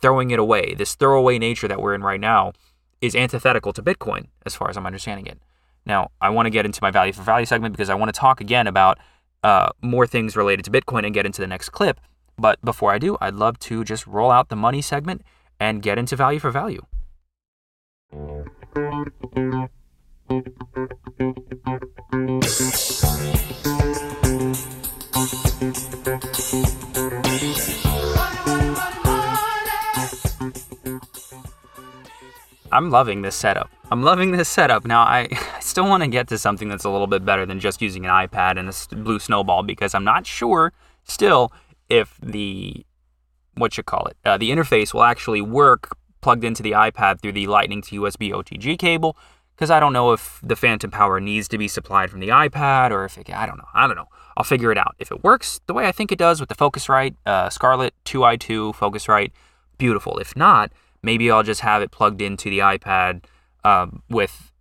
throwing 0.00 0.30
it 0.30 0.38
away. 0.38 0.74
This 0.74 0.94
throwaway 0.94 1.40
nature 1.40 1.66
that 1.66 1.80
we're 1.82 1.94
in 1.94 2.02
right 2.02 2.20
now 2.20 2.52
is 3.00 3.16
antithetical 3.16 3.72
to 3.72 3.82
Bitcoin 3.82 4.28
as 4.46 4.54
far 4.54 4.70
as 4.70 4.76
I'm 4.76 4.86
understanding 4.86 5.26
it. 5.26 5.40
Now, 5.88 6.10
I 6.20 6.28
want 6.28 6.44
to 6.46 6.50
get 6.50 6.66
into 6.66 6.80
my 6.82 6.90
value 6.90 7.14
for 7.14 7.22
value 7.22 7.46
segment 7.46 7.72
because 7.72 7.88
I 7.88 7.94
want 7.94 8.14
to 8.14 8.20
talk 8.20 8.42
again 8.42 8.66
about 8.66 8.98
uh, 9.42 9.70
more 9.80 10.06
things 10.06 10.36
related 10.36 10.64
to 10.66 10.70
Bitcoin 10.70 11.04
and 11.04 11.14
get 11.14 11.24
into 11.24 11.40
the 11.40 11.46
next 11.46 11.70
clip. 11.70 11.98
But 12.36 12.62
before 12.62 12.92
I 12.92 12.98
do, 12.98 13.16
I'd 13.22 13.34
love 13.34 13.58
to 13.60 13.82
just 13.84 14.06
roll 14.06 14.30
out 14.30 14.50
the 14.50 14.56
money 14.56 14.82
segment 14.82 15.22
and 15.58 15.82
get 15.82 15.98
into 15.98 16.14
value 16.14 16.38
for 16.38 16.50
value. 16.50 16.82
I'm 32.70 32.90
loving 32.90 33.22
this 33.22 33.34
setup. 33.34 33.70
I'm 33.90 34.02
loving 34.02 34.32
this 34.32 34.48
setup. 34.48 34.84
Now, 34.84 35.02
I, 35.02 35.28
I 35.56 35.60
still 35.60 35.88
want 35.88 36.02
to 36.02 36.08
get 36.08 36.28
to 36.28 36.38
something 36.38 36.68
that's 36.68 36.84
a 36.84 36.90
little 36.90 37.06
bit 37.06 37.24
better 37.24 37.46
than 37.46 37.60
just 37.60 37.80
using 37.80 38.04
an 38.04 38.10
iPad 38.10 38.58
and 38.58 38.68
a 38.68 38.96
blue 39.02 39.18
snowball 39.18 39.62
because 39.62 39.94
I'm 39.94 40.04
not 40.04 40.26
sure 40.26 40.72
still 41.04 41.52
if 41.88 42.18
the, 42.22 42.84
what 43.54 43.76
you 43.76 43.82
call 43.82 44.06
it, 44.06 44.16
uh, 44.24 44.36
the 44.36 44.50
interface 44.50 44.92
will 44.92 45.04
actually 45.04 45.40
work 45.40 45.96
plugged 46.20 46.44
into 46.44 46.62
the 46.62 46.72
iPad 46.72 47.20
through 47.20 47.32
the 47.32 47.46
Lightning 47.46 47.80
to 47.82 48.02
USB 48.02 48.32
OTG 48.32 48.78
cable 48.78 49.16
because 49.54 49.70
I 49.70 49.80
don't 49.80 49.92
know 49.92 50.12
if 50.12 50.40
the 50.42 50.56
phantom 50.56 50.90
power 50.90 51.20
needs 51.20 51.48
to 51.48 51.58
be 51.58 51.68
supplied 51.68 52.10
from 52.10 52.20
the 52.20 52.28
iPad 52.28 52.90
or 52.90 53.04
if 53.04 53.16
it, 53.16 53.30
I 53.30 53.46
don't 53.46 53.56
know. 53.56 53.68
I 53.74 53.86
don't 53.86 53.96
know. 53.96 54.08
I'll 54.36 54.44
figure 54.44 54.70
it 54.70 54.78
out. 54.78 54.94
If 54.98 55.10
it 55.10 55.24
works 55.24 55.60
the 55.66 55.74
way 55.74 55.86
I 55.86 55.92
think 55.92 56.12
it 56.12 56.18
does 56.18 56.38
with 56.38 56.48
the 56.48 56.54
Focusrite, 56.54 57.16
uh, 57.26 57.50
Scarlett 57.50 57.94
2i2 58.04 58.74
Focusrite, 58.74 59.32
beautiful. 59.78 60.18
If 60.18 60.36
not, 60.36 60.70
maybe 61.02 61.30
I'll 61.30 61.42
just 61.42 61.60
have 61.62 61.82
it 61.82 61.90
plugged 61.90 62.20
into 62.20 62.50
the 62.50 62.60
iPad 62.60 63.24
um, 63.64 64.02
with, 64.08 64.52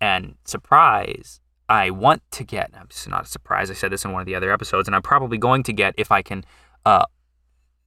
and 0.00 0.36
surprise, 0.44 1.40
I 1.68 1.90
want 1.90 2.22
to 2.32 2.44
get, 2.44 2.72
it's 2.84 3.06
not 3.06 3.24
a 3.24 3.28
surprise, 3.28 3.70
I 3.70 3.74
said 3.74 3.92
this 3.92 4.04
in 4.04 4.12
one 4.12 4.20
of 4.20 4.26
the 4.26 4.34
other 4.34 4.52
episodes, 4.52 4.88
and 4.88 4.94
I'm 4.94 5.02
probably 5.02 5.38
going 5.38 5.62
to 5.64 5.72
get, 5.72 5.94
if 5.98 6.10
I 6.10 6.22
can 6.22 6.44
uh, 6.86 7.04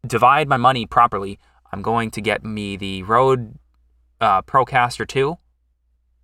divide 0.06 0.48
my 0.48 0.58
money 0.58 0.86
properly, 0.86 1.40
I'm 1.72 1.82
going 1.82 2.12
to 2.12 2.22
get 2.22 2.44
me 2.44 2.76
the 2.76 3.04
Rode 3.04 3.56
uh, 4.20 4.42
Procaster 4.44 5.08
2, 5.08 5.38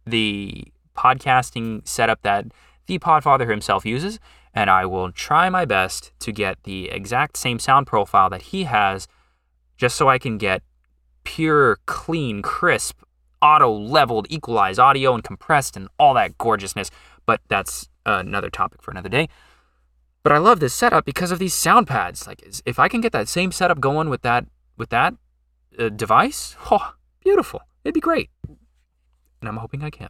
the 0.06 0.66
podcasting 0.96 1.88
setup 1.88 2.22
that 2.24 2.46
the 2.86 3.00
Podfather 3.00 3.50
himself 3.50 3.86
uses, 3.86 4.20
and 4.54 4.70
I 4.70 4.86
will 4.86 5.12
try 5.12 5.50
my 5.50 5.66
best 5.66 6.12
to 6.20 6.32
get 6.32 6.64
the 6.64 6.90
exact 6.90 7.38
same 7.38 7.60
sound 7.60 7.88
profile 7.88 8.30
that 8.30 8.42
he 8.42 8.64
has 8.64 9.08
just 9.78 9.96
so 9.96 10.10
I 10.10 10.18
can 10.18 10.38
get 10.38 10.64
pure, 11.28 11.78
clean, 11.86 12.42
crisp, 12.42 13.02
auto 13.42 13.70
leveled, 13.70 14.28
equalized 14.30 14.80
audio 14.80 15.14
and 15.14 15.26
compressed 15.26 15.76
and 15.76 15.90
all 16.00 16.14
that 16.14 16.38
gorgeousness. 16.38 16.90
But 17.26 17.42
that's 17.50 17.90
another 18.06 18.50
topic 18.50 18.82
for 18.82 18.92
another 18.92 19.10
day. 19.10 19.28
But 20.24 20.32
I 20.32 20.38
love 20.38 20.62
this 20.62 20.74
setup 20.74 21.04
because 21.04 21.32
of 21.32 21.40
these 21.40 21.54
sound 21.54 21.86
pads. 21.86 22.28
Like, 22.28 22.42
if 22.66 22.80
I 22.80 22.88
can 22.88 23.02
get 23.02 23.12
that 23.12 23.28
same 23.28 23.52
setup 23.52 23.82
going 23.82 24.10
with 24.10 24.22
that 24.22 24.46
with 24.78 24.90
that 24.90 25.16
uh, 25.78 25.90
device, 25.90 26.56
oh, 26.72 26.94
beautiful. 27.20 27.62
It'd 27.84 27.94
be 27.94 28.00
great. 28.00 28.30
And 28.48 29.50
I'm 29.50 29.58
hoping 29.58 29.84
I 29.84 29.90
can. 29.90 30.10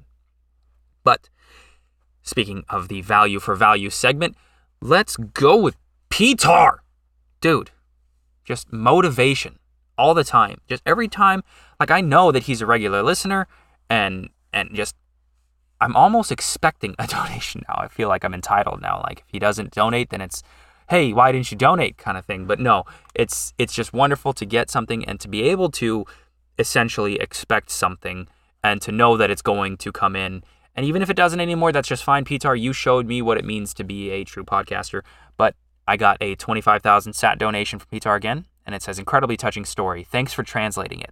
But 1.04 1.30
speaking 2.22 2.64
of 2.70 2.90
the 2.90 3.02
value 3.02 3.40
for 3.40 3.56
value 3.56 3.90
segment, 3.90 4.36
let's 4.82 5.18
go 5.18 5.58
with 5.58 5.78
Pitar. 6.12 6.78
Dude, 7.42 7.72
just 8.44 8.72
motivation 8.72 9.58
all 9.98 10.14
the 10.14 10.24
time. 10.24 10.60
Just 10.68 10.84
every 10.86 11.08
time, 11.08 11.44
like 11.80 11.92
I 11.92 12.02
know 12.02 12.32
that 12.32 12.44
he's 12.44 12.62
a 12.62 12.66
regular 12.66 13.04
listener, 13.04 13.48
and 13.90 14.30
and 14.54 14.70
just 14.74 14.96
I'm 15.80 15.96
almost 15.96 16.32
expecting 16.32 16.96
a 17.00 17.08
donation 17.08 17.64
now. 17.68 17.76
I 17.78 17.88
feel 17.88 18.08
like 18.08 18.24
I'm 18.24 18.34
entitled 18.34 18.82
now. 18.82 19.02
Like 19.04 19.20
if 19.20 19.32
he 19.32 19.40
doesn't 19.40 19.72
donate, 19.72 20.10
then 20.10 20.22
it's 20.22 20.44
hey, 20.90 21.12
why 21.12 21.34
didn't 21.34 21.52
you 21.52 21.58
donate 21.58 21.98
kind 21.98 22.18
of 22.18 22.26
thing. 22.26 22.46
But 22.46 22.60
no, 22.60 22.86
it's 23.14 23.54
it's 23.58 23.74
just 23.74 23.94
wonderful 23.94 24.34
to 24.34 24.46
get 24.46 24.70
something 24.70 25.04
and 25.06 25.20
to 25.20 25.28
be 25.28 25.44
able 25.44 25.70
to 25.72 26.06
essentially 26.60 27.16
expect 27.16 27.70
something 27.70 28.28
and 28.64 28.82
to 28.82 28.92
know 28.92 29.18
that 29.18 29.30
it's 29.30 29.42
going 29.42 29.78
to 29.78 29.92
come 29.92 30.16
in. 30.16 30.44
And 30.76 30.86
even 30.86 31.02
if 31.02 31.10
it 31.10 31.16
doesn't 31.16 31.40
anymore, 31.40 31.72
that's 31.72 31.88
just 31.88 32.04
fine. 32.04 32.24
Pitar, 32.24 32.60
you 32.60 32.72
showed 32.72 33.08
me 33.08 33.22
what 33.22 33.38
it 33.38 33.46
means 33.46 33.74
to 33.76 33.84
be 33.84 34.12
a 34.12 34.24
true 34.24 34.44
podcaster. 34.44 35.02
But 35.36 35.56
I 35.88 35.98
got 35.98 36.18
a 36.22 36.36
25,000 36.36 37.14
sat 37.14 37.40
donation 37.40 37.80
from 37.80 37.88
Pitar 37.92 38.16
again 38.16 38.46
and 38.68 38.76
it 38.76 38.84
says 38.84 39.00
incredibly 39.00 39.38
touching 39.38 39.66
story. 39.66 40.04
Thanks 40.04 40.34
for 40.34 40.44
translating 40.44 41.00
it. 41.00 41.12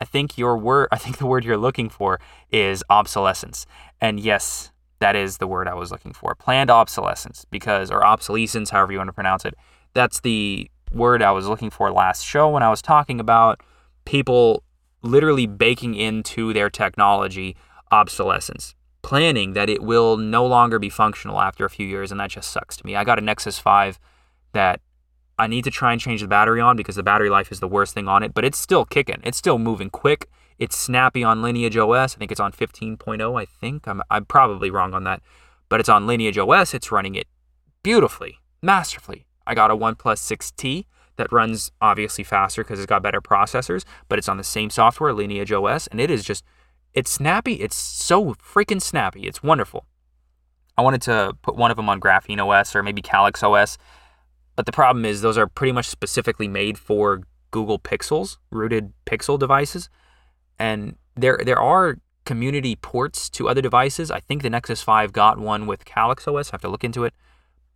I 0.00 0.04
think 0.04 0.36
your 0.36 0.58
word 0.58 0.88
I 0.92 0.98
think 0.98 1.16
the 1.16 1.26
word 1.26 1.44
you're 1.44 1.56
looking 1.56 1.88
for 1.88 2.20
is 2.50 2.84
obsolescence. 2.90 3.64
And 4.00 4.20
yes, 4.20 4.72
that 4.98 5.16
is 5.16 5.38
the 5.38 5.46
word 5.46 5.68
I 5.68 5.74
was 5.74 5.90
looking 5.90 6.12
for. 6.12 6.34
Planned 6.34 6.70
obsolescence 6.70 7.46
because 7.50 7.90
or 7.90 8.04
obsolescence, 8.04 8.70
however 8.70 8.92
you 8.92 8.98
want 8.98 9.08
to 9.08 9.14
pronounce 9.14 9.44
it. 9.44 9.54
That's 9.94 10.20
the 10.20 10.70
word 10.92 11.22
I 11.22 11.30
was 11.30 11.46
looking 11.46 11.70
for 11.70 11.90
last 11.90 12.24
show 12.24 12.50
when 12.50 12.62
I 12.62 12.70
was 12.70 12.82
talking 12.82 13.20
about 13.20 13.60
people 14.04 14.62
literally 15.02 15.46
baking 15.46 15.94
into 15.94 16.52
their 16.52 16.68
technology 16.68 17.56
obsolescence, 17.92 18.74
planning 19.02 19.52
that 19.52 19.68
it 19.68 19.82
will 19.82 20.16
no 20.16 20.44
longer 20.44 20.78
be 20.78 20.88
functional 20.88 21.40
after 21.40 21.64
a 21.64 21.70
few 21.70 21.86
years 21.86 22.10
and 22.10 22.18
that 22.20 22.30
just 22.30 22.50
sucks 22.50 22.76
to 22.78 22.86
me. 22.86 22.96
I 22.96 23.04
got 23.04 23.18
a 23.18 23.22
Nexus 23.22 23.58
5 23.58 23.98
that 24.52 24.80
I 25.38 25.46
need 25.46 25.64
to 25.64 25.70
try 25.70 25.92
and 25.92 26.00
change 26.00 26.22
the 26.22 26.28
battery 26.28 26.60
on 26.60 26.76
because 26.76 26.96
the 26.96 27.02
battery 27.02 27.28
life 27.28 27.52
is 27.52 27.60
the 27.60 27.68
worst 27.68 27.94
thing 27.94 28.08
on 28.08 28.22
it, 28.22 28.32
but 28.32 28.44
it's 28.44 28.58
still 28.58 28.84
kicking. 28.84 29.20
It's 29.22 29.36
still 29.36 29.58
moving 29.58 29.90
quick. 29.90 30.28
It's 30.58 30.76
snappy 30.76 31.22
on 31.22 31.42
Lineage 31.42 31.76
OS. 31.76 32.14
I 32.14 32.18
think 32.18 32.30
it's 32.30 32.40
on 32.40 32.52
15.0, 32.52 33.40
I 33.40 33.44
think. 33.44 33.86
I'm, 33.86 34.00
I'm 34.10 34.24
probably 34.24 34.70
wrong 34.70 34.94
on 34.94 35.04
that, 35.04 35.20
but 35.68 35.80
it's 35.80 35.90
on 35.90 36.06
Lineage 36.06 36.38
OS. 36.38 36.72
It's 36.72 36.90
running 36.90 37.14
it 37.14 37.26
beautifully, 37.82 38.38
masterfully. 38.62 39.26
I 39.46 39.54
got 39.54 39.70
a 39.70 39.76
OnePlus 39.76 40.18
6T 40.18 40.86
that 41.16 41.30
runs 41.30 41.70
obviously 41.80 42.24
faster 42.24 42.62
because 42.62 42.78
it's 42.78 42.88
got 42.88 43.02
better 43.02 43.20
processors, 43.20 43.84
but 44.08 44.18
it's 44.18 44.28
on 44.28 44.38
the 44.38 44.44
same 44.44 44.70
software, 44.70 45.12
Lineage 45.12 45.52
OS, 45.52 45.86
and 45.88 46.00
it 46.00 46.10
is 46.10 46.24
just, 46.24 46.44
it's 46.94 47.10
snappy. 47.10 47.54
It's 47.54 47.76
so 47.76 48.34
freaking 48.34 48.80
snappy. 48.80 49.26
It's 49.26 49.42
wonderful. 49.42 49.86
I 50.78 50.82
wanted 50.82 51.02
to 51.02 51.36
put 51.42 51.56
one 51.56 51.70
of 51.70 51.76
them 51.76 51.88
on 51.88 52.00
Graphene 52.00 52.44
OS 52.44 52.74
or 52.74 52.82
maybe 52.82 53.02
Calyx 53.02 53.42
OS 53.42 53.76
but 54.56 54.66
the 54.66 54.72
problem 54.72 55.04
is 55.04 55.20
those 55.20 55.38
are 55.38 55.46
pretty 55.46 55.72
much 55.72 55.86
specifically 55.86 56.48
made 56.48 56.78
for 56.78 57.22
Google 57.50 57.78
Pixels, 57.78 58.38
rooted 58.50 58.92
Pixel 59.04 59.38
devices. 59.38 59.88
And 60.58 60.96
there 61.14 61.38
there 61.44 61.60
are 61.60 61.98
community 62.24 62.74
ports 62.76 63.30
to 63.30 63.48
other 63.48 63.62
devices. 63.62 64.10
I 64.10 64.20
think 64.20 64.42
the 64.42 64.50
Nexus 64.50 64.82
5 64.82 65.12
got 65.12 65.38
one 65.38 65.66
with 65.66 65.84
Calyx 65.84 66.26
OS. 66.26 66.50
I 66.50 66.54
have 66.54 66.62
to 66.62 66.68
look 66.68 66.84
into 66.84 67.04
it. 67.04 67.14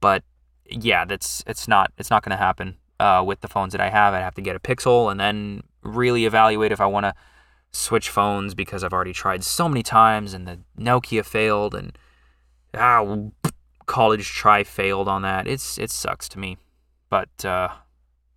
But 0.00 0.24
yeah, 0.66 1.04
that's 1.04 1.44
it's 1.46 1.68
not 1.68 1.92
it's 1.98 2.10
not 2.10 2.22
going 2.22 2.36
to 2.36 2.42
happen 2.42 2.76
uh, 2.98 3.22
with 3.26 3.40
the 3.40 3.48
phones 3.48 3.72
that 3.72 3.80
I 3.80 3.90
have. 3.90 4.14
I'd 4.14 4.20
have 4.20 4.34
to 4.34 4.42
get 4.42 4.56
a 4.56 4.60
Pixel 4.60 5.10
and 5.10 5.20
then 5.20 5.62
really 5.82 6.24
evaluate 6.24 6.72
if 6.72 6.80
I 6.80 6.86
want 6.86 7.04
to 7.04 7.14
switch 7.72 8.08
phones 8.10 8.54
because 8.54 8.82
I've 8.82 8.92
already 8.92 9.12
tried 9.12 9.44
so 9.44 9.68
many 9.68 9.82
times 9.82 10.34
and 10.34 10.46
the 10.46 10.58
Nokia 10.78 11.24
failed 11.24 11.74
and 11.74 11.96
ah 12.74 13.04
college 13.86 14.28
try 14.28 14.64
failed 14.64 15.08
on 15.08 15.22
that. 15.22 15.46
It's 15.46 15.78
it 15.78 15.90
sucks 15.90 16.28
to 16.30 16.38
me. 16.38 16.56
But 17.10 17.44
uh, 17.44 17.68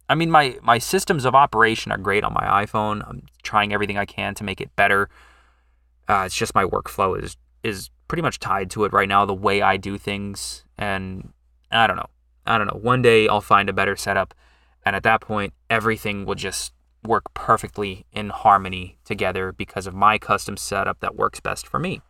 I 0.10 0.16
mean, 0.16 0.30
my 0.30 0.58
my 0.62 0.80
systems 0.80 1.26
of 1.26 1.36
operation 1.36 1.92
are 1.92 1.98
great 1.98 2.24
on 2.24 2.34
my 2.34 2.66
iPhone. 2.66 3.08
I'm 3.08 3.24
trying 3.44 3.72
everything 3.72 3.98
I 3.98 4.06
can 4.06 4.36
to 4.36 4.44
make 4.44 4.60
it 4.60 4.76
better. 4.76 5.10
Uh, 6.10 6.24
it's 6.26 6.36
just 6.36 6.54
my 6.56 6.66
workflow 6.66 7.22
is 7.22 7.38
is 7.64 7.90
pretty 8.08 8.22
much 8.22 8.40
tied 8.40 8.70
to 8.72 8.84
it 8.84 8.92
right 8.92 9.08
now. 9.08 9.26
The 9.26 9.34
way 9.34 9.62
I 9.62 9.78
do 9.78 9.98
things, 9.98 10.66
and 10.78 11.32
I 11.72 11.88
don't 11.88 11.96
know. 11.96 12.10
I 12.46 12.58
don't 12.58 12.68
know. 12.68 12.80
One 12.82 13.02
day 13.02 13.28
I'll 13.28 13.42
find 13.42 13.70
a 13.70 13.74
better 13.74 13.96
setup, 13.96 14.34
and 14.86 14.96
at 14.96 15.04
that 15.04 15.22
point, 15.22 15.54
everything 15.70 16.26
will 16.26 16.36
just 16.36 16.74
work 17.04 17.34
perfectly 17.34 18.06
in 18.12 18.30
harmony 18.30 18.98
together 19.06 19.52
because 19.52 19.88
of 19.88 19.94
my 19.94 20.18
custom 20.18 20.58
setup 20.58 21.00
that 21.02 21.16
works 21.16 21.40
best 21.40 21.68
for 21.68 21.80
me. 21.80 22.02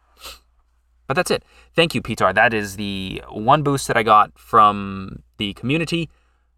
But 1.07 1.16
that's 1.16 1.32
it. 1.32 1.43
Thank 1.76 1.93
you, 1.93 2.01
Peter. 2.01 2.32
That 2.32 2.53
is 2.53 2.76
the 2.78 3.22
one 3.30 3.64
boost 3.64 3.88
that 3.88 3.97
I 3.97 4.03
got 4.03 4.38
from 4.38 5.24
the 5.38 5.53
community 5.53 6.09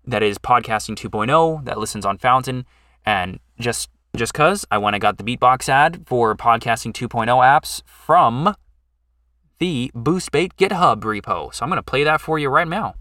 that 0.07 0.23
is 0.23 0.37
Podcasting 0.37 0.95
2.0 0.95 1.65
that 1.65 1.77
listens 1.77 2.05
on 2.05 2.17
Fountain 2.17 2.65
and 3.05 3.39
just 3.59 3.89
just 4.15 4.31
because 4.31 4.65
I 4.71 4.77
went 4.77 4.95
and 4.95 5.01
got 5.01 5.17
the 5.17 5.23
Beatbox 5.23 5.67
ad 5.67 6.03
for 6.05 6.35
Podcasting 6.35 6.93
2.0 6.93 7.27
apps 7.27 7.81
from 7.85 8.55
the 9.59 9.91
BoostBait 9.93 10.53
GitHub 10.53 11.01
repo. 11.01 11.53
So 11.53 11.63
I'm 11.63 11.69
to 11.77 11.83
play 11.83 12.03
that 12.05 12.21
for 12.21 12.39
you 12.39 12.49
right 12.49 12.67
now. 12.67 12.95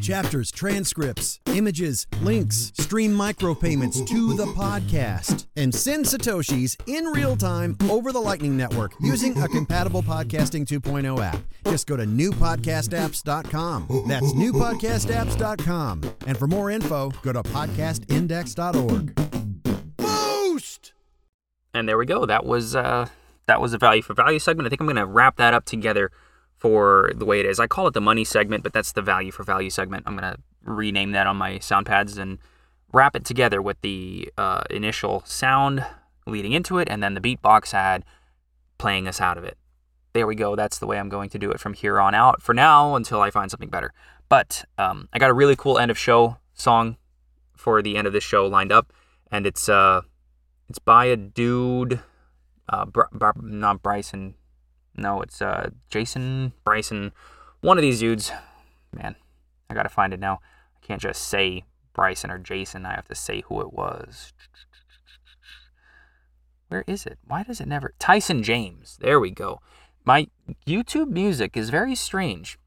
Chapters, 0.00 0.50
transcripts, 0.50 1.40
images, 1.46 2.06
links, 2.22 2.72
stream 2.78 3.12
micropayments 3.12 4.06
to 4.06 4.34
the 4.34 4.46
podcast, 4.46 5.46
and 5.56 5.74
send 5.74 6.04
Satoshis 6.04 6.76
in 6.86 7.06
real 7.06 7.36
time 7.36 7.76
over 7.90 8.12
the 8.12 8.20
Lightning 8.20 8.56
Network 8.56 8.92
using 9.00 9.40
a 9.42 9.48
compatible 9.48 10.02
Podcasting 10.02 10.66
2.0 10.66 11.20
app. 11.20 11.38
Just 11.64 11.86
go 11.86 11.96
to 11.96 12.04
newpodcastapps.com. 12.04 14.04
That's 14.06 14.32
newpodcastapps.com. 14.32 16.02
And 16.26 16.38
for 16.38 16.46
more 16.46 16.70
info, 16.70 17.10
go 17.22 17.32
to 17.32 17.42
podcastindex.org. 17.42 19.14
Boost! 19.96 20.92
And 21.74 21.88
there 21.88 21.98
we 21.98 22.06
go. 22.06 22.24
That 22.24 22.46
was 22.46 22.74
uh, 22.74 23.08
that 23.46 23.60
was 23.60 23.74
a 23.74 23.78
value 23.78 24.02
for 24.02 24.14
value 24.14 24.38
segment. 24.38 24.66
I 24.66 24.70
think 24.70 24.80
I'm 24.80 24.86
going 24.86 24.96
to 24.96 25.06
wrap 25.06 25.36
that 25.36 25.54
up 25.54 25.64
together 25.64 26.10
for 26.58 27.12
the 27.14 27.24
way 27.24 27.40
it 27.40 27.46
is. 27.46 27.58
I 27.60 27.66
call 27.66 27.86
it 27.86 27.94
the 27.94 28.00
money 28.00 28.24
segment, 28.24 28.62
but 28.62 28.72
that's 28.72 28.92
the 28.92 29.02
value 29.02 29.30
for 29.30 29.44
value 29.44 29.70
segment. 29.70 30.04
I'm 30.06 30.16
going 30.16 30.34
to 30.34 30.40
rename 30.64 31.12
that 31.12 31.26
on 31.26 31.36
my 31.36 31.58
sound 31.60 31.86
pads 31.86 32.18
and 32.18 32.38
wrap 32.92 33.14
it 33.14 33.24
together 33.24 33.62
with 33.62 33.80
the 33.80 34.30
uh, 34.36 34.64
initial 34.70 35.22
sound 35.24 35.84
leading 36.26 36.52
into 36.52 36.78
it 36.78 36.88
and 36.90 37.02
then 37.02 37.14
the 37.14 37.20
beatbox 37.20 37.72
ad 37.72 38.04
playing 38.76 39.08
us 39.08 39.20
out 39.20 39.38
of 39.38 39.44
it. 39.44 39.56
There 40.12 40.26
we 40.26 40.34
go. 40.34 40.56
That's 40.56 40.78
the 40.78 40.86
way 40.86 40.98
I'm 40.98 41.08
going 41.08 41.30
to 41.30 41.38
do 41.38 41.50
it 41.50 41.60
from 41.60 41.74
here 41.74 42.00
on 42.00 42.14
out 42.14 42.42
for 42.42 42.54
now 42.54 42.96
until 42.96 43.20
I 43.20 43.30
find 43.30 43.50
something 43.50 43.68
better. 43.68 43.92
But 44.28 44.64
um, 44.76 45.08
I 45.12 45.18
got 45.18 45.30
a 45.30 45.34
really 45.34 45.56
cool 45.56 45.78
end 45.78 45.90
of 45.90 45.98
show 45.98 46.38
song 46.54 46.96
for 47.56 47.82
the 47.82 47.96
end 47.96 48.06
of 48.06 48.12
this 48.12 48.24
show 48.24 48.46
lined 48.46 48.72
up, 48.72 48.92
and 49.30 49.46
it's 49.46 49.68
uh, 49.68 50.02
it's 50.68 50.78
by 50.78 51.06
a 51.06 51.16
dude, 51.16 52.00
uh, 52.68 52.84
Br- 52.84 53.02
Br- 53.12 53.30
not 53.40 53.82
Bryson, 53.82 54.34
no, 54.98 55.22
it's 55.22 55.40
uh, 55.40 55.70
Jason 55.90 56.52
Bryson, 56.64 57.12
one 57.60 57.78
of 57.78 57.82
these 57.82 58.00
dudes. 58.00 58.32
Man, 58.92 59.16
I 59.70 59.74
gotta 59.74 59.88
find 59.88 60.12
it 60.12 60.20
now. 60.20 60.40
I 60.76 60.86
can't 60.86 61.00
just 61.00 61.28
say 61.28 61.64
Bryson 61.92 62.30
or 62.30 62.38
Jason. 62.38 62.86
I 62.86 62.94
have 62.94 63.08
to 63.08 63.14
say 63.14 63.42
who 63.42 63.60
it 63.60 63.72
was. 63.72 64.32
Where 66.68 66.84
is 66.86 67.06
it? 67.06 67.18
Why 67.26 67.42
does 67.42 67.60
it 67.60 67.68
never? 67.68 67.94
Tyson 67.98 68.42
James. 68.42 68.98
There 69.00 69.20
we 69.20 69.30
go. 69.30 69.60
My 70.04 70.28
YouTube 70.66 71.08
music 71.08 71.56
is 71.56 71.70
very 71.70 71.94
strange. 71.94 72.58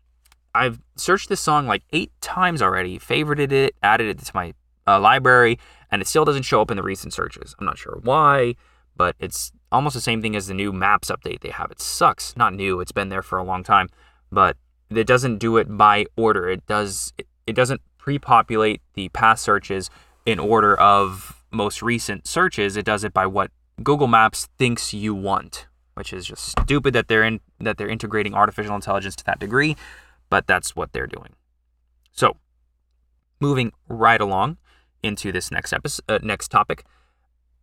I've 0.53 0.79
searched 0.95 1.29
this 1.29 1.39
song 1.39 1.67
like 1.67 1.83
eight 1.91 2.11
times 2.19 2.61
already, 2.61 2.99
favorited 2.99 3.51
it, 3.51 3.75
added 3.81 4.07
it 4.07 4.25
to 4.25 4.31
my 4.33 4.53
uh, 4.87 4.99
library, 4.99 5.59
and 5.89 6.01
it 6.01 6.07
still 6.07 6.25
doesn't 6.25 6.43
show 6.43 6.61
up 6.61 6.71
in 6.71 6.77
the 6.77 6.83
recent 6.83 7.13
searches. 7.13 7.55
I'm 7.59 7.65
not 7.65 7.77
sure 7.77 7.99
why, 8.03 8.55
but 8.95 9.15
it's 9.19 9.51
almost 9.71 9.93
the 9.93 10.01
same 10.01 10.21
thing 10.21 10.35
as 10.35 10.47
the 10.47 10.53
new 10.53 10.71
Maps 10.71 11.09
update 11.09 11.41
they 11.41 11.49
have. 11.49 11.71
It 11.71 11.81
sucks. 11.81 12.35
Not 12.35 12.53
new. 12.53 12.79
It's 12.79 12.91
been 12.91 13.09
there 13.09 13.21
for 13.21 13.37
a 13.37 13.43
long 13.43 13.63
time, 13.63 13.89
but 14.31 14.57
it 14.89 15.07
doesn't 15.07 15.37
do 15.37 15.57
it 15.57 15.77
by 15.77 16.05
order. 16.15 16.49
It 16.49 16.65
does. 16.67 17.13
It, 17.17 17.53
doesn't 17.53 17.81
pre-populate 17.97 18.81
the 18.93 19.09
past 19.09 19.43
searches 19.43 19.89
in 20.25 20.39
order 20.39 20.79
of 20.79 21.43
most 21.51 21.81
recent 21.81 22.25
searches. 22.25 22.77
It 22.77 22.85
does 22.85 23.03
it 23.03 23.13
by 23.13 23.25
what 23.25 23.51
Google 23.83 24.07
Maps 24.07 24.47
thinks 24.57 24.93
you 24.93 25.13
want, 25.13 25.67
which 25.95 26.13
is 26.13 26.25
just 26.25 26.45
stupid 26.45 26.93
that 26.93 27.07
they're 27.07 27.23
in 27.23 27.41
that 27.59 27.77
they're 27.77 27.89
integrating 27.89 28.33
artificial 28.33 28.75
intelligence 28.75 29.15
to 29.17 29.25
that 29.25 29.39
degree, 29.39 29.75
but 30.29 30.47
that's 30.47 30.75
what 30.75 30.93
they're 30.93 31.07
doing. 31.07 31.35
So, 32.11 32.37
moving 33.39 33.71
right 33.87 34.21
along 34.21 34.57
into 35.03 35.31
this 35.31 35.51
next 35.51 35.73
episode, 35.73 36.03
uh, 36.07 36.19
next 36.21 36.49
topic, 36.49 36.85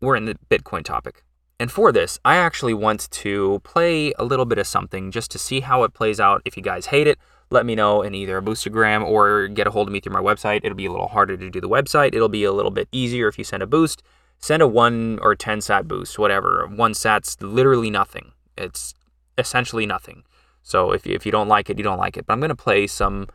we're 0.00 0.16
in 0.16 0.24
the 0.24 0.36
Bitcoin 0.50 0.84
topic. 0.84 1.24
And 1.60 1.72
for 1.72 1.90
this, 1.90 2.20
I 2.24 2.36
actually 2.36 2.74
want 2.74 3.10
to 3.10 3.60
play 3.64 4.12
a 4.18 4.24
little 4.24 4.44
bit 4.44 4.58
of 4.58 4.66
something 4.66 5.10
just 5.10 5.30
to 5.32 5.38
see 5.38 5.60
how 5.60 5.82
it 5.82 5.92
plays 5.92 6.20
out. 6.20 6.40
If 6.44 6.56
you 6.56 6.62
guys 6.62 6.86
hate 6.86 7.08
it, 7.08 7.18
let 7.50 7.66
me 7.66 7.74
know 7.74 8.02
in 8.02 8.14
either 8.14 8.36
a 8.36 8.42
Boostagram 8.42 9.04
or 9.04 9.48
get 9.48 9.66
a 9.66 9.70
hold 9.70 9.88
of 9.88 9.92
me 9.92 10.00
through 10.00 10.12
my 10.12 10.20
website. 10.20 10.60
It'll 10.62 10.76
be 10.76 10.86
a 10.86 10.92
little 10.92 11.08
harder 11.08 11.36
to 11.36 11.50
do 11.50 11.60
the 11.60 11.68
website. 11.68 12.14
It'll 12.14 12.28
be 12.28 12.44
a 12.44 12.52
little 12.52 12.70
bit 12.70 12.88
easier 12.92 13.26
if 13.26 13.38
you 13.38 13.44
send 13.44 13.62
a 13.62 13.66
boost. 13.66 14.02
Send 14.38 14.62
a 14.62 14.68
1 14.68 15.18
or 15.20 15.34
10 15.34 15.60
sat 15.60 15.88
boost, 15.88 16.18
whatever. 16.18 16.66
1 16.66 16.94
sat's 16.94 17.36
literally 17.40 17.90
nothing. 17.90 18.32
It's 18.56 18.94
essentially 19.36 19.86
nothing. 19.86 20.22
So 20.62 20.92
if 20.92 21.06
you, 21.06 21.14
if 21.14 21.26
you 21.26 21.32
don't 21.32 21.48
like 21.48 21.70
it, 21.70 21.78
you 21.78 21.84
don't 21.84 21.98
like 21.98 22.16
it. 22.16 22.26
But 22.26 22.34
I'm 22.34 22.40
going 22.40 22.50
to 22.50 22.54
play 22.54 22.86
some 22.86 23.26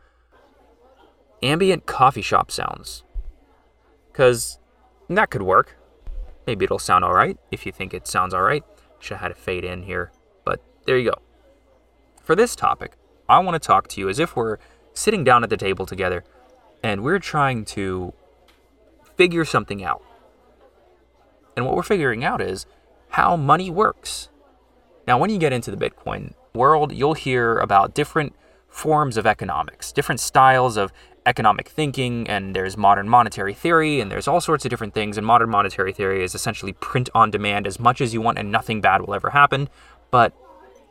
ambient 1.42 1.84
coffee 1.84 2.22
shop 2.22 2.50
sounds. 2.50 3.02
Because 4.10 4.58
that 5.10 5.28
could 5.30 5.42
work. 5.42 5.76
Maybe 6.46 6.64
it'll 6.64 6.78
sound 6.78 7.04
alright 7.04 7.38
if 7.50 7.66
you 7.66 7.72
think 7.72 7.94
it 7.94 8.06
sounds 8.06 8.34
alright. 8.34 8.64
Should 9.00 9.16
have 9.16 9.22
had 9.22 9.30
it 9.32 9.36
fade 9.36 9.64
in 9.64 9.82
here, 9.82 10.12
but 10.44 10.60
there 10.86 10.98
you 10.98 11.10
go. 11.10 11.18
For 12.22 12.34
this 12.34 12.56
topic, 12.56 12.92
I 13.28 13.38
want 13.38 13.60
to 13.60 13.66
talk 13.66 13.88
to 13.88 14.00
you 14.00 14.08
as 14.08 14.18
if 14.18 14.36
we're 14.36 14.58
sitting 14.92 15.24
down 15.24 15.42
at 15.44 15.50
the 15.50 15.56
table 15.56 15.86
together 15.86 16.24
and 16.82 17.02
we're 17.02 17.18
trying 17.18 17.64
to 17.66 18.12
figure 19.16 19.44
something 19.44 19.82
out. 19.82 20.02
And 21.56 21.66
what 21.66 21.76
we're 21.76 21.82
figuring 21.82 22.24
out 22.24 22.40
is 22.40 22.66
how 23.10 23.36
money 23.36 23.70
works. 23.70 24.28
Now, 25.06 25.18
when 25.18 25.30
you 25.30 25.38
get 25.38 25.52
into 25.52 25.70
the 25.70 25.76
Bitcoin 25.76 26.34
world, 26.54 26.92
you'll 26.92 27.14
hear 27.14 27.58
about 27.58 27.94
different 27.94 28.34
forms 28.74 29.16
of 29.16 29.24
economics, 29.24 29.92
different 29.92 30.20
styles 30.20 30.76
of 30.76 30.92
economic 31.26 31.68
thinking 31.68 32.28
and 32.28 32.56
there's 32.56 32.76
modern 32.76 33.08
monetary 33.08 33.54
theory 33.54 34.00
and 34.00 34.10
there's 34.10 34.26
all 34.26 34.40
sorts 34.40 34.64
of 34.64 34.68
different 34.68 34.92
things 34.92 35.16
and 35.16 35.24
modern 35.24 35.48
monetary 35.48 35.92
theory 35.92 36.24
is 36.24 36.34
essentially 36.34 36.72
print 36.74 37.08
on 37.14 37.30
demand 37.30 37.68
as 37.68 37.78
much 37.78 38.00
as 38.00 38.12
you 38.12 38.20
want 38.20 38.36
and 38.36 38.50
nothing 38.50 38.80
bad 38.80 39.00
will 39.00 39.14
ever 39.14 39.30
happen. 39.30 39.68
But 40.10 40.34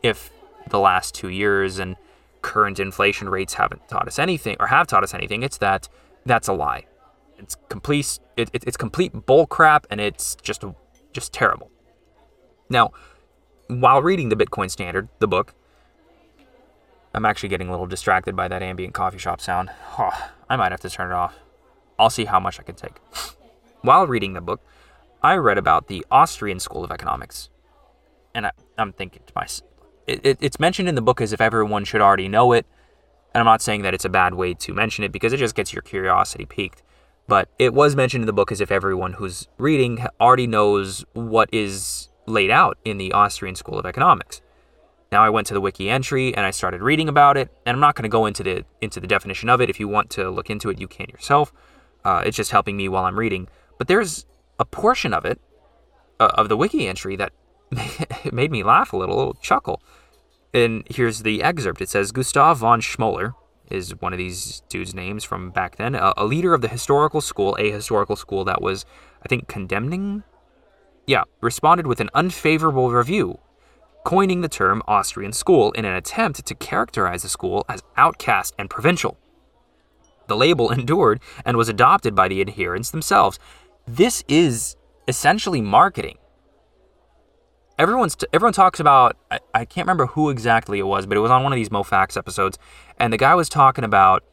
if 0.02 0.32
the 0.70 0.80
last 0.80 1.14
2 1.16 1.28
years 1.28 1.78
and 1.78 1.98
current 2.42 2.80
inflation 2.80 3.28
rates 3.28 3.56
haven't 3.56 3.86
taught 3.90 4.08
us 4.08 4.18
anything 4.18 4.56
or 4.62 4.68
have 4.68 4.88
taught 4.88 5.04
us 5.04 5.14
anything 5.14 5.44
it's 5.44 5.58
that 5.58 5.90
that's 6.26 6.48
a 6.48 6.54
lie. 6.54 6.86
It's 7.38 7.58
complete 7.68 8.18
it, 8.38 8.50
it, 8.54 8.64
it's 8.66 8.78
complete 8.78 9.14
bullcrap 9.14 9.84
and 9.90 10.00
it's 10.00 10.36
just 10.42 10.64
just 11.12 11.34
terrible. 11.34 11.70
Now 12.70 12.92
while 13.68 14.02
reading 14.02 14.30
the 14.30 14.38
bitcoin 14.38 14.72
standard 14.72 15.10
the 15.20 15.28
book 15.28 15.54
I'm 17.14 17.26
actually 17.26 17.50
getting 17.50 17.68
a 17.68 17.72
little 17.72 17.86
distracted 17.86 18.36
by 18.36 18.48
that 18.48 18.64
ambient 18.64 18.94
coffee 18.94 19.20
shop 19.20 19.40
sound. 19.40 19.70
Oh, 20.00 20.32
I 20.50 20.56
might 20.56 20.72
have 20.72 20.82
to 20.82 20.90
turn 20.90 21.12
it 21.12 21.14
off. 21.14 21.36
I'll 22.00 22.10
see 22.10 22.26
how 22.26 22.40
much 22.40 22.60
I 22.60 22.64
can 22.64 22.76
take. 22.76 23.00
While 23.82 24.08
reading 24.08 24.34
the 24.34 24.42
book, 24.42 24.62
I 25.22 25.36
read 25.36 25.58
about 25.58 25.88
the 25.88 26.06
Austrian 26.10 26.60
School 26.60 26.84
of 26.84 26.92
Economics. 26.92 27.50
And 28.34 28.48
I, 28.48 28.52
am 28.78 28.94
thinking 28.94 29.22
to 29.28 29.34
myself, 29.36 29.70
it, 30.08 30.26
it, 30.26 30.38
it's 30.42 30.60
mentioned 30.60 30.90
in 30.90 30.96
the 30.96 31.02
book 31.02 31.22
as 31.22 31.34
if 31.34 31.40
everyone 31.40 31.86
should 31.86 32.02
already 32.02 32.28
know 32.28 32.52
it. 32.52 32.66
And 33.34 33.40
I'm 33.40 33.46
not 33.46 33.62
saying 33.62 33.84
that 33.84 33.94
it's 33.94 34.06
a 34.06 34.10
bad 34.10 34.34
way 34.34 34.54
to 34.56 34.74
mention 34.74 35.04
it 35.04 35.12
because 35.12 35.34
it 35.34 35.38
just 35.38 35.56
gets 35.56 35.72
your 35.72 35.82
curiosity 35.82 36.46
piqued. 36.46 36.82
But 37.28 37.50
it 37.58 37.74
was 37.74 37.96
mentioned 37.96 38.24
in 38.24 38.28
the 38.28 38.34
book 38.34 38.52
as 38.52 38.60
if 38.60 38.72
everyone 38.72 39.14
who's 39.14 39.48
reading 39.58 40.06
already 40.20 40.48
knows 40.48 41.06
what 41.14 41.50
is 41.54 42.10
laid 42.26 42.52
out 42.52 42.78
in 42.84 42.98
the 42.98 43.12
Austrian 43.14 43.56
School 43.56 43.80
of 43.80 43.86
Economics. 43.86 44.42
Now 45.14 45.24
I 45.24 45.30
went 45.30 45.46
to 45.48 45.54
the 45.54 45.62
wiki 45.62 45.92
entry 45.92 46.36
and 46.36 46.44
I 46.44 46.50
started 46.50 46.82
reading 46.82 47.08
about 47.08 47.38
it, 47.38 47.52
and 47.68 47.76
I'm 47.76 47.80
not 47.80 47.94
going 47.94 48.02
to 48.02 48.10
go 48.10 48.26
into 48.26 48.42
the 48.42 48.66
into 48.82 49.00
the 49.00 49.06
definition 49.06 49.48
of 49.48 49.62
it. 49.62 49.70
If 49.70 49.80
you 49.80 49.88
want 49.88 50.10
to 50.12 50.32
look 50.32 50.50
into 50.50 50.72
it, 50.72 50.80
you 50.80 50.88
can 50.88 51.06
yourself. 51.08 51.54
Uh, 52.04 52.24
it's 52.26 52.36
just 52.36 52.50
helping 52.50 52.76
me 52.76 52.90
while 52.90 53.06
I'm 53.06 53.20
reading. 53.20 53.48
But 53.78 53.88
there's 53.88 54.26
a 54.58 54.66
portion 54.66 55.14
of 55.14 55.24
it, 55.24 55.40
uh, 56.20 56.32
of 56.34 56.50
the 56.50 56.58
wiki 56.58 56.88
entry, 56.88 57.16
that 57.16 57.32
made 58.34 58.52
me 58.52 58.64
laugh 58.64 58.92
a 58.92 58.98
little, 58.98 59.16
a 59.16 59.20
little 59.20 59.34
chuckle. 59.36 59.84
And 60.52 60.84
here's 60.90 61.22
the 61.22 61.44
excerpt. 61.44 61.80
It 61.80 61.90
says 61.90 62.12
Gustav 62.12 62.58
von 62.58 62.82
Schmoller 62.82 63.36
is 63.70 63.92
one 64.02 64.14
of 64.14 64.18
these 64.18 64.64
dudes' 64.68 64.96
names 64.96 65.24
from 65.24 65.52
back 65.52 65.76
then, 65.76 65.94
a, 65.94 66.14
a 66.18 66.26
leader 66.26 66.56
of 66.56 66.62
the 66.62 66.68
historical 66.68 67.22
school, 67.22 67.56
a 67.60 67.70
historical 67.70 68.16
school 68.16 68.44
that 68.46 68.64
was, 68.64 68.84
I 69.24 69.28
think, 69.28 69.48
condemning. 69.48 70.24
Yeah, 71.06 71.26
responded 71.40 71.86
with 71.86 72.00
an 72.00 72.10
unfavorable 72.16 72.92
review 72.92 73.38
coining 74.04 74.42
the 74.42 74.50
term 74.50 74.82
Austrian 74.88 75.34
school 75.34 75.72
in 75.72 75.86
an 75.86 75.94
attempt 75.94 76.46
to 76.46 76.56
characterize 76.56 77.24
the 77.24 77.30
school 77.30 77.66
as 77.70 77.82
outcast 77.98 78.54
and 78.58 78.70
provincial. 78.70 79.18
The 80.28 80.36
label 80.36 80.72
endured 80.78 81.22
and 81.46 81.58
was 81.58 81.70
adopted 81.70 82.16
by 82.16 82.28
the 82.28 82.42
adherents 82.42 82.92
themselves. 82.92 83.40
This 83.88 84.24
is 84.28 84.76
essentially 85.08 85.62
marketing. 85.62 86.18
Everyone's 87.80 88.16
t- 88.16 88.28
everyone 88.32 88.54
talks 88.54 88.80
about 88.80 89.18
I, 89.32 89.40
I 89.54 89.66
can't 89.66 89.86
remember 89.86 90.06
who 90.06 90.30
exactly 90.30 90.80
it 90.80 90.84
was, 90.84 91.06
but 91.06 91.18
it 91.18 91.22
was 91.22 91.32
on 91.32 91.44
one 91.44 91.52
of 91.52 91.58
these 91.58 91.70
MoFax 91.70 92.16
episodes, 92.16 92.58
and 93.00 93.12
the 93.12 93.18
guy 93.18 93.34
was 93.34 93.50
talking 93.50 93.84
about, 93.84 94.24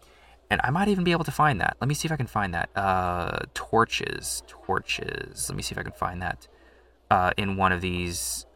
and 0.50 0.60
I 0.62 0.70
might 0.70 0.88
even 0.88 1.04
be 1.04 1.12
able 1.12 1.24
to 1.24 1.30
find 1.30 1.60
that. 1.60 1.76
Let 1.80 1.88
me 1.88 1.94
see 1.94 2.06
if 2.06 2.12
I 2.12 2.16
can 2.16 2.26
find 2.26 2.52
that. 2.52 2.68
Uh, 2.76 3.40
torches, 3.54 4.42
torches. 4.46 5.48
Let 5.48 5.56
me 5.56 5.62
see 5.62 5.72
if 5.72 5.78
I 5.78 5.82
can 5.82 5.92
find 5.92 6.20
that 6.20 6.48
uh, 7.10 7.32
in 7.38 7.56
one 7.56 7.72
of 7.72 7.80
these 7.80 8.46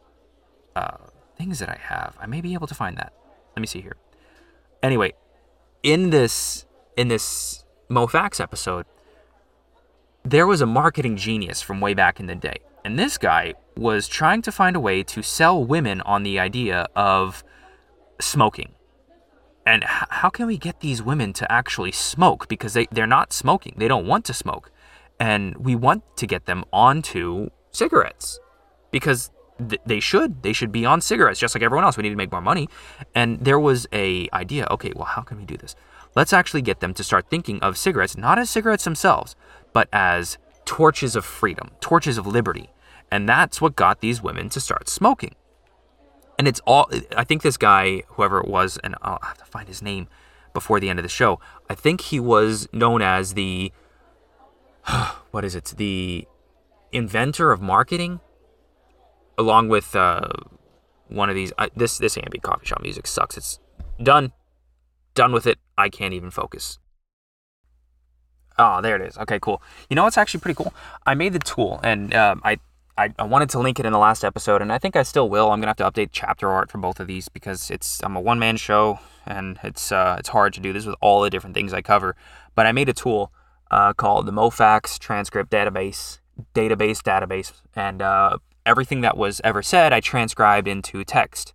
uh, 0.75 0.97
things 1.37 1.59
that 1.59 1.69
I 1.69 1.77
have. 1.81 2.15
I 2.19 2.25
may 2.25 2.41
be 2.41 2.53
able 2.53 2.67
to 2.67 2.75
find 2.75 2.97
that. 2.97 3.13
Let 3.55 3.61
me 3.61 3.67
see 3.67 3.81
here. 3.81 3.95
Anyway, 4.83 5.13
in 5.83 6.09
this 6.09 6.65
in 6.97 7.07
this 7.07 7.63
MoFax 7.89 8.39
episode, 8.39 8.85
there 10.23 10.47
was 10.47 10.61
a 10.61 10.65
marketing 10.65 11.17
genius 11.17 11.61
from 11.61 11.79
way 11.79 11.93
back 11.93 12.19
in 12.19 12.25
the 12.25 12.35
day. 12.35 12.57
And 12.83 12.99
this 12.99 13.17
guy 13.17 13.55
was 13.75 14.07
trying 14.07 14.41
to 14.43 14.51
find 14.51 14.75
a 14.75 14.79
way 14.79 15.03
to 15.03 15.21
sell 15.21 15.63
women 15.63 16.01
on 16.01 16.23
the 16.23 16.39
idea 16.39 16.87
of 16.95 17.43
smoking. 18.19 18.73
And 19.65 19.83
how 19.83 20.29
can 20.29 20.45
we 20.45 20.57
get 20.57 20.81
these 20.81 21.01
women 21.01 21.33
to 21.33 21.51
actually 21.51 21.91
smoke? 21.91 22.47
Because 22.47 22.73
they, 22.73 22.85
they're 22.91 23.07
not 23.07 23.33
smoking, 23.33 23.73
they 23.77 23.87
don't 23.87 24.05
want 24.05 24.25
to 24.25 24.33
smoke. 24.33 24.71
And 25.19 25.57
we 25.57 25.75
want 25.75 26.03
to 26.17 26.27
get 26.27 26.45
them 26.45 26.65
onto 26.71 27.49
cigarettes 27.71 28.39
because 28.91 29.31
th- 29.57 29.81
they 29.85 29.99
should. 29.99 30.43
They 30.43 30.53
should 30.53 30.71
be 30.71 30.85
on 30.85 31.01
cigarettes 31.01 31.39
just 31.39 31.55
like 31.55 31.63
everyone 31.63 31.83
else. 31.85 31.97
We 31.97 32.03
need 32.03 32.09
to 32.09 32.15
make 32.15 32.31
more 32.31 32.41
money. 32.41 32.69
And 33.13 33.39
there 33.39 33.59
was 33.59 33.87
a 33.93 34.27
idea 34.33 34.67
okay, 34.71 34.91
well, 34.95 35.05
how 35.05 35.21
can 35.21 35.37
we 35.37 35.45
do 35.45 35.57
this? 35.57 35.75
Let's 36.15 36.33
actually 36.33 36.61
get 36.61 36.79
them 36.79 36.93
to 36.93 37.03
start 37.03 37.29
thinking 37.29 37.59
of 37.61 37.77
cigarettes 37.77 38.15
not 38.15 38.39
as 38.39 38.49
cigarettes 38.49 38.85
themselves, 38.85 39.35
but 39.73 39.89
as 39.91 40.37
torches 40.63 41.15
of 41.15 41.25
freedom, 41.25 41.71
torches 41.79 42.17
of 42.17 42.25
liberty. 42.25 42.69
And 43.11 43.29
that's 43.29 43.61
what 43.61 43.75
got 43.75 44.01
these 44.01 44.21
women 44.21 44.49
to 44.49 44.59
start 44.59 44.89
smoking. 44.89 45.35
And 46.37 46.47
it's 46.47 46.59
all, 46.65 46.89
I 47.15 47.23
think 47.23 47.43
this 47.43 47.57
guy, 47.57 48.03
whoever 48.09 48.39
it 48.39 48.47
was, 48.47 48.77
and 48.83 48.95
I'll 49.01 49.19
have 49.21 49.37
to 49.37 49.45
find 49.45 49.67
his 49.67 49.81
name 49.81 50.07
before 50.53 50.79
the 50.79 50.89
end 50.89 50.99
of 50.99 51.03
the 51.03 51.09
show, 51.09 51.39
I 51.69 51.75
think 51.75 52.01
he 52.01 52.19
was 52.19 52.67
known 52.73 53.01
as 53.01 53.33
the, 53.35 53.71
what 55.31 55.45
is 55.45 55.55
it, 55.55 55.73
the 55.77 56.27
inventor 56.91 57.51
of 57.51 57.61
marketing, 57.61 58.19
along 59.37 59.69
with 59.69 59.95
uh, 59.95 60.27
one 61.07 61.29
of 61.29 61.35
these. 61.35 61.51
This 61.75 61.97
this 61.97 62.17
ambient 62.17 62.43
coffee 62.43 62.65
shop 62.65 62.81
music 62.81 63.07
sucks. 63.07 63.37
It's 63.37 63.59
done, 64.01 64.31
done 65.13 65.31
with 65.31 65.47
it. 65.47 65.59
I 65.77 65.89
can't 65.89 66.13
even 66.13 66.31
focus. 66.31 66.79
Oh, 68.57 68.81
there 68.81 68.95
it 68.95 69.01
is. 69.01 69.17
Okay, 69.17 69.39
cool. 69.39 69.61
You 69.89 69.95
know 69.95 70.03
what's 70.03 70.17
actually 70.17 70.39
pretty 70.39 70.55
cool? 70.55 70.73
I 71.05 71.13
made 71.13 71.33
the 71.33 71.39
tool, 71.39 71.79
and 71.83 72.13
um, 72.13 72.41
I, 72.43 72.57
I 72.97 73.13
I 73.19 73.23
wanted 73.23 73.49
to 73.49 73.59
link 73.59 73.79
it 73.79 73.85
in 73.85 73.91
the 73.91 73.99
last 73.99 74.23
episode, 74.23 74.61
and 74.61 74.71
I 74.71 74.77
think 74.77 74.95
I 74.95 75.03
still 75.03 75.29
will. 75.29 75.51
I'm 75.51 75.59
gonna 75.59 75.75
have 75.75 75.77
to 75.77 75.89
update 75.91 76.09
chapter 76.11 76.49
art 76.49 76.71
for 76.71 76.77
both 76.77 76.99
of 76.99 77.07
these 77.07 77.27
because 77.27 77.69
it's 77.69 78.01
I'm 78.03 78.15
a 78.15 78.21
one 78.21 78.39
man 78.39 78.57
show, 78.57 78.99
and 79.25 79.59
it's 79.63 79.91
uh, 79.91 80.15
it's 80.19 80.29
hard 80.29 80.53
to 80.53 80.61
do 80.61 80.71
this 80.71 80.85
with 80.85 80.95
all 81.01 81.21
the 81.21 81.29
different 81.29 81.55
things 81.55 81.73
I 81.73 81.81
cover. 81.81 82.15
But 82.55 82.65
I 82.65 82.71
made 82.71 82.87
a 82.87 82.93
tool 82.93 83.33
uh, 83.71 83.93
called 83.93 84.25
the 84.25 84.31
Mofax 84.31 84.97
Transcript 84.97 85.51
Database 85.51 86.19
database 86.53 87.01
database, 87.01 87.53
and 87.75 88.01
uh, 88.01 88.37
everything 88.65 89.01
that 89.01 89.17
was 89.17 89.41
ever 89.43 89.61
said 89.61 89.93
I 89.93 89.99
transcribed 89.99 90.67
into 90.67 91.03
text. 91.03 91.53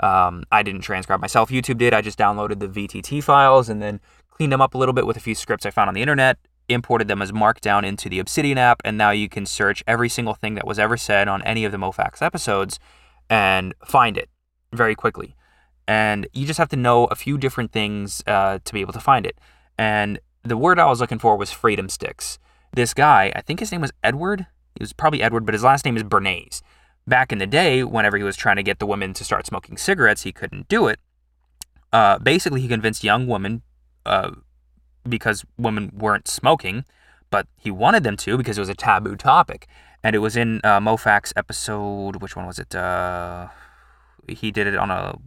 Um, 0.00 0.44
I 0.50 0.62
didn't 0.62 0.80
transcribe 0.82 1.20
myself. 1.20 1.50
YouTube 1.50 1.78
did. 1.78 1.92
I 1.92 2.00
just 2.00 2.18
downloaded 2.18 2.60
the 2.60 2.68
VTT 2.68 3.22
files 3.22 3.68
and 3.68 3.82
then 3.82 4.00
cleaned 4.30 4.52
them 4.52 4.60
up 4.60 4.74
a 4.74 4.78
little 4.78 4.94
bit 4.94 5.06
with 5.06 5.16
a 5.16 5.20
few 5.20 5.34
scripts 5.34 5.66
I 5.66 5.70
found 5.70 5.88
on 5.88 5.94
the 5.94 6.00
internet, 6.00 6.38
imported 6.68 7.08
them 7.08 7.20
as 7.20 7.32
Markdown 7.32 7.84
into 7.84 8.08
the 8.08 8.18
Obsidian 8.18 8.56
app, 8.56 8.80
and 8.84 8.96
now 8.96 9.10
you 9.10 9.28
can 9.28 9.44
search 9.44 9.84
every 9.86 10.08
single 10.08 10.34
thing 10.34 10.54
that 10.54 10.66
was 10.66 10.78
ever 10.78 10.96
said 10.96 11.28
on 11.28 11.42
any 11.42 11.64
of 11.64 11.72
the 11.72 11.78
Mofax 11.78 12.22
episodes 12.22 12.78
and 13.28 13.74
find 13.84 14.16
it 14.16 14.30
very 14.72 14.94
quickly. 14.94 15.36
And 15.86 16.26
you 16.32 16.46
just 16.46 16.58
have 16.58 16.68
to 16.70 16.76
know 16.76 17.04
a 17.06 17.14
few 17.14 17.36
different 17.36 17.72
things 17.72 18.22
uh, 18.26 18.60
to 18.64 18.72
be 18.72 18.80
able 18.80 18.92
to 18.92 19.00
find 19.00 19.26
it. 19.26 19.38
And 19.76 20.20
the 20.42 20.56
word 20.56 20.78
I 20.78 20.86
was 20.86 21.00
looking 21.00 21.18
for 21.18 21.36
was 21.36 21.50
freedom 21.50 21.88
sticks. 21.88 22.38
This 22.72 22.94
guy, 22.94 23.32
I 23.34 23.40
think 23.40 23.60
his 23.60 23.72
name 23.72 23.80
was 23.80 23.92
Edward. 24.02 24.46
He 24.76 24.82
was 24.82 24.92
probably 24.92 25.22
Edward, 25.22 25.44
but 25.44 25.54
his 25.54 25.64
last 25.64 25.84
name 25.84 25.96
is 25.96 26.02
Bernays. 26.02 26.62
Back 27.06 27.32
in 27.32 27.38
the 27.38 27.46
day, 27.46 27.82
whenever 27.82 28.16
he 28.16 28.22
was 28.22 28.36
trying 28.36 28.56
to 28.56 28.62
get 28.62 28.78
the 28.78 28.86
women 28.86 29.14
to 29.14 29.24
start 29.24 29.46
smoking 29.46 29.76
cigarettes, 29.76 30.22
he 30.22 30.32
couldn't 30.32 30.68
do 30.68 30.86
it. 30.86 31.00
Uh, 31.92 32.18
basically, 32.18 32.60
he 32.60 32.68
convinced 32.68 33.02
young 33.02 33.26
women 33.26 33.62
uh, 34.06 34.30
because 35.08 35.44
women 35.58 35.90
weren't 35.96 36.28
smoking, 36.28 36.84
but 37.30 37.46
he 37.56 37.70
wanted 37.70 38.04
them 38.04 38.16
to 38.18 38.36
because 38.36 38.58
it 38.58 38.60
was 38.60 38.68
a 38.68 38.74
taboo 38.74 39.16
topic. 39.16 39.66
And 40.02 40.14
it 40.14 40.20
was 40.20 40.36
in 40.36 40.60
uh, 40.64 40.80
Mofax 40.80 41.32
episode, 41.36 42.22
which 42.22 42.36
one 42.36 42.46
was 42.46 42.58
it? 42.58 42.74
Uh, 42.74 43.48
he 44.28 44.50
did 44.50 44.66
it 44.66 44.76
on 44.76 44.90
a, 44.90 45.18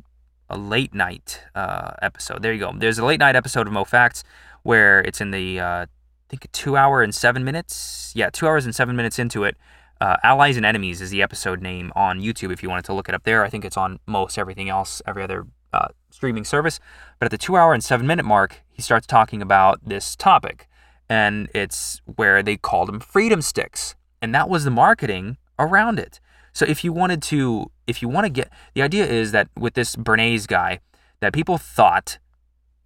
a 0.49 0.57
late 0.57 0.93
night 0.93 1.41
uh, 1.53 1.91
episode. 2.01 2.41
There 2.41 2.53
you 2.53 2.59
go. 2.59 2.73
There's 2.75 2.97
a 2.97 3.05
late 3.05 3.19
night 3.19 3.35
episode 3.35 3.67
of 3.67 3.73
Mofax 3.73 4.23
where 4.63 5.01
it's 5.01 5.21
in 5.21 5.31
the, 5.31 5.59
uh, 5.59 5.85
think, 6.33 6.51
two 6.51 6.75
hour 6.75 7.01
and 7.01 7.13
seven 7.13 7.43
minutes. 7.43 8.11
Yeah, 8.15 8.29
two 8.31 8.47
hours 8.47 8.65
and 8.65 8.75
seven 8.75 8.95
minutes 8.95 9.19
into 9.19 9.43
it. 9.43 9.55
Uh, 10.01 10.17
Allies 10.23 10.57
and 10.57 10.65
Enemies 10.65 10.99
is 10.99 11.11
the 11.11 11.21
episode 11.21 11.61
name 11.61 11.91
on 11.95 12.19
YouTube 12.19 12.51
if 12.51 12.63
you 12.63 12.69
wanted 12.69 12.85
to 12.85 12.93
look 12.93 13.07
it 13.07 13.15
up 13.15 13.23
there. 13.23 13.43
I 13.43 13.49
think 13.49 13.63
it's 13.63 13.77
on 13.77 13.99
most 14.07 14.37
everything 14.37 14.67
else, 14.67 15.01
every 15.05 15.23
other 15.23 15.45
uh, 15.71 15.89
streaming 16.09 16.43
service. 16.43 16.79
But 17.19 17.25
at 17.25 17.31
the 17.31 17.37
two 17.37 17.55
hour 17.55 17.73
and 17.73 17.83
seven 17.83 18.07
minute 18.07 18.25
mark, 18.25 18.63
he 18.69 18.81
starts 18.81 19.05
talking 19.05 19.41
about 19.41 19.79
this 19.87 20.15
topic. 20.15 20.67
And 21.07 21.49
it's 21.53 22.01
where 22.05 22.41
they 22.41 22.57
called 22.57 22.89
them 22.89 22.99
freedom 22.99 23.41
sticks. 23.41 23.95
And 24.21 24.33
that 24.33 24.49
was 24.49 24.63
the 24.63 24.71
marketing 24.71 25.37
around 25.59 25.99
it. 25.99 26.19
So 26.53 26.65
if 26.65 26.83
you 26.83 26.91
wanted 26.91 27.21
to, 27.23 27.71
if 27.87 28.01
you 28.01 28.09
want 28.09 28.25
to 28.25 28.29
get, 28.29 28.49
the 28.73 28.81
idea 28.81 29.05
is 29.05 29.31
that 29.31 29.49
with 29.57 29.75
this 29.75 29.95
Bernays 29.95 30.47
guy, 30.47 30.79
that 31.19 31.33
people 31.33 31.57
thought 31.57 32.17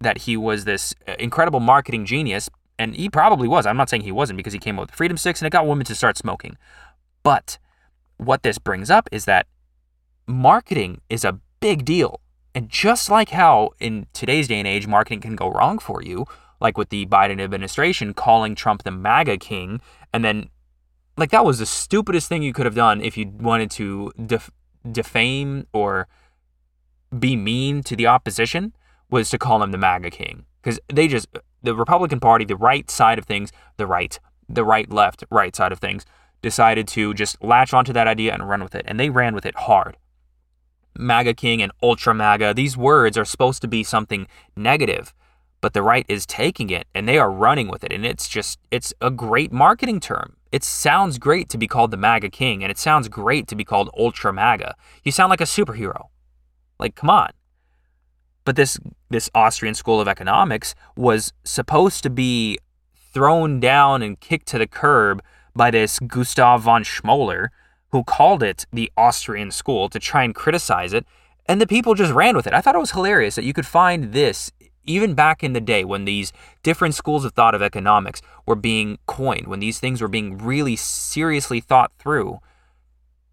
that 0.00 0.18
he 0.18 0.36
was 0.36 0.64
this 0.64 0.94
uh, 1.06 1.14
incredible 1.18 1.60
marketing 1.60 2.06
genius. 2.06 2.48
And 2.78 2.94
he 2.94 3.08
probably 3.08 3.48
was. 3.48 3.66
I'm 3.66 3.76
not 3.76 3.90
saying 3.90 4.02
he 4.02 4.12
wasn't 4.12 4.36
because 4.36 4.52
he 4.52 4.58
came 4.58 4.78
up 4.78 4.88
with 4.88 4.94
freedom 4.94 5.16
sticks 5.16 5.40
and 5.40 5.46
it 5.46 5.50
got 5.50 5.66
women 5.66 5.84
to 5.86 5.94
start 5.94 6.16
smoking. 6.16 6.56
But 7.22 7.58
what 8.18 8.42
this 8.42 8.58
brings 8.58 8.90
up 8.90 9.08
is 9.10 9.24
that 9.24 9.46
marketing 10.26 11.00
is 11.08 11.24
a 11.24 11.40
big 11.60 11.84
deal. 11.84 12.20
And 12.54 12.68
just 12.68 13.10
like 13.10 13.30
how 13.30 13.70
in 13.78 14.06
today's 14.12 14.48
day 14.48 14.58
and 14.58 14.66
age, 14.66 14.86
marketing 14.86 15.20
can 15.20 15.36
go 15.36 15.50
wrong 15.50 15.78
for 15.78 16.02
you, 16.02 16.24
like 16.60 16.78
with 16.78 16.88
the 16.88 17.06
Biden 17.06 17.40
administration 17.40 18.14
calling 18.14 18.54
Trump 18.54 18.82
the 18.82 18.90
MAGA 18.90 19.38
king, 19.38 19.80
and 20.12 20.24
then, 20.24 20.48
like, 21.16 21.30
that 21.30 21.44
was 21.44 21.58
the 21.58 21.66
stupidest 21.66 22.28
thing 22.28 22.42
you 22.42 22.52
could 22.52 22.64
have 22.66 22.74
done 22.74 23.00
if 23.00 23.16
you 23.16 23.28
wanted 23.28 23.70
to 23.72 24.12
def- 24.24 24.50
defame 24.90 25.66
or 25.72 26.08
be 27.16 27.36
mean 27.36 27.82
to 27.82 27.94
the 27.94 28.06
opposition, 28.06 28.72
was 29.10 29.30
to 29.30 29.38
call 29.38 29.62
him 29.62 29.70
the 29.70 29.78
MAGA 29.78 30.10
king. 30.10 30.44
Because 30.62 30.80
they 30.92 31.06
just, 31.06 31.28
the 31.62 31.74
Republican 31.74 32.20
Party, 32.20 32.44
the 32.44 32.56
right 32.56 32.90
side 32.90 33.18
of 33.18 33.24
things, 33.24 33.52
the 33.76 33.86
right, 33.86 34.18
the 34.48 34.64
right, 34.64 34.90
left, 34.90 35.24
right 35.30 35.54
side 35.54 35.72
of 35.72 35.78
things, 35.78 36.04
decided 36.42 36.86
to 36.88 37.14
just 37.14 37.42
latch 37.42 37.74
onto 37.74 37.92
that 37.92 38.06
idea 38.06 38.32
and 38.32 38.48
run 38.48 38.62
with 38.62 38.74
it. 38.74 38.84
And 38.86 38.98
they 38.98 39.10
ran 39.10 39.34
with 39.34 39.46
it 39.46 39.56
hard. 39.56 39.96
MAGA 40.96 41.34
King 41.34 41.62
and 41.62 41.72
Ultra 41.82 42.14
MAGA, 42.14 42.54
these 42.54 42.76
words 42.76 43.16
are 43.16 43.24
supposed 43.24 43.62
to 43.62 43.68
be 43.68 43.84
something 43.84 44.26
negative, 44.56 45.14
but 45.60 45.72
the 45.72 45.82
right 45.82 46.06
is 46.08 46.26
taking 46.26 46.70
it 46.70 46.86
and 46.94 47.08
they 47.08 47.18
are 47.18 47.30
running 47.30 47.68
with 47.68 47.84
it. 47.84 47.92
And 47.92 48.04
it's 48.04 48.28
just, 48.28 48.58
it's 48.70 48.92
a 49.00 49.10
great 49.10 49.52
marketing 49.52 50.00
term. 50.00 50.36
It 50.50 50.64
sounds 50.64 51.18
great 51.18 51.48
to 51.50 51.58
be 51.58 51.68
called 51.68 51.90
the 51.90 51.96
MAGA 51.96 52.30
King 52.30 52.64
and 52.64 52.70
it 52.70 52.78
sounds 52.78 53.08
great 53.08 53.46
to 53.48 53.56
be 53.56 53.64
called 53.64 53.90
Ultra 53.96 54.32
MAGA. 54.32 54.74
You 55.04 55.12
sound 55.12 55.30
like 55.30 55.40
a 55.40 55.44
superhero. 55.44 56.06
Like, 56.78 56.94
come 56.94 57.10
on. 57.10 57.30
But 58.48 58.56
this, 58.56 58.78
this 59.10 59.28
Austrian 59.34 59.74
School 59.74 60.00
of 60.00 60.08
Economics 60.08 60.74
was 60.96 61.34
supposed 61.44 62.02
to 62.02 62.08
be 62.08 62.58
thrown 63.12 63.60
down 63.60 64.00
and 64.00 64.18
kicked 64.18 64.48
to 64.48 64.58
the 64.58 64.66
curb 64.66 65.22
by 65.54 65.70
this 65.70 65.98
Gustav 65.98 66.62
von 66.62 66.82
Schmoller, 66.82 67.48
who 67.90 68.02
called 68.04 68.42
it 68.42 68.64
the 68.72 68.90
Austrian 68.96 69.50
school 69.50 69.90
to 69.90 69.98
try 69.98 70.24
and 70.24 70.34
criticize 70.34 70.94
it, 70.94 71.04
and 71.44 71.60
the 71.60 71.66
people 71.66 71.92
just 71.94 72.14
ran 72.14 72.34
with 72.36 72.46
it. 72.46 72.54
I 72.54 72.62
thought 72.62 72.74
it 72.74 72.78
was 72.78 72.92
hilarious 72.92 73.34
that 73.34 73.44
you 73.44 73.52
could 73.52 73.66
find 73.66 74.14
this 74.14 74.50
even 74.82 75.12
back 75.12 75.44
in 75.44 75.52
the 75.52 75.60
day 75.60 75.84
when 75.84 76.06
these 76.06 76.32
different 76.62 76.94
schools 76.94 77.26
of 77.26 77.34
thought 77.34 77.54
of 77.54 77.60
economics 77.60 78.22
were 78.46 78.56
being 78.56 78.98
coined, 79.04 79.46
when 79.46 79.60
these 79.60 79.78
things 79.78 80.00
were 80.00 80.08
being 80.08 80.38
really 80.38 80.74
seriously 80.74 81.60
thought 81.60 81.92
through. 81.98 82.38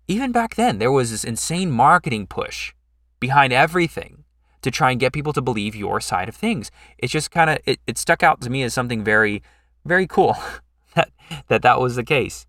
Even 0.09 0.33
back 0.33 0.55
then, 0.55 0.77
there 0.77 0.91
was 0.91 1.11
this 1.11 1.23
insane 1.23 1.71
marketing 1.71 2.27
push 2.27 2.73
behind 3.21 3.53
everything 3.53 4.24
to 4.65 4.71
try 4.71 4.89
and 4.89 4.99
get 4.99 5.13
people 5.13 5.31
to 5.31 5.43
believe 5.43 5.75
your 5.75 6.01
side 6.01 6.27
of 6.27 6.35
things. 6.35 6.71
It's 6.97 7.13
just 7.13 7.29
kind 7.29 7.51
of 7.51 7.59
it, 7.65 7.79
it 7.85 7.99
stuck 7.99 8.23
out 8.23 8.41
to 8.41 8.49
me 8.49 8.63
as 8.63 8.73
something 8.73 9.03
very, 9.03 9.43
very 9.85 10.07
cool 10.07 10.35
that 10.95 11.11
that 11.47 11.61
that 11.61 11.79
was 11.79 11.95
the 11.95 12.03
case, 12.03 12.47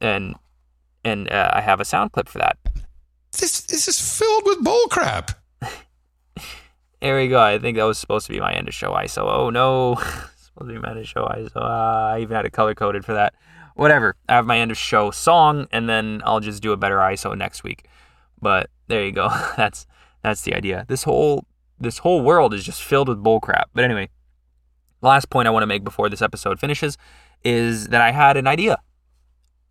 and 0.00 0.34
and 1.04 1.30
uh, 1.30 1.50
I 1.52 1.60
have 1.60 1.78
a 1.78 1.84
sound 1.84 2.12
clip 2.12 2.26
for 2.26 2.38
that. 2.38 2.56
This 3.32 3.60
this 3.60 3.86
is 3.86 4.18
filled 4.18 4.44
with 4.46 4.64
bullcrap. 4.64 5.34
There 7.00 7.16
we 7.18 7.28
go. 7.28 7.38
I 7.38 7.58
think 7.58 7.76
that 7.76 7.84
was 7.84 7.98
supposed 7.98 8.26
to 8.26 8.32
be 8.32 8.40
my 8.40 8.52
end 8.52 8.66
of 8.66 8.74
show 8.74 8.92
ISO. 8.92 9.24
Oh 9.24 9.50
no, 9.50 9.96
supposed 10.36 10.70
to 10.70 10.72
be 10.72 10.78
my 10.78 10.90
end 10.90 11.00
of 11.00 11.06
show 11.06 11.26
ISO. 11.26 11.56
Uh, 11.56 12.14
I 12.14 12.20
even 12.20 12.34
had 12.34 12.46
it 12.46 12.52
color 12.52 12.74
coded 12.74 13.04
for 13.04 13.12
that. 13.12 13.34
Whatever. 13.74 14.16
I 14.26 14.36
have 14.36 14.46
my 14.46 14.58
end 14.58 14.70
of 14.70 14.78
show 14.78 15.10
song, 15.10 15.68
and 15.70 15.86
then 15.86 16.22
I'll 16.24 16.40
just 16.40 16.62
do 16.62 16.72
a 16.72 16.78
better 16.78 16.96
ISO 16.96 17.36
next 17.36 17.62
week. 17.62 17.84
But 18.40 18.70
there 18.86 19.04
you 19.04 19.12
go. 19.12 19.28
that's 19.58 19.86
that's 20.22 20.40
the 20.42 20.54
idea. 20.54 20.86
This 20.88 21.02
whole 21.02 21.44
this 21.80 21.98
whole 21.98 22.22
world 22.22 22.54
is 22.54 22.64
just 22.64 22.82
filled 22.82 23.08
with 23.08 23.22
bullcrap. 23.22 23.64
But 23.74 23.84
anyway, 23.84 24.08
last 25.00 25.30
point 25.30 25.48
I 25.48 25.50
want 25.50 25.62
to 25.62 25.66
make 25.66 25.84
before 25.84 26.08
this 26.08 26.22
episode 26.22 26.60
finishes 26.60 26.96
is 27.44 27.88
that 27.88 28.00
I 28.00 28.10
had 28.10 28.36
an 28.36 28.46
idea, 28.46 28.78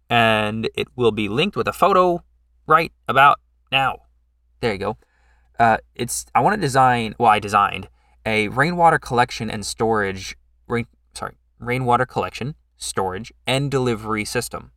and 0.09 0.69
it 0.75 0.87
will 0.95 1.11
be 1.11 1.27
linked 1.27 1.55
with 1.55 1.67
a 1.67 1.73
photo 1.73 2.23
right 2.65 2.91
about 3.07 3.39
now. 3.71 3.99
There 4.61 4.73
you 4.73 4.79
go. 4.79 4.97
Uh, 5.59 5.77
it's 5.95 6.25
I 6.33 6.41
want 6.41 6.55
to 6.55 6.61
design. 6.61 7.15
Well, 7.17 7.29
I 7.29 7.39
designed 7.39 7.89
a 8.25 8.47
rainwater 8.49 8.99
collection 8.99 9.49
and 9.49 9.65
storage. 9.65 10.37
Rain 10.67 10.87
sorry, 11.13 11.37
rainwater 11.59 12.05
collection 12.05 12.55
storage, 12.77 13.33
and 13.45 13.69
delivery 13.69 14.23
system. 14.23 14.71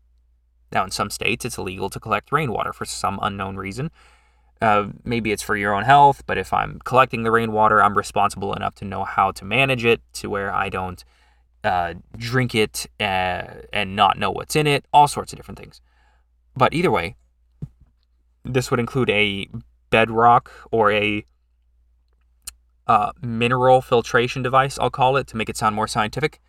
Now, 0.72 0.84
in 0.84 0.90
some 0.90 1.10
states, 1.10 1.44
it's 1.44 1.58
illegal 1.58 1.90
to 1.90 2.00
collect 2.00 2.32
rainwater 2.32 2.72
for 2.72 2.84
some 2.84 3.18
unknown 3.22 3.56
reason. 3.56 3.90
Uh, 4.60 4.88
maybe 5.04 5.32
it's 5.32 5.42
for 5.42 5.56
your 5.56 5.74
own 5.74 5.84
health, 5.84 6.22
but 6.26 6.36
if 6.36 6.52
I'm 6.52 6.80
collecting 6.84 7.22
the 7.22 7.30
rainwater, 7.30 7.82
I'm 7.82 7.96
responsible 7.96 8.52
enough 8.52 8.74
to 8.76 8.84
know 8.84 9.04
how 9.04 9.30
to 9.32 9.44
manage 9.44 9.84
it 9.84 10.02
to 10.14 10.28
where 10.28 10.52
I 10.52 10.68
don't 10.68 11.02
uh, 11.64 11.94
drink 12.16 12.54
it 12.54 12.86
uh, 13.00 13.44
and 13.72 13.96
not 13.96 14.18
know 14.18 14.30
what's 14.30 14.56
in 14.56 14.66
it, 14.66 14.84
all 14.92 15.08
sorts 15.08 15.32
of 15.32 15.38
different 15.38 15.58
things. 15.58 15.80
But 16.54 16.74
either 16.74 16.90
way, 16.90 17.16
this 18.44 18.70
would 18.70 18.80
include 18.80 19.10
a 19.10 19.48
bedrock 19.90 20.50
or 20.70 20.92
a 20.92 21.24
uh, 22.86 23.12
mineral 23.22 23.80
filtration 23.80 24.42
device, 24.42 24.78
I'll 24.78 24.90
call 24.90 25.16
it, 25.16 25.26
to 25.28 25.36
make 25.36 25.48
it 25.48 25.56
sound 25.56 25.76
more 25.76 25.86
scientific. 25.86 26.40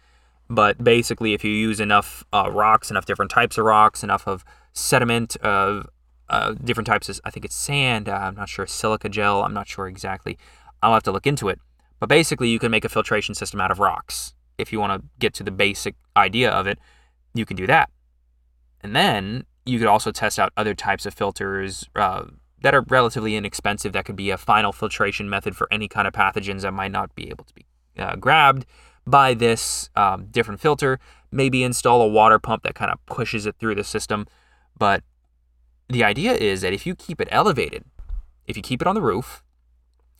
But 0.49 0.83
basically, 0.83 1.33
if 1.33 1.43
you 1.43 1.51
use 1.51 1.79
enough 1.79 2.25
uh, 2.33 2.49
rocks, 2.51 2.91
enough 2.91 3.05
different 3.05 3.31
types 3.31 3.57
of 3.57 3.65
rocks, 3.65 4.03
enough 4.03 4.27
of 4.27 4.43
sediment, 4.73 5.37
of 5.37 5.87
uh, 6.31 6.55
different 6.63 6.87
types 6.87 7.09
of, 7.09 7.19
I 7.25 7.29
think 7.29 7.45
it's 7.45 7.55
sand, 7.55 8.07
uh, 8.07 8.13
I'm 8.13 8.35
not 8.35 8.47
sure, 8.47 8.65
silica 8.65 9.09
gel, 9.09 9.43
I'm 9.43 9.53
not 9.53 9.67
sure 9.67 9.87
exactly. 9.87 10.37
I'll 10.81 10.93
have 10.93 11.03
to 11.03 11.11
look 11.11 11.27
into 11.27 11.49
it. 11.49 11.59
But 11.99 12.07
basically, 12.07 12.49
you 12.49 12.57
can 12.57 12.71
make 12.71 12.85
a 12.85 12.89
filtration 12.89 13.35
system 13.35 13.59
out 13.61 13.69
of 13.69 13.79
rocks. 13.79 14.33
If 14.57 14.71
you 14.71 14.79
want 14.79 14.99
to 14.99 15.07
get 15.19 15.33
to 15.35 15.43
the 15.43 15.51
basic 15.51 15.95
idea 16.15 16.49
of 16.49 16.67
it, 16.67 16.79
you 17.33 17.45
can 17.45 17.57
do 17.57 17.67
that. 17.67 17.89
And 18.79 18.95
then 18.95 19.45
you 19.65 19.77
could 19.77 19.87
also 19.87 20.11
test 20.11 20.39
out 20.39 20.53
other 20.55 20.73
types 20.73 21.05
of 21.05 21.13
filters 21.13 21.85
uh, 21.95 22.23
that 22.61 22.73
are 22.73 22.83
relatively 22.87 23.35
inexpensive. 23.35 23.91
That 23.91 24.05
could 24.05 24.15
be 24.15 24.29
a 24.29 24.37
final 24.37 24.71
filtration 24.71 25.29
method 25.29 25.55
for 25.55 25.67
any 25.69 25.87
kind 25.87 26.07
of 26.07 26.13
pathogens 26.13 26.61
that 26.61 26.73
might 26.73 26.91
not 26.91 27.13
be 27.13 27.29
able 27.29 27.43
to 27.43 27.53
be 27.53 27.65
uh, 27.99 28.15
grabbed 28.15 28.65
by 29.05 29.33
this 29.33 29.89
um, 29.95 30.27
different 30.31 30.61
filter. 30.61 30.97
Maybe 31.29 31.61
install 31.61 32.01
a 32.01 32.07
water 32.07 32.39
pump 32.39 32.63
that 32.63 32.73
kind 32.73 32.89
of 32.89 33.05
pushes 33.05 33.45
it 33.45 33.57
through 33.59 33.75
the 33.75 33.83
system. 33.83 34.27
But 34.77 35.03
the 35.91 36.03
idea 36.03 36.33
is 36.33 36.61
that 36.61 36.73
if 36.73 36.85
you 36.85 36.95
keep 36.95 37.19
it 37.19 37.27
elevated, 37.31 37.83
if 38.47 38.55
you 38.55 38.63
keep 38.63 38.81
it 38.81 38.87
on 38.87 38.95
the 38.95 39.01
roof, 39.01 39.43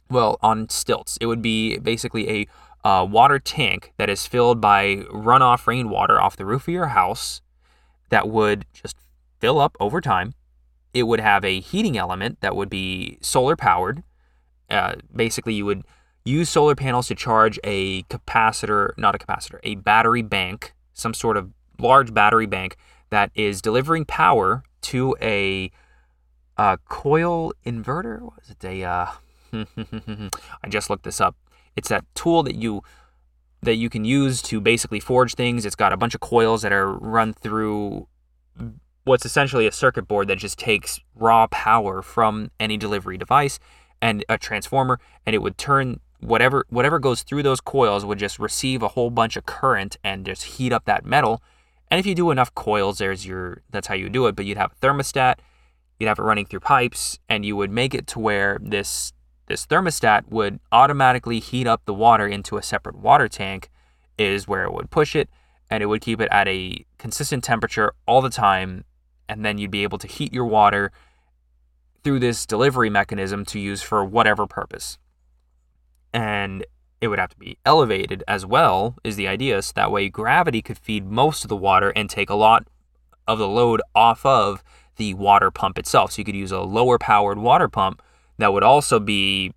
well, 0.09 0.37
on 0.41 0.69
stilts, 0.69 1.17
it 1.21 1.25
would 1.25 1.41
be 1.41 1.77
basically 1.77 2.29
a 2.29 2.87
uh, 2.87 3.05
water 3.05 3.39
tank 3.39 3.93
that 3.97 4.09
is 4.09 4.27
filled 4.27 4.59
by 4.59 4.97
runoff 5.13 5.67
rainwater 5.67 6.19
off 6.19 6.35
the 6.35 6.45
roof 6.45 6.67
of 6.67 6.73
your 6.73 6.87
house 6.87 7.41
that 8.09 8.27
would 8.27 8.65
just 8.73 8.97
fill 9.39 9.59
up 9.59 9.77
over 9.79 10.01
time. 10.01 10.33
It 10.93 11.03
would 11.03 11.21
have 11.21 11.45
a 11.45 11.61
heating 11.61 11.97
element 11.97 12.41
that 12.41 12.55
would 12.55 12.69
be 12.69 13.17
solar 13.21 13.55
powered. 13.55 14.03
Uh, 14.69 14.95
basically, 15.15 15.53
you 15.53 15.65
would 15.65 15.83
use 16.25 16.49
solar 16.49 16.75
panels 16.75 17.07
to 17.07 17.15
charge 17.15 17.59
a 17.63 18.03
capacitor, 18.03 18.91
not 18.97 19.15
a 19.15 19.17
capacitor, 19.17 19.59
a 19.63 19.75
battery 19.75 20.21
bank, 20.21 20.73
some 20.93 21.13
sort 21.13 21.37
of 21.37 21.51
large 21.79 22.13
battery 22.13 22.45
bank 22.45 22.75
that 23.09 23.31
is 23.35 23.61
delivering 23.61 24.05
power 24.05 24.63
to 24.81 25.15
a, 25.21 25.71
a 26.57 26.77
coil 26.89 27.53
inverter. 27.65 28.21
What 28.21 28.39
is 28.43 28.49
it? 28.49 28.63
A 28.63 28.83
uh, 28.83 29.11
I 29.53 30.69
just 30.69 30.89
looked 30.89 31.03
this 31.03 31.21
up. 31.21 31.35
It's 31.75 31.89
that 31.89 32.05
tool 32.15 32.43
that 32.43 32.55
you 32.55 32.83
that 33.61 33.75
you 33.75 33.89
can 33.89 34.05
use 34.05 34.41
to 34.41 34.59
basically 34.59 34.99
forge 34.99 35.35
things. 35.35 35.65
It's 35.65 35.75
got 35.75 35.93
a 35.93 35.97
bunch 35.97 36.15
of 36.15 36.21
coils 36.21 36.63
that 36.63 36.71
are 36.71 36.91
run 36.91 37.33
through 37.33 38.07
what's 39.03 39.25
essentially 39.25 39.67
a 39.67 39.71
circuit 39.71 40.07
board 40.07 40.27
that 40.27 40.37
just 40.37 40.59
takes 40.59 40.99
raw 41.15 41.47
power 41.47 42.01
from 42.01 42.51
any 42.59 42.77
delivery 42.77 43.17
device 43.17 43.59
and 44.01 44.23
a 44.29 44.37
transformer 44.37 44.99
and 45.25 45.35
it 45.35 45.39
would 45.39 45.57
turn 45.57 45.99
whatever 46.19 46.65
whatever 46.69 46.99
goes 46.99 47.23
through 47.23 47.41
those 47.41 47.59
coils 47.59 48.05
would 48.05 48.19
just 48.19 48.37
receive 48.37 48.83
a 48.83 48.89
whole 48.89 49.09
bunch 49.09 49.35
of 49.35 49.45
current 49.45 49.97
and 50.03 50.25
just 50.25 50.43
heat 50.43 50.71
up 50.71 50.85
that 50.85 51.03
metal 51.03 51.41
and 51.91 51.99
if 51.99 52.05
you 52.05 52.15
do 52.15 52.31
enough 52.31 52.55
coils 52.55 52.97
there's 52.97 53.27
your 53.27 53.61
that's 53.69 53.87
how 53.87 53.93
you 53.93 54.09
do 54.09 54.25
it 54.25 54.35
but 54.35 54.45
you'd 54.45 54.57
have 54.57 54.71
a 54.71 54.85
thermostat 54.85 55.35
you'd 55.99 56.07
have 56.07 56.17
it 56.17 56.23
running 56.23 56.45
through 56.45 56.59
pipes 56.59 57.19
and 57.29 57.45
you 57.45 57.55
would 57.55 57.69
make 57.69 57.93
it 57.93 58.07
to 58.07 58.17
where 58.17 58.57
this 58.61 59.13
this 59.47 59.67
thermostat 59.67 60.29
would 60.29 60.59
automatically 60.71 61.39
heat 61.39 61.67
up 61.67 61.83
the 61.85 61.93
water 61.93 62.25
into 62.25 62.57
a 62.57 62.63
separate 62.63 62.95
water 62.95 63.27
tank 63.27 63.69
is 64.17 64.47
where 64.47 64.63
it 64.63 64.73
would 64.73 64.89
push 64.89 65.15
it 65.15 65.29
and 65.69 65.83
it 65.83 65.85
would 65.85 66.01
keep 66.01 66.19
it 66.19 66.29
at 66.31 66.47
a 66.47 66.85
consistent 66.97 67.43
temperature 67.43 67.93
all 68.07 68.21
the 68.21 68.29
time 68.29 68.85
and 69.27 69.45
then 69.45 69.57
you'd 69.57 69.71
be 69.71 69.83
able 69.83 69.97
to 69.97 70.07
heat 70.07 70.33
your 70.33 70.45
water 70.45 70.91
through 72.03 72.19
this 72.19 72.45
delivery 72.45 72.89
mechanism 72.89 73.45
to 73.45 73.59
use 73.59 73.81
for 73.81 74.03
whatever 74.03 74.47
purpose. 74.47 74.97
And 76.13 76.65
it 77.01 77.07
would 77.07 77.19
have 77.19 77.31
to 77.31 77.37
be 77.37 77.57
elevated 77.65 78.23
as 78.27 78.45
well, 78.45 78.95
is 79.03 79.15
the 79.15 79.27
idea. 79.27 79.61
So 79.63 79.73
that 79.75 79.91
way, 79.91 80.07
gravity 80.07 80.61
could 80.61 80.77
feed 80.77 81.05
most 81.05 81.43
of 81.43 81.49
the 81.49 81.55
water 81.55 81.89
and 81.95 82.09
take 82.09 82.29
a 82.29 82.35
lot 82.35 82.67
of 83.27 83.39
the 83.39 83.47
load 83.47 83.81
off 83.95 84.25
of 84.25 84.63
the 84.97 85.15
water 85.15 85.49
pump 85.49 85.79
itself. 85.79 86.11
So 86.11 86.19
you 86.19 86.25
could 86.25 86.35
use 86.35 86.51
a 86.51 86.61
lower 86.61 86.99
powered 86.99 87.39
water 87.39 87.67
pump 87.67 88.03
that 88.37 88.53
would 88.53 88.63
also 88.63 88.99
be 88.99 89.53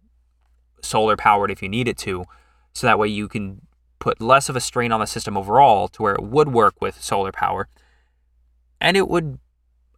solar 0.81 1.17
powered 1.17 1.51
if 1.51 1.63
you 1.63 1.69
need 1.69 1.87
it 1.87 1.99
to. 1.99 2.25
So 2.73 2.87
that 2.87 2.99
way, 2.99 3.09
you 3.09 3.29
can 3.29 3.61
put 3.99 4.21
less 4.21 4.49
of 4.49 4.57
a 4.57 4.61
strain 4.61 4.91
on 4.91 5.01
the 5.01 5.07
system 5.07 5.37
overall 5.37 5.89
to 5.89 6.03
where 6.03 6.15
it 6.15 6.23
would 6.23 6.49
work 6.49 6.81
with 6.81 7.03
solar 7.03 7.31
power. 7.31 7.69
And 8.81 8.97
it 8.97 9.09
would 9.09 9.39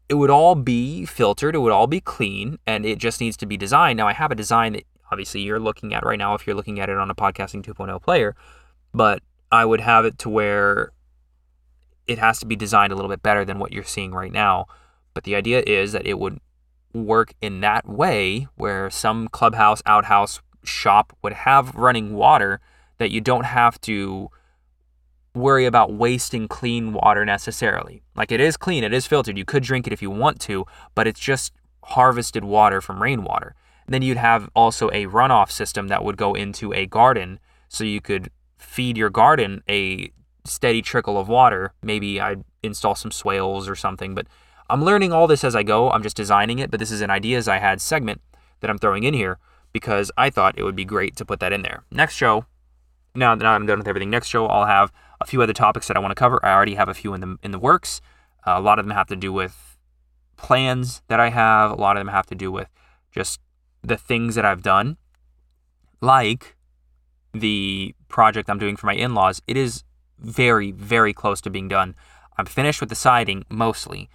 it 0.08 0.14
would 0.14 0.30
all 0.30 0.54
be 0.54 1.04
filtered, 1.04 1.54
it 1.54 1.58
would 1.58 1.72
all 1.72 1.88
be 1.88 2.00
clean, 2.00 2.58
and 2.66 2.86
it 2.86 2.98
just 2.98 3.20
needs 3.20 3.36
to 3.38 3.46
be 3.46 3.56
designed. 3.56 3.96
Now, 3.96 4.06
I 4.06 4.12
have 4.12 4.30
a 4.30 4.36
design 4.36 4.74
that 4.74 4.84
obviously 5.10 5.40
you're 5.42 5.60
looking 5.60 5.94
at 5.94 6.04
right 6.04 6.18
now 6.18 6.34
if 6.34 6.46
you're 6.46 6.56
looking 6.56 6.80
at 6.80 6.88
it 6.88 6.96
on 6.96 7.10
a 7.10 7.14
podcasting 7.14 7.64
2.0 7.64 8.02
player, 8.02 8.34
but 8.92 9.22
I 9.50 9.64
would 9.64 9.80
have 9.80 10.04
it 10.04 10.18
to 10.20 10.28
where 10.28 10.92
it 12.06 12.18
has 12.18 12.38
to 12.40 12.46
be 12.46 12.56
designed 12.56 12.92
a 12.92 12.96
little 12.96 13.10
bit 13.10 13.22
better 13.22 13.44
than 13.44 13.58
what 13.58 13.72
you're 13.72 13.84
seeing 13.84 14.12
right 14.12 14.32
now. 14.32 14.66
But 15.14 15.24
the 15.24 15.34
idea 15.34 15.62
is 15.66 15.92
that 15.92 16.06
it 16.06 16.18
would 16.18 16.40
work 16.92 17.34
in 17.40 17.60
that 17.60 17.88
way 17.88 18.48
where 18.56 18.90
some 18.90 19.28
clubhouse, 19.28 19.82
outhouse, 19.86 20.40
shop 20.64 21.16
would 21.22 21.32
have 21.32 21.74
running 21.74 22.14
water 22.14 22.60
that 22.98 23.10
you 23.10 23.20
don't 23.20 23.44
have 23.44 23.80
to 23.82 24.30
worry 25.34 25.66
about 25.66 25.92
wasting 25.92 26.48
clean 26.48 26.92
water 26.92 27.24
necessarily. 27.24 28.02
Like 28.14 28.32
it 28.32 28.40
is 28.40 28.56
clean, 28.56 28.82
it 28.82 28.92
is 28.92 29.06
filtered. 29.06 29.36
You 29.36 29.44
could 29.44 29.62
drink 29.62 29.86
it 29.86 29.92
if 29.92 30.02
you 30.02 30.10
want 30.10 30.40
to, 30.42 30.64
but 30.94 31.06
it's 31.06 31.20
just 31.20 31.52
harvested 31.84 32.42
water 32.44 32.80
from 32.80 33.02
rainwater. 33.02 33.54
Then 33.88 34.02
you'd 34.02 34.16
have 34.16 34.48
also 34.54 34.88
a 34.88 35.06
runoff 35.06 35.50
system 35.50 35.88
that 35.88 36.04
would 36.04 36.16
go 36.16 36.34
into 36.34 36.72
a 36.72 36.86
garden 36.86 37.38
so 37.68 37.84
you 37.84 38.00
could 38.00 38.30
feed 38.58 38.96
your 38.96 39.10
garden 39.10 39.62
a 39.68 40.10
steady 40.44 40.82
trickle 40.82 41.18
of 41.18 41.28
water. 41.28 41.72
Maybe 41.82 42.20
I'd 42.20 42.44
install 42.62 42.94
some 42.94 43.10
swales 43.10 43.68
or 43.68 43.76
something, 43.76 44.14
but 44.14 44.26
I'm 44.68 44.84
learning 44.84 45.12
all 45.12 45.26
this 45.26 45.44
as 45.44 45.54
I 45.54 45.62
go. 45.62 45.90
I'm 45.90 46.02
just 46.02 46.16
designing 46.16 46.58
it, 46.58 46.70
but 46.70 46.80
this 46.80 46.90
is 46.90 47.00
an 47.00 47.10
ideas 47.10 47.46
I 47.48 47.58
had 47.58 47.80
segment 47.80 48.20
that 48.60 48.70
I'm 48.70 48.78
throwing 48.78 49.04
in 49.04 49.14
here 49.14 49.38
because 49.72 50.10
I 50.16 50.30
thought 50.30 50.58
it 50.58 50.64
would 50.64 50.76
be 50.76 50.84
great 50.84 51.16
to 51.16 51.24
put 51.24 51.40
that 51.40 51.52
in 51.52 51.62
there. 51.62 51.84
Next 51.90 52.14
show, 52.14 52.46
now 53.14 53.34
that 53.34 53.46
I'm 53.46 53.66
done 53.66 53.78
with 53.78 53.88
everything, 53.88 54.10
next 54.10 54.28
show 54.28 54.46
I'll 54.46 54.66
have 54.66 54.92
a 55.20 55.26
few 55.26 55.42
other 55.42 55.52
topics 55.52 55.88
that 55.88 55.96
I 55.96 56.00
want 56.00 56.10
to 56.10 56.16
cover. 56.16 56.44
I 56.44 56.52
already 56.52 56.74
have 56.74 56.88
a 56.88 56.94
few 56.94 57.14
in 57.14 57.20
the 57.20 57.36
in 57.42 57.50
the 57.50 57.58
works. 57.58 58.00
Uh, 58.46 58.54
a 58.56 58.60
lot 58.60 58.78
of 58.78 58.84
them 58.86 58.94
have 58.94 59.08
to 59.08 59.16
do 59.16 59.32
with 59.32 59.78
plans 60.36 61.02
that 61.08 61.20
I 61.20 61.30
have. 61.30 61.70
A 61.70 61.74
lot 61.74 61.96
of 61.96 62.00
them 62.00 62.12
have 62.12 62.26
to 62.26 62.34
do 62.34 62.50
with 62.50 62.68
just 63.10 63.40
the 63.86 63.96
things 63.96 64.34
that 64.34 64.44
I've 64.44 64.62
done, 64.62 64.96
like 66.00 66.56
the 67.32 67.94
project 68.08 68.50
I'm 68.50 68.58
doing 68.58 68.76
for 68.76 68.86
my 68.86 68.94
in-laws. 68.94 69.40
It 69.46 69.56
is 69.56 69.84
very 70.18 70.72
very 70.72 71.12
close 71.12 71.40
to 71.42 71.50
being 71.50 71.68
done. 71.68 71.94
I'm 72.36 72.46
finished 72.46 72.80
with 72.80 72.88
the 72.88 72.96
siding 72.96 73.44
mostly. 73.48 74.08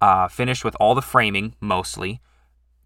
Uh, 0.00 0.28
finished 0.28 0.64
with 0.64 0.76
all 0.80 0.94
the 0.94 1.02
framing 1.02 1.54
mostly. 1.60 2.20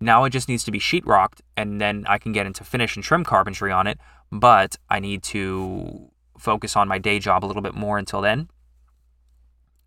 Now 0.00 0.24
it 0.24 0.30
just 0.30 0.48
needs 0.48 0.64
to 0.64 0.70
be 0.70 0.80
sheetrocked, 0.80 1.40
and 1.56 1.80
then 1.80 2.04
I 2.08 2.18
can 2.18 2.32
get 2.32 2.46
into 2.46 2.64
finish 2.64 2.96
and 2.96 3.04
trim 3.04 3.22
carpentry 3.24 3.70
on 3.70 3.86
it. 3.86 3.98
But 4.32 4.76
I 4.88 4.98
need 4.98 5.22
to 5.24 6.10
focus 6.38 6.74
on 6.74 6.88
my 6.88 6.98
day 6.98 7.18
job 7.18 7.44
a 7.44 7.46
little 7.46 7.62
bit 7.62 7.74
more 7.74 7.98
until 7.98 8.20
then. 8.20 8.48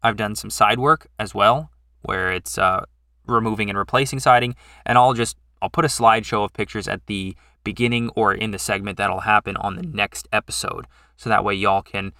I've 0.01 0.15
done 0.15 0.35
some 0.35 0.51
side 0.51 0.79
work 0.79 1.07
as 1.19 1.33
well, 1.33 1.71
where 2.03 2.31
it's 2.31 2.57
uh, 2.57 2.85
removing 3.25 3.69
and 3.69 3.77
replacing 3.77 4.19
siding, 4.19 4.55
and 4.85 4.97
I'll 4.97 5.13
just 5.13 5.35
I'll 5.61 5.69
put 5.69 5.85
a 5.85 5.89
slideshow 5.89 6.43
of 6.43 6.53
pictures 6.53 6.87
at 6.87 7.05
the 7.07 7.35
beginning 7.63 8.09
or 8.15 8.33
in 8.33 8.51
the 8.51 8.59
segment 8.59 8.97
that'll 8.97 9.21
happen 9.21 9.57
on 9.57 9.75
the 9.75 9.83
next 9.83 10.27
episode, 10.31 10.85
so 11.17 11.29
that 11.29 11.43
way 11.43 11.53
y'all 11.53 11.81
can 11.81 12.13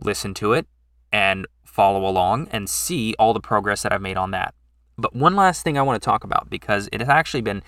listen 0.00 0.34
to 0.34 0.52
it 0.52 0.66
and 1.12 1.46
follow 1.64 2.08
along 2.08 2.48
and 2.50 2.68
see 2.68 3.14
all 3.18 3.32
the 3.32 3.40
progress 3.40 3.82
that 3.82 3.92
I've 3.92 4.02
made 4.02 4.16
on 4.16 4.30
that. 4.30 4.54
But 4.98 5.14
one 5.14 5.36
last 5.36 5.62
thing 5.62 5.76
I 5.76 5.82
want 5.82 6.00
to 6.00 6.04
talk 6.04 6.24
about 6.24 6.48
because 6.48 6.88
it 6.92 7.00
has 7.00 7.08
actually 7.08 7.42
been 7.42 7.62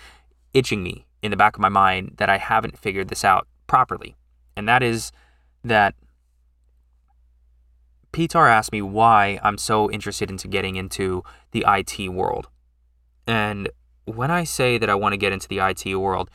itching 0.53 0.81
me 0.81 1.05
in 1.21 1.31
the 1.31 1.37
back 1.37 1.55
of 1.55 1.61
my 1.61 1.69
mind 1.69 2.15
that 2.17 2.29
I 2.29 2.37
haven't 2.37 2.77
figured 2.77 3.09
this 3.09 3.23
out 3.23 3.47
properly, 3.67 4.15
and 4.57 4.67
that 4.67 4.81
is 4.81 5.11
that 5.63 5.93
Pitar 8.11 8.49
asked 8.49 8.71
me 8.71 8.81
why 8.81 9.39
I'm 9.43 9.57
so 9.57 9.91
interested 9.91 10.31
into 10.31 10.47
getting 10.47 10.75
into 10.75 11.23
the 11.51 11.63
IT 11.67 12.09
world. 12.09 12.47
And 13.27 13.69
when 14.15 14.31
I 14.31 14.43
say 14.43 14.77
that 14.77 14.89
I 14.89 14.95
want 14.95 15.13
to 15.13 15.17
get 15.17 15.31
into 15.31 15.47
the 15.47 15.59
IT 15.59 15.95
world, 15.95 16.29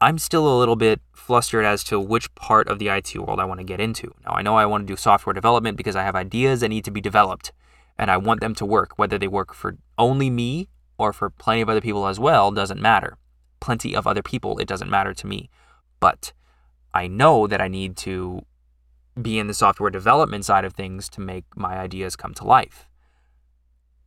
I'm 0.00 0.18
still 0.18 0.46
a 0.46 0.58
little 0.58 0.76
bit 0.76 1.00
flustered 1.14 1.64
as 1.64 1.82
to 1.84 1.98
which 1.98 2.34
part 2.34 2.68
of 2.68 2.78
the 2.78 2.88
IT 2.88 3.16
world 3.16 3.40
I 3.40 3.44
want 3.44 3.60
to 3.60 3.64
get 3.64 3.80
into. 3.80 4.14
Now, 4.24 4.32
I 4.32 4.42
know 4.42 4.56
I 4.56 4.66
want 4.66 4.86
to 4.86 4.92
do 4.92 4.96
software 4.96 5.32
development 5.32 5.76
because 5.76 5.96
I 5.96 6.02
have 6.02 6.14
ideas 6.14 6.60
that 6.60 6.68
need 6.68 6.84
to 6.84 6.90
be 6.90 7.00
developed 7.00 7.52
and 7.98 8.10
I 8.10 8.16
want 8.16 8.40
them 8.40 8.54
to 8.56 8.66
work. 8.66 8.98
Whether 8.98 9.18
they 9.18 9.28
work 9.28 9.54
for 9.54 9.76
only 9.96 10.30
me 10.30 10.68
or 10.98 11.12
for 11.12 11.30
plenty 11.30 11.62
of 11.62 11.68
other 11.68 11.80
people 11.80 12.06
as 12.06 12.20
well 12.20 12.50
doesn't 12.50 12.80
matter. 12.80 13.16
Plenty 13.60 13.96
of 13.96 14.06
other 14.06 14.22
people, 14.22 14.58
it 14.58 14.68
doesn't 14.68 14.90
matter 14.90 15.14
to 15.14 15.26
me. 15.26 15.48
But 16.00 16.32
I 16.92 17.06
know 17.06 17.46
that 17.46 17.60
I 17.60 17.68
need 17.68 17.96
to 17.98 18.42
be 19.20 19.38
in 19.38 19.46
the 19.46 19.54
software 19.54 19.90
development 19.90 20.44
side 20.44 20.64
of 20.64 20.74
things 20.74 21.08
to 21.10 21.20
make 21.20 21.44
my 21.56 21.78
ideas 21.78 22.16
come 22.16 22.34
to 22.34 22.44
life. 22.44 22.88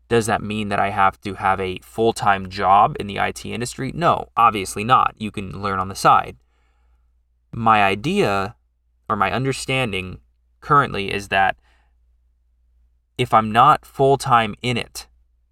Does 0.10 0.26
that 0.28 0.42
mean 0.42 0.70
that 0.70 0.80
I 0.80 0.90
have 0.90 1.20
to 1.22 1.34
have 1.36 1.60
a 1.60 1.80
full 1.80 2.14
time 2.14 2.50
job 2.50 2.96
in 3.00 3.08
the 3.08 3.18
IT 3.18 3.46
industry? 3.46 3.92
No, 3.94 4.30
obviously 4.38 4.84
not. 4.84 5.16
You 5.18 5.32
can 5.32 5.62
learn 5.62 5.80
on 5.80 5.90
the 5.90 5.96
side. 5.96 6.38
My 7.52 7.84
idea 7.84 8.56
or 9.10 9.16
my 9.16 9.32
understanding 9.32 10.20
currently 10.62 11.14
is 11.14 11.28
that 11.30 11.58
if 13.18 13.34
I'm 13.34 13.52
not 13.52 13.86
full 13.86 14.18
time 14.18 14.56
in 14.62 14.78
it, 14.78 15.08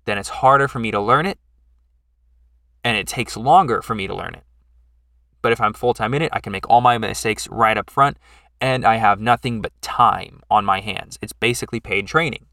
then 0.06 0.18
it's 0.18 0.30
harder 0.30 0.68
for 0.68 0.80
me 0.80 0.92
to 0.92 1.00
learn 1.00 1.26
it 1.26 1.40
and 2.84 2.96
it 2.96 3.08
takes 3.08 3.36
longer 3.36 3.82
for 3.82 3.96
me 3.96 4.08
to 4.08 4.16
learn 4.16 4.36
it. 4.36 4.44
But 5.42 5.52
if 5.52 5.60
I'm 5.60 5.74
full 5.74 5.94
time 5.94 6.14
in 6.14 6.22
it, 6.22 6.30
I 6.32 6.40
can 6.40 6.52
make 6.52 6.70
all 6.70 6.82
my 6.82 6.98
mistakes 6.98 7.48
right 7.50 7.78
up 7.78 7.90
front 7.90 8.18
and 8.62 8.86
I 8.86 8.96
have 8.98 9.20
nothing 9.20 9.62
but 9.62 9.74
time 9.82 10.42
on 10.50 10.64
my 10.64 10.80
hands. 10.80 11.20
It's 11.22 11.34
basically 11.34 11.80
paid 11.80 12.08
training. 12.08 12.46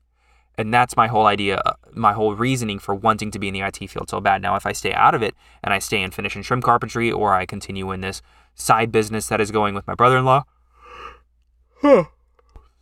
And 0.59 0.73
that's 0.73 0.97
my 0.97 1.07
whole 1.07 1.27
idea, 1.27 1.63
uh, 1.65 1.75
my 1.95 2.13
whole 2.13 2.35
reasoning 2.35 2.79
for 2.79 2.95
wanting 2.95 3.31
to 3.31 3.39
be 3.39 3.49
in 3.49 3.55
the 3.55 3.61
IT 3.61 3.79
field 3.89 4.11
so 4.11 4.21
bad. 4.21 4.43
Now, 4.43 4.55
if 4.57 4.67
I 4.67 4.73
stay 4.73 4.93
out 4.93 5.15
of 5.15 5.23
it 5.23 5.35
and 5.65 5.73
I 5.73 5.79
stay 5.79 6.03
in 6.03 6.11
finish 6.11 6.37
and 6.37 6.45
trim 6.45 6.61
carpentry 6.61 7.11
or 7.11 7.35
I 7.35 7.47
continue 7.47 7.91
in 7.91 8.01
this 8.01 8.21
side 8.55 8.93
business 8.93 9.29
that 9.29 9.41
is 9.41 9.51
going 9.51 9.75
with 9.75 9.87
my 9.87 9.95
brother 9.95 10.19
in 10.19 10.25
law, 10.25 10.45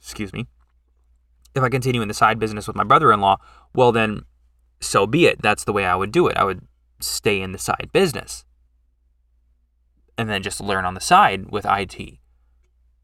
excuse 0.01 0.33
me, 0.33 0.47
if 1.55 1.63
I 1.63 1.69
continue 1.69 2.03
in 2.03 2.09
the 2.09 2.15
side 2.15 2.39
business 2.39 2.67
with 2.67 2.77
my 2.77 2.85
brother 2.85 3.13
in 3.13 3.21
law, 3.21 3.39
well, 3.75 3.93
then 3.93 4.25
so 4.81 5.07
be 5.07 5.27
it. 5.27 5.41
That's 5.43 5.65
the 5.65 5.73
way 5.73 5.85
I 5.85 5.95
would 5.95 6.13
do 6.13 6.27
it. 6.27 6.37
I 6.37 6.45
would 6.45 6.67
stay 6.99 7.41
in 7.41 7.53
the 7.53 7.59
side 7.59 7.91
business 7.93 8.45
and 10.19 10.29
then 10.29 10.43
just 10.43 10.61
learn 10.61 10.85
on 10.85 10.95
the 10.95 11.01
side 11.01 11.51
with 11.51 11.65
IT. 11.69 12.19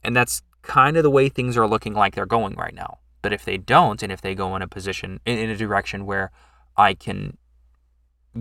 And 0.03 0.15
that's 0.15 0.43
kind 0.63 0.97
of 0.97 1.03
the 1.03 1.11
way 1.11 1.29
things 1.29 1.57
are 1.57 1.67
looking 1.67 1.95
like 1.95 2.15
they're 2.15 2.27
going 2.27 2.55
right 2.57 2.75
now. 2.75 2.99
But 3.27 3.33
if 3.33 3.45
they 3.45 3.57
don't, 3.57 4.05
and 4.05 4.13
if 4.13 4.21
they 4.21 4.37
go 4.37 4.55
in 4.55 4.63
a 4.63 4.69
position, 4.69 5.19
in, 5.27 5.37
in 5.37 5.51
a 5.51 5.57
direction 5.57 6.07
where 6.07 6.31
I 6.77 6.95
can 6.95 7.39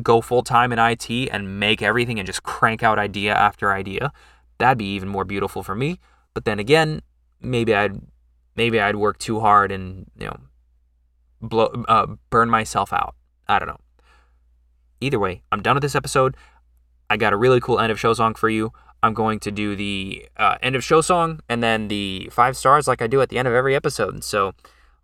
go 0.04 0.22
full 0.22 0.44
time 0.44 0.72
in 0.72 0.78
IT 0.78 1.10
and 1.10 1.60
make 1.60 1.82
everything 1.82 2.20
and 2.20 2.28
just 2.28 2.44
crank 2.44 2.84
out 2.84 3.00
idea 3.00 3.34
after 3.34 3.74
idea, 3.74 4.14
that'd 4.60 4.78
be 4.78 4.94
even 4.94 5.10
more 5.10 5.26
beautiful 5.26 5.64
for 5.64 5.74
me. 5.74 6.00
But 6.36 6.46
then 6.46 6.60
again, 6.60 7.02
maybe 7.42 7.74
I'd 7.74 8.00
maybe 8.56 8.80
I'd 8.80 8.98
work 8.98 9.18
too 9.18 9.40
hard 9.40 9.72
and 9.72 10.06
you 10.20 10.28
know 10.28 10.38
blow 11.42 11.84
uh, 11.88 12.06
burn 12.30 12.52
myself 12.52 12.94
out. 12.94 13.16
I 13.48 13.58
don't 13.58 13.70
know. 13.70 13.80
Either 15.02 15.18
way, 15.18 15.42
I'm 15.52 15.64
done 15.64 15.78
with 15.78 15.82
this 15.82 15.96
episode. 15.96 16.38
I 17.10 17.18
got 17.18 17.34
a 17.34 17.38
really 17.38 17.60
cool 17.60 17.80
end 17.80 17.92
of 17.92 18.00
show 18.00 18.14
song 18.14 18.36
for 18.36 18.50
you. 18.50 18.72
I'm 19.02 19.16
going 19.16 19.40
to 19.40 19.50
do 19.50 19.76
the 19.76 20.30
uh, 20.38 20.60
end 20.62 20.76
of 20.76 20.84
show 20.84 21.02
song 21.02 21.40
and 21.50 21.64
then 21.64 21.88
the 21.88 22.30
five 22.32 22.56
stars 22.56 22.88
like 22.88 23.02
I 23.02 23.08
do 23.08 23.20
at 23.22 23.30
the 23.30 23.40
end 23.40 23.48
of 23.48 23.56
every 23.56 23.74
episode. 23.74 24.24
So 24.24 24.54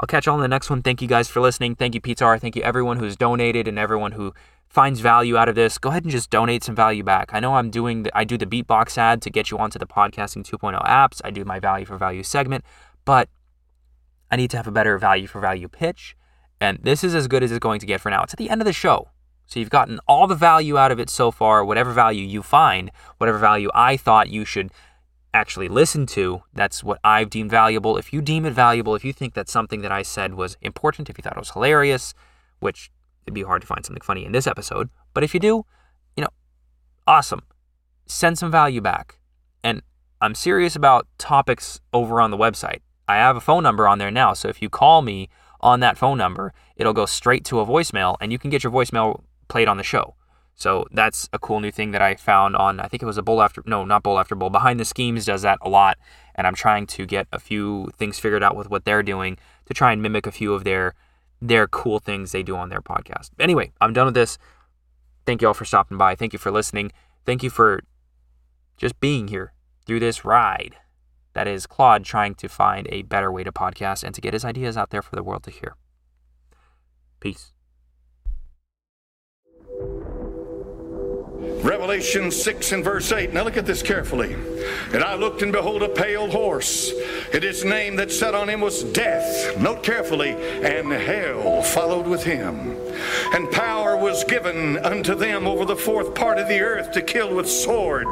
I'll 0.01 0.07
catch 0.07 0.25
you 0.25 0.31
all 0.31 0.39
in 0.39 0.41
the 0.41 0.47
next 0.47 0.71
one. 0.71 0.81
Thank 0.81 0.99
you 1.03 1.07
guys 1.07 1.27
for 1.27 1.41
listening. 1.41 1.75
Thank 1.75 1.93
you, 1.93 2.01
Pizza 2.01 2.25
R. 2.25 2.39
Thank 2.39 2.55
you, 2.55 2.63
everyone 2.63 2.97
who's 2.97 3.15
donated 3.15 3.67
and 3.67 3.77
everyone 3.77 4.13
who 4.13 4.33
finds 4.67 4.99
value 4.99 5.37
out 5.37 5.47
of 5.47 5.53
this. 5.53 5.77
Go 5.77 5.89
ahead 5.89 6.03
and 6.03 6.11
just 6.11 6.31
donate 6.31 6.63
some 6.63 6.73
value 6.73 7.03
back. 7.03 7.29
I 7.33 7.39
know 7.39 7.53
I'm 7.53 7.69
doing, 7.69 8.03
the, 8.03 8.17
I 8.17 8.23
do 8.23 8.35
the 8.35 8.47
beatbox 8.47 8.97
ad 8.97 9.21
to 9.21 9.29
get 9.29 9.51
you 9.51 9.59
onto 9.59 9.77
the 9.77 9.85
podcasting 9.85 10.43
2.0 10.43 10.83
apps. 10.87 11.21
I 11.23 11.29
do 11.29 11.45
my 11.45 11.59
value 11.59 11.85
for 11.85 11.97
value 11.97 12.23
segment, 12.23 12.65
but 13.05 13.29
I 14.31 14.37
need 14.37 14.49
to 14.51 14.57
have 14.57 14.65
a 14.65 14.71
better 14.71 14.97
value 14.97 15.27
for 15.27 15.39
value 15.39 15.67
pitch. 15.67 16.15
And 16.59 16.79
this 16.81 17.03
is 17.03 17.13
as 17.13 17.27
good 17.27 17.43
as 17.43 17.51
it's 17.51 17.59
going 17.59 17.79
to 17.79 17.85
get 17.85 18.01
for 18.01 18.09
now. 18.09 18.23
It's 18.23 18.33
at 18.33 18.39
the 18.39 18.49
end 18.49 18.61
of 18.61 18.65
the 18.65 18.73
show. 18.73 19.09
So 19.45 19.59
you've 19.59 19.69
gotten 19.69 19.99
all 20.07 20.25
the 20.25 20.35
value 20.35 20.79
out 20.79 20.91
of 20.91 20.99
it 20.99 21.11
so 21.11 21.29
far, 21.29 21.63
whatever 21.63 21.91
value 21.91 22.25
you 22.25 22.41
find, 22.41 22.89
whatever 23.17 23.37
value 23.37 23.69
I 23.75 23.97
thought 23.97 24.29
you 24.29 24.45
should 24.45 24.71
actually 25.33 25.67
listen 25.67 26.05
to. 26.07 26.43
That's 26.53 26.83
what 26.83 26.99
I've 27.03 27.29
deemed 27.29 27.51
valuable. 27.51 27.97
If 27.97 28.11
you 28.13 28.21
deem 28.21 28.45
it 28.45 28.53
valuable, 28.53 28.95
if 28.95 29.05
you 29.05 29.13
think 29.13 29.33
that 29.33 29.49
something 29.49 29.81
that 29.81 29.91
I 29.91 30.01
said 30.01 30.33
was 30.33 30.57
important, 30.61 31.09
if 31.09 31.17
you 31.17 31.21
thought 31.21 31.37
it 31.37 31.39
was 31.39 31.51
hilarious, 31.51 32.13
which 32.59 32.91
it'd 33.25 33.33
be 33.33 33.43
hard 33.43 33.61
to 33.61 33.67
find 33.67 33.85
something 33.85 34.01
funny 34.01 34.25
in 34.25 34.31
this 34.31 34.47
episode, 34.47 34.89
but 35.13 35.23
if 35.23 35.33
you 35.33 35.39
do, 35.39 35.65
you 36.15 36.23
know, 36.23 36.29
awesome. 37.07 37.43
Send 38.07 38.37
some 38.37 38.51
value 38.51 38.81
back. 38.81 39.19
And 39.63 39.81
I'm 40.19 40.35
serious 40.35 40.75
about 40.75 41.07
topics 41.17 41.79
over 41.93 42.19
on 42.19 42.31
the 42.31 42.37
website. 42.37 42.79
I 43.07 43.15
have 43.15 43.35
a 43.35 43.41
phone 43.41 43.63
number 43.63 43.87
on 43.87 43.97
there 43.97 44.11
now, 44.11 44.33
so 44.33 44.47
if 44.47 44.61
you 44.61 44.69
call 44.69 45.01
me 45.01 45.29
on 45.59 45.79
that 45.81 45.97
phone 45.97 46.17
number, 46.17 46.53
it'll 46.75 46.93
go 46.93 47.05
straight 47.05 47.45
to 47.45 47.59
a 47.59 47.65
voicemail 47.65 48.17
and 48.19 48.31
you 48.31 48.39
can 48.39 48.49
get 48.49 48.63
your 48.63 48.71
voicemail 48.71 49.21
played 49.47 49.67
on 49.67 49.77
the 49.77 49.83
show. 49.83 50.15
So 50.55 50.85
that's 50.91 51.27
a 51.33 51.39
cool 51.39 51.59
new 51.59 51.71
thing 51.71 51.91
that 51.91 52.01
I 52.01 52.15
found 52.15 52.55
on, 52.55 52.79
I 52.79 52.87
think 52.87 53.01
it 53.01 53.07
was 53.07 53.17
a 53.17 53.23
Bowl 53.23 53.41
After, 53.41 53.63
no, 53.65 53.83
not 53.83 54.03
Bowl 54.03 54.19
After 54.19 54.35
Bowl. 54.35 54.49
Behind 54.49 54.79
the 54.79 54.85
Schemes 54.85 55.25
does 55.25 55.41
that 55.41 55.57
a 55.61 55.69
lot. 55.69 55.97
And 56.35 56.45
I'm 56.45 56.55
trying 56.55 56.87
to 56.87 57.05
get 57.05 57.27
a 57.31 57.39
few 57.39 57.89
things 57.97 58.19
figured 58.19 58.43
out 58.43 58.55
with 58.55 58.69
what 58.69 58.85
they're 58.85 59.03
doing 59.03 59.37
to 59.65 59.73
try 59.73 59.91
and 59.91 60.01
mimic 60.01 60.27
a 60.27 60.31
few 60.31 60.53
of 60.53 60.63
their 60.63 60.93
their 61.41 61.67
cool 61.67 61.99
things 61.99 62.31
they 62.31 62.43
do 62.43 62.55
on 62.55 62.69
their 62.69 62.81
podcast. 62.81 63.31
Anyway, 63.39 63.71
I'm 63.81 63.93
done 63.93 64.05
with 64.05 64.13
this. 64.13 64.37
Thank 65.25 65.41
you 65.41 65.47
all 65.47 65.55
for 65.55 65.65
stopping 65.65 65.97
by. 65.97 66.13
Thank 66.13 66.33
you 66.33 66.39
for 66.39 66.51
listening. 66.51 66.91
Thank 67.25 67.41
you 67.41 67.49
for 67.49 67.81
just 68.77 68.99
being 68.99 69.27
here 69.27 69.53
through 69.85 69.99
this 69.99 70.23
ride. 70.23 70.75
That 71.33 71.47
is 71.47 71.65
Claude 71.65 72.03
trying 72.03 72.35
to 72.35 72.47
find 72.47 72.87
a 72.91 73.01
better 73.03 73.31
way 73.31 73.43
to 73.43 73.51
podcast 73.51 74.03
and 74.03 74.13
to 74.13 74.21
get 74.21 74.33
his 74.33 74.45
ideas 74.45 74.77
out 74.77 74.89
there 74.89 75.01
for 75.01 75.15
the 75.15 75.23
world 75.23 75.43
to 75.43 75.51
hear. 75.51 75.75
Peace. 77.19 77.53
Revelation 81.63 82.31
6 82.31 82.71
and 82.71 82.83
verse 82.83 83.11
8. 83.11 83.33
Now 83.33 83.43
look 83.43 83.57
at 83.57 83.65
this 83.65 83.83
carefully. 83.83 84.33
And 84.93 85.03
I 85.03 85.15
looked 85.15 85.41
and 85.41 85.51
behold 85.51 85.83
a 85.83 85.89
pale 85.89 86.29
horse, 86.29 86.91
and 87.33 87.43
his 87.43 87.63
name 87.63 87.95
that 87.97 88.11
sat 88.11 88.33
on 88.33 88.49
him 88.49 88.61
was 88.61 88.83
Death. 88.83 89.59
Note 89.59 89.83
carefully, 89.83 90.31
and 90.31 90.91
hell 90.91 91.61
followed 91.61 92.07
with 92.07 92.23
him. 92.23 92.80
And 93.33 93.49
power 93.51 93.95
was 93.97 94.23
given 94.23 94.77
unto 94.79 95.15
them 95.15 95.47
over 95.47 95.65
the 95.65 95.75
fourth 95.75 96.13
part 96.15 96.37
of 96.37 96.47
the 96.47 96.59
earth 96.59 96.91
to 96.91 97.01
kill 97.01 97.35
with 97.35 97.49
sword, 97.49 98.07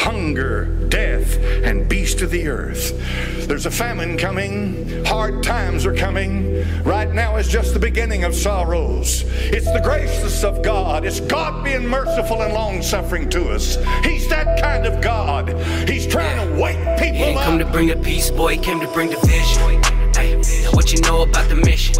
hunger, 0.00 0.64
death, 0.88 1.36
and 1.64 1.88
beast 1.88 2.20
of 2.22 2.30
the 2.30 2.48
earth. 2.48 2.98
There's 3.46 3.66
a 3.66 3.70
famine 3.70 4.16
coming, 4.16 5.04
hard 5.04 5.42
times 5.42 5.84
are 5.86 5.94
coming. 5.94 6.64
Right 6.82 7.12
now 7.12 7.36
is 7.36 7.48
just 7.48 7.74
the 7.74 7.80
beginning 7.80 8.24
of 8.24 8.34
sorrows. 8.34 9.24
It's 9.26 9.70
the 9.72 9.80
graciousness 9.80 10.44
of 10.44 10.62
God, 10.62 11.04
it's 11.04 11.20
God 11.20 11.64
being 11.64 11.86
merciful 11.86 12.42
and 12.42 12.52
long 12.52 12.82
suffering 12.82 13.28
to 13.30 13.50
us. 13.50 13.76
He's 14.04 14.28
that 14.28 14.60
kind 14.60 14.86
of 14.86 15.00
God. 15.02 15.48
He's 15.88 16.06
trying 16.06 16.48
to 16.48 16.60
wake 16.60 16.78
people 16.98 17.14
He 17.16 17.22
ain't 17.22 17.38
up. 17.38 17.44
come 17.44 17.58
to 17.58 17.66
bring 17.66 17.88
the 17.88 17.96
peace, 17.96 18.30
boy, 18.30 18.54
he 18.54 18.58
came 18.58 18.80
to 18.80 18.88
bring 18.88 19.10
division. 19.10 19.80
Now 20.12 20.70
what 20.72 20.92
you 20.92 21.00
know 21.00 21.22
about 21.22 21.48
the 21.48 21.56
mission? 21.56 21.94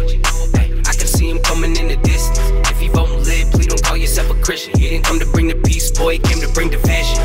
In 1.83 1.89
the 1.89 2.07
distance. 2.07 2.39
If 2.71 2.81
you 2.81 2.91
won't 2.91 3.11
live, 3.27 3.51
please 3.51 3.67
don't 3.67 3.83
call 3.83 3.97
yourself 3.97 4.29
a 4.29 4.35
Christian. 4.41 4.79
He 4.79 4.89
didn't 4.89 5.05
come 5.05 5.19
to 5.19 5.25
bring 5.25 5.47
the 5.47 5.55
peace, 5.55 5.91
boy, 5.91 6.13
he 6.13 6.19
came 6.19 6.39
to 6.39 6.49
bring 6.53 6.69
division. 6.69 7.17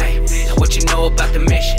Ay, 0.00 0.22
now 0.46 0.54
what 0.56 0.76
you 0.76 0.84
know 0.86 1.06
about 1.06 1.32
the 1.32 1.40
mission? 1.40 1.78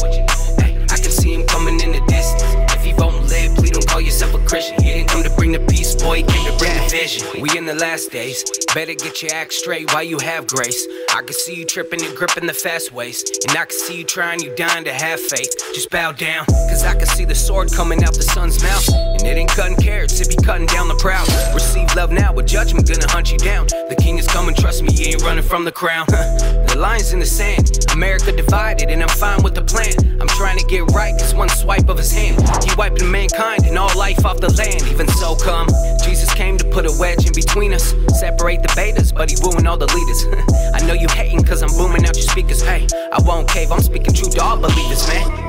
Ay, 0.59 0.75
I 0.91 0.97
can 0.97 1.11
see 1.11 1.34
him 1.34 1.45
coming 1.47 1.80
in 1.80 1.91
the 1.91 2.03
distance. 2.07 2.43
If 2.75 2.86
you 2.86 2.95
won't 2.97 3.23
live, 3.28 3.55
please 3.55 3.71
don't 3.71 3.88
call 3.88 4.01
yourself 4.01 4.34
a 4.34 4.39
Christian. 4.45 4.82
He 4.84 4.93
didn't 4.93 5.09
come 5.09 5.23
to 5.23 5.30
bring 5.32 5.51
the 5.53 5.59
peace, 5.71 5.95
boy, 5.95 6.17
he 6.17 6.23
came 6.23 6.45
to 6.51 6.57
bring 6.57 6.76
division. 6.88 7.42
We 7.42 7.58
in 7.58 7.66
the 7.66 7.76
last 7.76 8.12
days, 8.12 8.44
better 8.74 8.94
get 8.94 9.22
your 9.22 9.34
act 9.34 9.54
straight 9.54 9.92
while 9.94 10.04
you 10.04 10.20
have 10.20 10.48
grace. 10.48 10.88
I 11.14 11.22
can 11.22 11.34
see 11.34 11.56
you 11.56 11.66
tripping 11.66 12.04
and 12.04 12.16
gripping 12.16 12.48
the 12.48 12.54
fast 12.54 12.94
ways. 12.94 13.24
And 13.48 13.58
I 13.58 13.66
can 13.66 13.78
see 13.78 13.98
you 13.98 14.04
trying, 14.04 14.42
you 14.42 14.56
dying 14.56 14.86
to 14.86 14.94
have 14.94 15.20
faith. 15.20 15.54
Just 15.74 15.90
bow 15.90 16.12
down, 16.12 16.46
cause 16.46 16.84
I 16.84 16.96
can 16.96 17.06
see 17.08 17.26
the 17.26 17.36
sword 17.36 17.72
coming 17.74 18.04
out 18.04 18.14
the 18.14 18.24
son's 18.24 18.62
mouth. 18.64 18.88
And 18.90 19.28
it 19.28 19.38
ain't 19.38 19.50
cutting 19.50 19.78
carrots, 19.78 20.20
it 20.22 20.30
be 20.30 20.44
cutting 20.44 20.68
down 20.68 20.88
the 20.88 20.96
proud. 20.96 21.28
Receive 21.54 21.94
love 21.96 22.12
now, 22.12 22.34
but 22.34 22.48
judgment 22.48 22.88
gonna 22.88 23.10
hunt 23.10 23.32
you 23.32 23.38
down. 23.38 23.68
The 23.68 23.98
king 24.00 24.18
is 24.18 24.28
coming, 24.28 24.56
trust 24.56 24.84
me, 24.84 24.94
you 24.94 25.08
ain't 25.08 25.22
running 25.24 25.44
from 25.44 25.66
the 25.66 25.72
crown. 25.72 26.06
the 26.10 26.76
line's 26.78 27.11
in 27.11 27.19
the 27.19 27.25
sand, 27.25 27.86
America 27.93 28.32
divided, 28.32 28.89
and 28.89 29.01
I'm 29.01 29.09
fine 29.09 29.41
with 29.41 29.55
the 29.55 29.63
plan. 29.63 29.93
I'm 30.21 30.28
trying 30.28 30.57
to 30.59 30.65
get 30.65 30.84
right, 30.91 31.13
cause 31.17 31.34
one 31.34 31.49
swipe 31.49 31.89
of 31.89 31.97
his 31.97 32.11
hand, 32.11 32.38
he 32.63 32.69
wiping 32.78 33.09
mankind 33.09 33.65
and 33.65 33.78
all 33.78 33.89
life 33.97 34.23
off 34.25 34.39
the 34.39 34.53
land. 34.53 34.82
Even 34.88 35.07
so, 35.07 35.36
come, 35.36 35.67
Jesus 36.03 36.32
came 36.34 36.57
to 36.57 36.65
put 36.65 36.86
a 36.86 36.93
wedge 36.99 37.25
in 37.25 37.34
between 37.34 37.73
us, 37.73 37.95
separate 38.19 38.61
the 38.61 38.69
betas, 38.69 39.13
but 39.13 39.32
he 39.32 39.38
wooing 39.41 39.65
all 39.65 39.78
the 39.78 39.88
leaders. 39.88 40.25
I 40.75 40.86
know 40.86 40.93
you 40.93 41.07
hating 41.09 41.43
cause 41.43 41.63
I'm 41.63 41.71
booming 41.71 42.05
out 42.05 42.15
your 42.15 42.28
speakers. 42.28 42.61
Hey, 42.61 42.86
I 43.11 43.21
won't 43.23 43.49
cave, 43.49 43.71
I'm 43.71 43.82
speaking 43.82 44.13
true 44.13 44.30
to 44.30 44.43
all 44.43 44.57
believers, 44.57 45.07
man. 45.07 45.47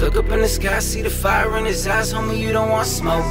Look 0.00 0.16
up 0.16 0.30
in 0.30 0.40
the 0.40 0.48
sky, 0.48 0.80
see 0.80 1.02
the 1.02 1.10
fire 1.10 1.56
in 1.58 1.64
his 1.64 1.86
eyes, 1.86 2.12
homie, 2.12 2.38
you 2.38 2.52
don't 2.52 2.70
want 2.70 2.88
smoke. 2.88 3.24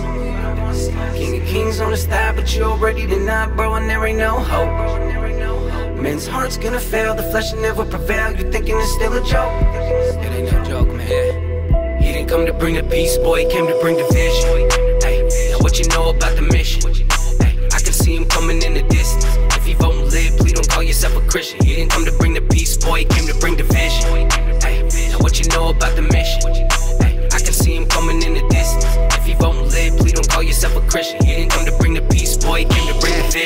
King 1.16 1.42
of 1.42 1.48
kings 1.48 1.82
on 1.82 1.92
the 1.92 1.98
side, 1.98 2.36
but 2.36 2.56
you 2.56 2.64
already 2.64 3.06
denied, 3.06 3.58
bro, 3.58 3.76
and 3.76 3.90
there 3.90 4.06
ain't 4.06 4.20
no 4.20 4.40
hope. 4.40 5.59
Men's 6.02 6.26
hearts 6.26 6.58
gonna 6.58 6.80
fail, 6.80 7.14
the 7.14 7.24
flesh 7.24 7.52
will 7.52 7.62
never 7.62 7.84
prevail. 7.84 8.32
You 8.32 8.50
thinking 8.50 8.76
it's 8.78 8.94
still 8.94 9.12
a 9.12 9.22
joke? 9.22 9.52
It 10.24 10.32
ain't 10.32 10.52
no 10.52 10.64
joke, 10.64 10.88
man. 10.96 11.08
Yeah. 11.08 12.00
He 12.00 12.14
didn't 12.14 12.30
come 12.30 12.46
to 12.46 12.54
bring 12.54 12.76
the 12.76 12.84
peace, 12.84 13.18
boy, 13.18 13.44
he 13.44 13.52
came 13.52 13.68
to 13.68 13.78
bring 13.82 13.98
division. 13.98 14.70
Hey, 15.04 15.28
now 15.52 15.60
what 15.60 15.78
you 15.78 15.86
know 15.90 16.10
about 16.10 16.38
the 16.38 16.44
mission? 16.44 16.94
Hey, 17.44 17.54
I 17.76 17.80
can 17.84 17.92
see 17.92 18.16
him 18.16 18.26
coming 18.26 18.62
in 18.62 18.76
the 18.76 18.84
distance. 18.84 19.26
If 19.58 19.68
you 19.68 19.76
won't 19.82 20.08
live, 20.08 20.38
please 20.38 20.54
don't 20.54 20.70
call 20.70 20.84
yourself 20.84 21.18
a 21.18 21.28
Christian. 21.28 21.60
He 21.66 21.76
didn't 21.76 21.92
come 21.92 22.06
to 22.06 22.14
bring 22.14 22.34
the 22.34 22.42
peace, 22.42 22.78
boy, 22.78 23.00
he 23.00 23.06
came 23.06 23.28
to 23.28 23.36
bring 23.36 23.58
division. 23.58 24.30
Hey, 24.64 24.88
now 25.12 25.20
what 25.20 25.38
you 25.38 25.50
know 25.50 25.68
about 25.68 25.98
the 25.98 26.04
mission? 26.04 26.40
Hey, 27.04 27.28
I 27.28 27.40
can 27.44 27.52
see 27.52 27.76
him 27.76 27.86
coming 27.88 28.24
in 28.24 28.36
the 28.36 28.48
distance. 28.48 28.88
If 29.20 29.28
you 29.28 29.36
won't 29.38 29.68
live, 29.68 29.98
please 29.98 30.14
don't 30.14 30.30
call 30.30 30.44
yourself 30.44 30.78
a 30.78 30.82
Christian. 30.88 31.20
He 31.26 31.36
didn't 31.36 31.52
come 31.52 31.66
to 31.66 31.76
bring 31.78 31.94
the 31.94 32.04
peace, 32.04 32.38
boy, 32.38 32.64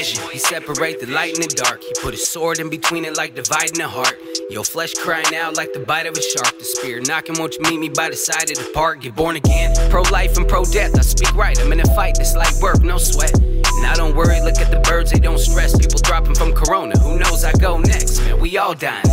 division. 0.04 0.30
He 0.32 0.40
separate 0.40 1.00
the 1.00 1.08
light 1.08 1.36
and 1.36 1.44
the 1.44 1.56
dark. 1.56 1.82
He 1.82 1.92
put 2.02 2.14
his 2.14 2.28
sword 2.28 2.60
in 2.60 2.70
between 2.70 3.06
it 3.06 3.18
like 3.18 3.36
dividing 3.36 3.78
the 3.78 3.88
heart. 3.88 4.18
Your 4.50 4.64
flesh 4.64 4.94
crying 4.94 5.36
out 5.36 5.56
like 5.56 5.74
the 5.74 5.80
bite 5.80 6.06
of 6.06 6.18
a 6.18 6.22
shark. 6.22 6.58
The 6.60 6.66
spear 6.66 7.00
knocking, 7.02 7.36
won't 7.40 7.56
you 7.56 7.62
meet 7.62 7.80
me 7.80 7.90
by 7.90 8.10
the 8.10 8.16
side 8.16 8.52
of 8.52 8.58
the 8.58 8.70
park? 8.74 9.02
Get 9.02 9.16
born 9.16 9.36
again, 9.36 9.74
pro 9.90 10.02
life 10.04 10.38
and 10.38 10.48
pro 10.48 10.66
death. 10.66 10.98
I 10.98 11.02
speak 11.02 11.34
right, 11.36 11.60
I'm 11.60 11.72
in 11.72 11.80
a 11.80 11.96
fight, 11.96 12.18
it's 12.20 12.36
like 12.36 12.54
work, 12.62 12.82
no 12.82 12.98
sweat. 12.98 13.34
Now 13.82 13.96
don't 13.96 14.16
worry, 14.16 14.40
look 14.42 14.60
at 14.60 14.72
the 14.72 14.80
birds, 14.80 15.12
they 15.12 15.20
don't 15.20 15.40
stress. 15.40 15.78
People 15.78 16.00
dropping 16.00 16.36
from 16.36 16.54
corona, 16.54 16.98
who 17.00 17.18
knows 17.18 17.44
I 17.44 17.54
go 17.54 17.78
next? 17.78 18.20
Man, 18.22 18.40
we 18.40 18.58
all 18.58 18.74
dying. 18.74 19.04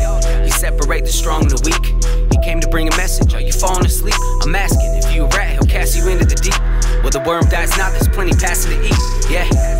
He 0.44 0.50
separate 0.50 1.04
the 1.04 1.12
strong 1.12 1.42
and 1.42 1.50
the 1.50 1.60
weak. 1.66 1.84
He 2.30 2.38
came 2.44 2.60
to 2.60 2.68
bring 2.68 2.92
a 2.92 2.96
message. 2.96 3.34
Are 3.34 3.40
you 3.40 3.52
falling 3.52 3.86
asleep? 3.86 4.14
I'm 4.42 4.54
asking. 4.54 4.94
If 4.96 5.14
you 5.14 5.24
a 5.24 5.28
rat, 5.28 5.54
he'll 5.54 5.70
cast 5.70 5.96
you 5.96 6.08
into 6.08 6.24
the 6.24 6.36
deep. 6.36 6.60
Well, 7.02 7.10
the 7.10 7.22
worm 7.26 7.44
dies 7.46 7.76
not, 7.78 7.92
there's 7.92 8.08
plenty 8.08 8.32
passing 8.32 8.78
to 8.78 8.86
eat. 8.86 9.30
Yeah. 9.30 9.79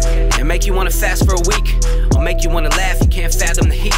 Make 0.50 0.66
you 0.66 0.74
wanna 0.74 0.90
fast 0.90 1.24
for 1.26 1.34
a 1.34 1.42
week. 1.46 1.76
Or 2.12 2.20
make 2.20 2.42
you 2.42 2.50
wanna 2.50 2.70
laugh, 2.70 3.00
you 3.00 3.06
can't 3.06 3.32
fathom 3.32 3.68
the 3.68 3.74
heat. 3.76 3.94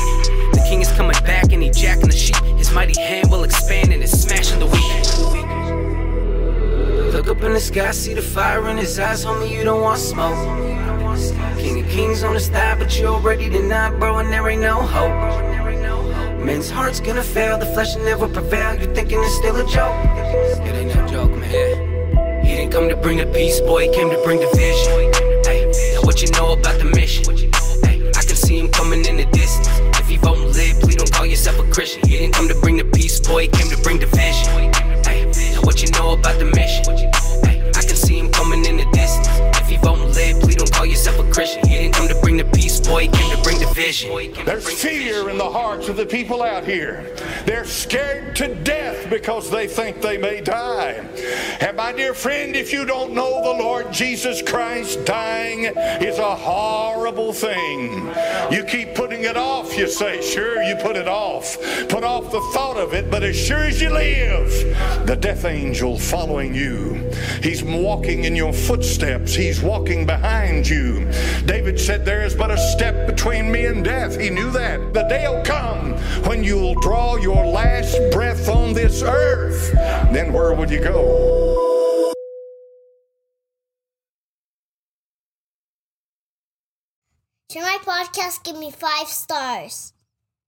The 0.52 0.62
king 0.68 0.82
is 0.82 0.92
coming 0.92 1.16
back 1.24 1.50
and 1.50 1.62
he 1.62 1.70
jacking 1.70 2.10
the 2.10 2.14
sheep. 2.14 2.36
His 2.58 2.70
mighty 2.74 3.00
hand 3.00 3.30
will 3.30 3.44
expand 3.44 3.90
and 3.90 4.02
it's 4.02 4.12
smashing 4.12 4.58
the 4.58 4.66
weak. 4.66 4.92
Look 7.14 7.28
up 7.28 7.42
in 7.42 7.54
the 7.54 7.60
sky, 7.60 7.92
see 7.92 8.12
the 8.12 8.20
fire 8.20 8.68
in 8.68 8.76
his 8.76 8.98
eyes, 8.98 9.24
homie, 9.24 9.50
you 9.50 9.64
don't 9.64 9.80
want 9.80 9.98
smoke. 9.98 10.36
King 11.56 11.82
of 11.82 11.90
kings 11.90 12.22
on 12.22 12.34
his 12.34 12.50
thigh, 12.50 12.74
but 12.78 13.00
you 13.00 13.06
already 13.06 13.48
denied, 13.48 13.98
bro, 13.98 14.18
and 14.18 14.30
there 14.30 14.46
ain't 14.46 14.60
no 14.60 14.74
hope. 14.74 16.38
Men's 16.44 16.68
hearts 16.68 17.00
gonna 17.00 17.22
fail, 17.22 17.56
the 17.56 17.64
flesh 17.64 17.96
will 17.96 18.04
never 18.04 18.28
prevail. 18.28 18.74
You're 18.78 18.94
thinking 18.94 19.20
it's 19.22 19.36
still 19.36 19.56
a 19.56 19.64
joke? 19.66 19.96
It 20.66 20.74
ain't 20.74 20.94
no 20.94 21.08
joke, 21.08 21.30
man. 21.30 22.44
He 22.44 22.56
didn't 22.56 22.72
come 22.72 22.90
to 22.90 22.96
bring 22.96 23.16
the 23.16 23.26
peace, 23.26 23.58
boy, 23.60 23.88
he 23.88 23.94
came 23.94 24.10
to 24.10 24.18
bring 24.22 24.38
division. 24.38 25.11
What 26.12 26.20
you 26.20 26.30
know 26.32 26.52
about 26.52 26.78
the 26.78 26.84
mission? 26.84 27.24
Hey, 27.88 28.06
I 28.06 28.20
can 28.20 28.36
see 28.36 28.58
him 28.58 28.68
coming 28.68 29.02
in 29.06 29.16
the 29.16 29.24
distance. 29.32 29.66
If 29.98 30.10
you 30.10 30.20
won't 30.22 30.44
live, 30.52 30.78
please 30.80 30.96
don't 30.96 31.10
call 31.10 31.24
yourself 31.24 31.58
a 31.58 31.64
Christian. 31.72 32.06
He 32.06 32.18
didn't 32.18 32.34
come 32.34 32.48
to 32.48 32.54
bring 32.60 32.76
the 32.76 32.84
peace, 32.84 33.18
boy, 33.18 33.44
he 33.44 33.48
came 33.48 33.70
to 33.70 33.80
bring 33.80 33.96
division. 33.96 34.44
Hey, 35.08 35.24
now 35.56 35.62
what 35.62 35.80
you 35.80 35.88
know 35.92 36.12
about 36.12 36.38
the 36.38 36.52
mission? 36.52 36.84
Hey, 37.48 37.64
I 37.64 37.80
can 37.80 37.96
see 37.96 38.18
him 38.18 38.30
coming 38.30 38.62
in 38.66 38.76
the 38.76 38.84
distance. 38.92 39.26
If 39.56 39.72
you 39.72 39.78
won't 39.82 40.12
live, 40.12 40.38
please 40.42 40.56
don't 40.56 40.70
call 40.70 40.84
yourself 40.84 41.16
a 41.18 41.24
Christian. 41.32 41.66
He 41.66 41.78
didn't 41.78 41.94
come 41.94 42.08
to 42.08 42.20
bring 42.20 42.36
the 42.36 42.44
peace, 42.44 42.78
boy, 42.78 43.08
There's 43.92 44.72
fear 44.80 45.28
in 45.28 45.36
the 45.36 45.50
hearts 45.50 45.88
of 45.88 45.98
the 45.98 46.06
people 46.06 46.42
out 46.42 46.64
here. 46.64 47.14
They're 47.44 47.66
scared 47.66 48.34
to 48.36 48.54
death 48.54 49.10
because 49.10 49.50
they 49.50 49.66
think 49.66 50.00
they 50.00 50.16
may 50.16 50.40
die. 50.40 51.06
And 51.60 51.76
my 51.76 51.92
dear 51.92 52.14
friend, 52.14 52.56
if 52.56 52.72
you 52.72 52.86
don't 52.86 53.12
know 53.12 53.42
the 53.42 53.62
Lord 53.62 53.92
Jesus 53.92 54.40
Christ, 54.40 55.04
dying 55.04 55.64
is 55.66 56.18
a 56.18 56.34
horrible 56.34 57.34
thing. 57.34 58.10
You 58.50 58.64
keep 58.64 58.94
putting 58.94 59.24
it 59.24 59.36
off, 59.36 59.76
you 59.76 59.86
say. 59.86 60.22
Sure, 60.22 60.62
you 60.62 60.74
put 60.76 60.96
it 60.96 61.08
off. 61.08 61.58
Put 61.90 62.02
off 62.02 62.32
the 62.32 62.40
thought 62.54 62.78
of 62.78 62.94
it, 62.94 63.10
but 63.10 63.22
as 63.22 63.36
sure 63.36 63.64
as 63.64 63.82
you 63.82 63.90
live, 63.90 64.48
the 65.06 65.16
death 65.16 65.44
angel 65.44 65.98
following 65.98 66.54
you. 66.54 67.10
He's 67.42 67.62
walking 67.62 68.24
in 68.24 68.34
your 68.34 68.54
footsteps. 68.54 69.34
He's 69.34 69.60
walking 69.60 70.06
behind 70.06 70.66
you. 70.66 71.10
David 71.44 71.78
said, 71.78 72.06
There 72.06 72.24
is 72.24 72.34
but 72.34 72.50
a 72.50 72.56
step 72.56 73.06
between 73.06 73.52
me 73.52 73.66
and 73.66 73.81
death. 73.82 74.18
He 74.18 74.30
knew 74.30 74.50
that. 74.52 74.92
The 74.94 75.02
day 75.04 75.28
will 75.28 75.44
come 75.44 75.94
when 76.26 76.44
you'll 76.44 76.80
draw 76.80 77.16
your 77.16 77.44
last 77.46 77.98
breath 78.12 78.48
on 78.48 78.72
this 78.72 79.02
earth. 79.02 79.72
Then 80.12 80.32
where 80.32 80.54
will 80.54 80.70
you 80.70 80.80
go? 80.80 82.12
Share 87.50 87.62
my 87.62 87.78
podcast, 87.84 88.44
give 88.44 88.56
me 88.56 88.70
five 88.70 89.08
stars. 89.08 89.92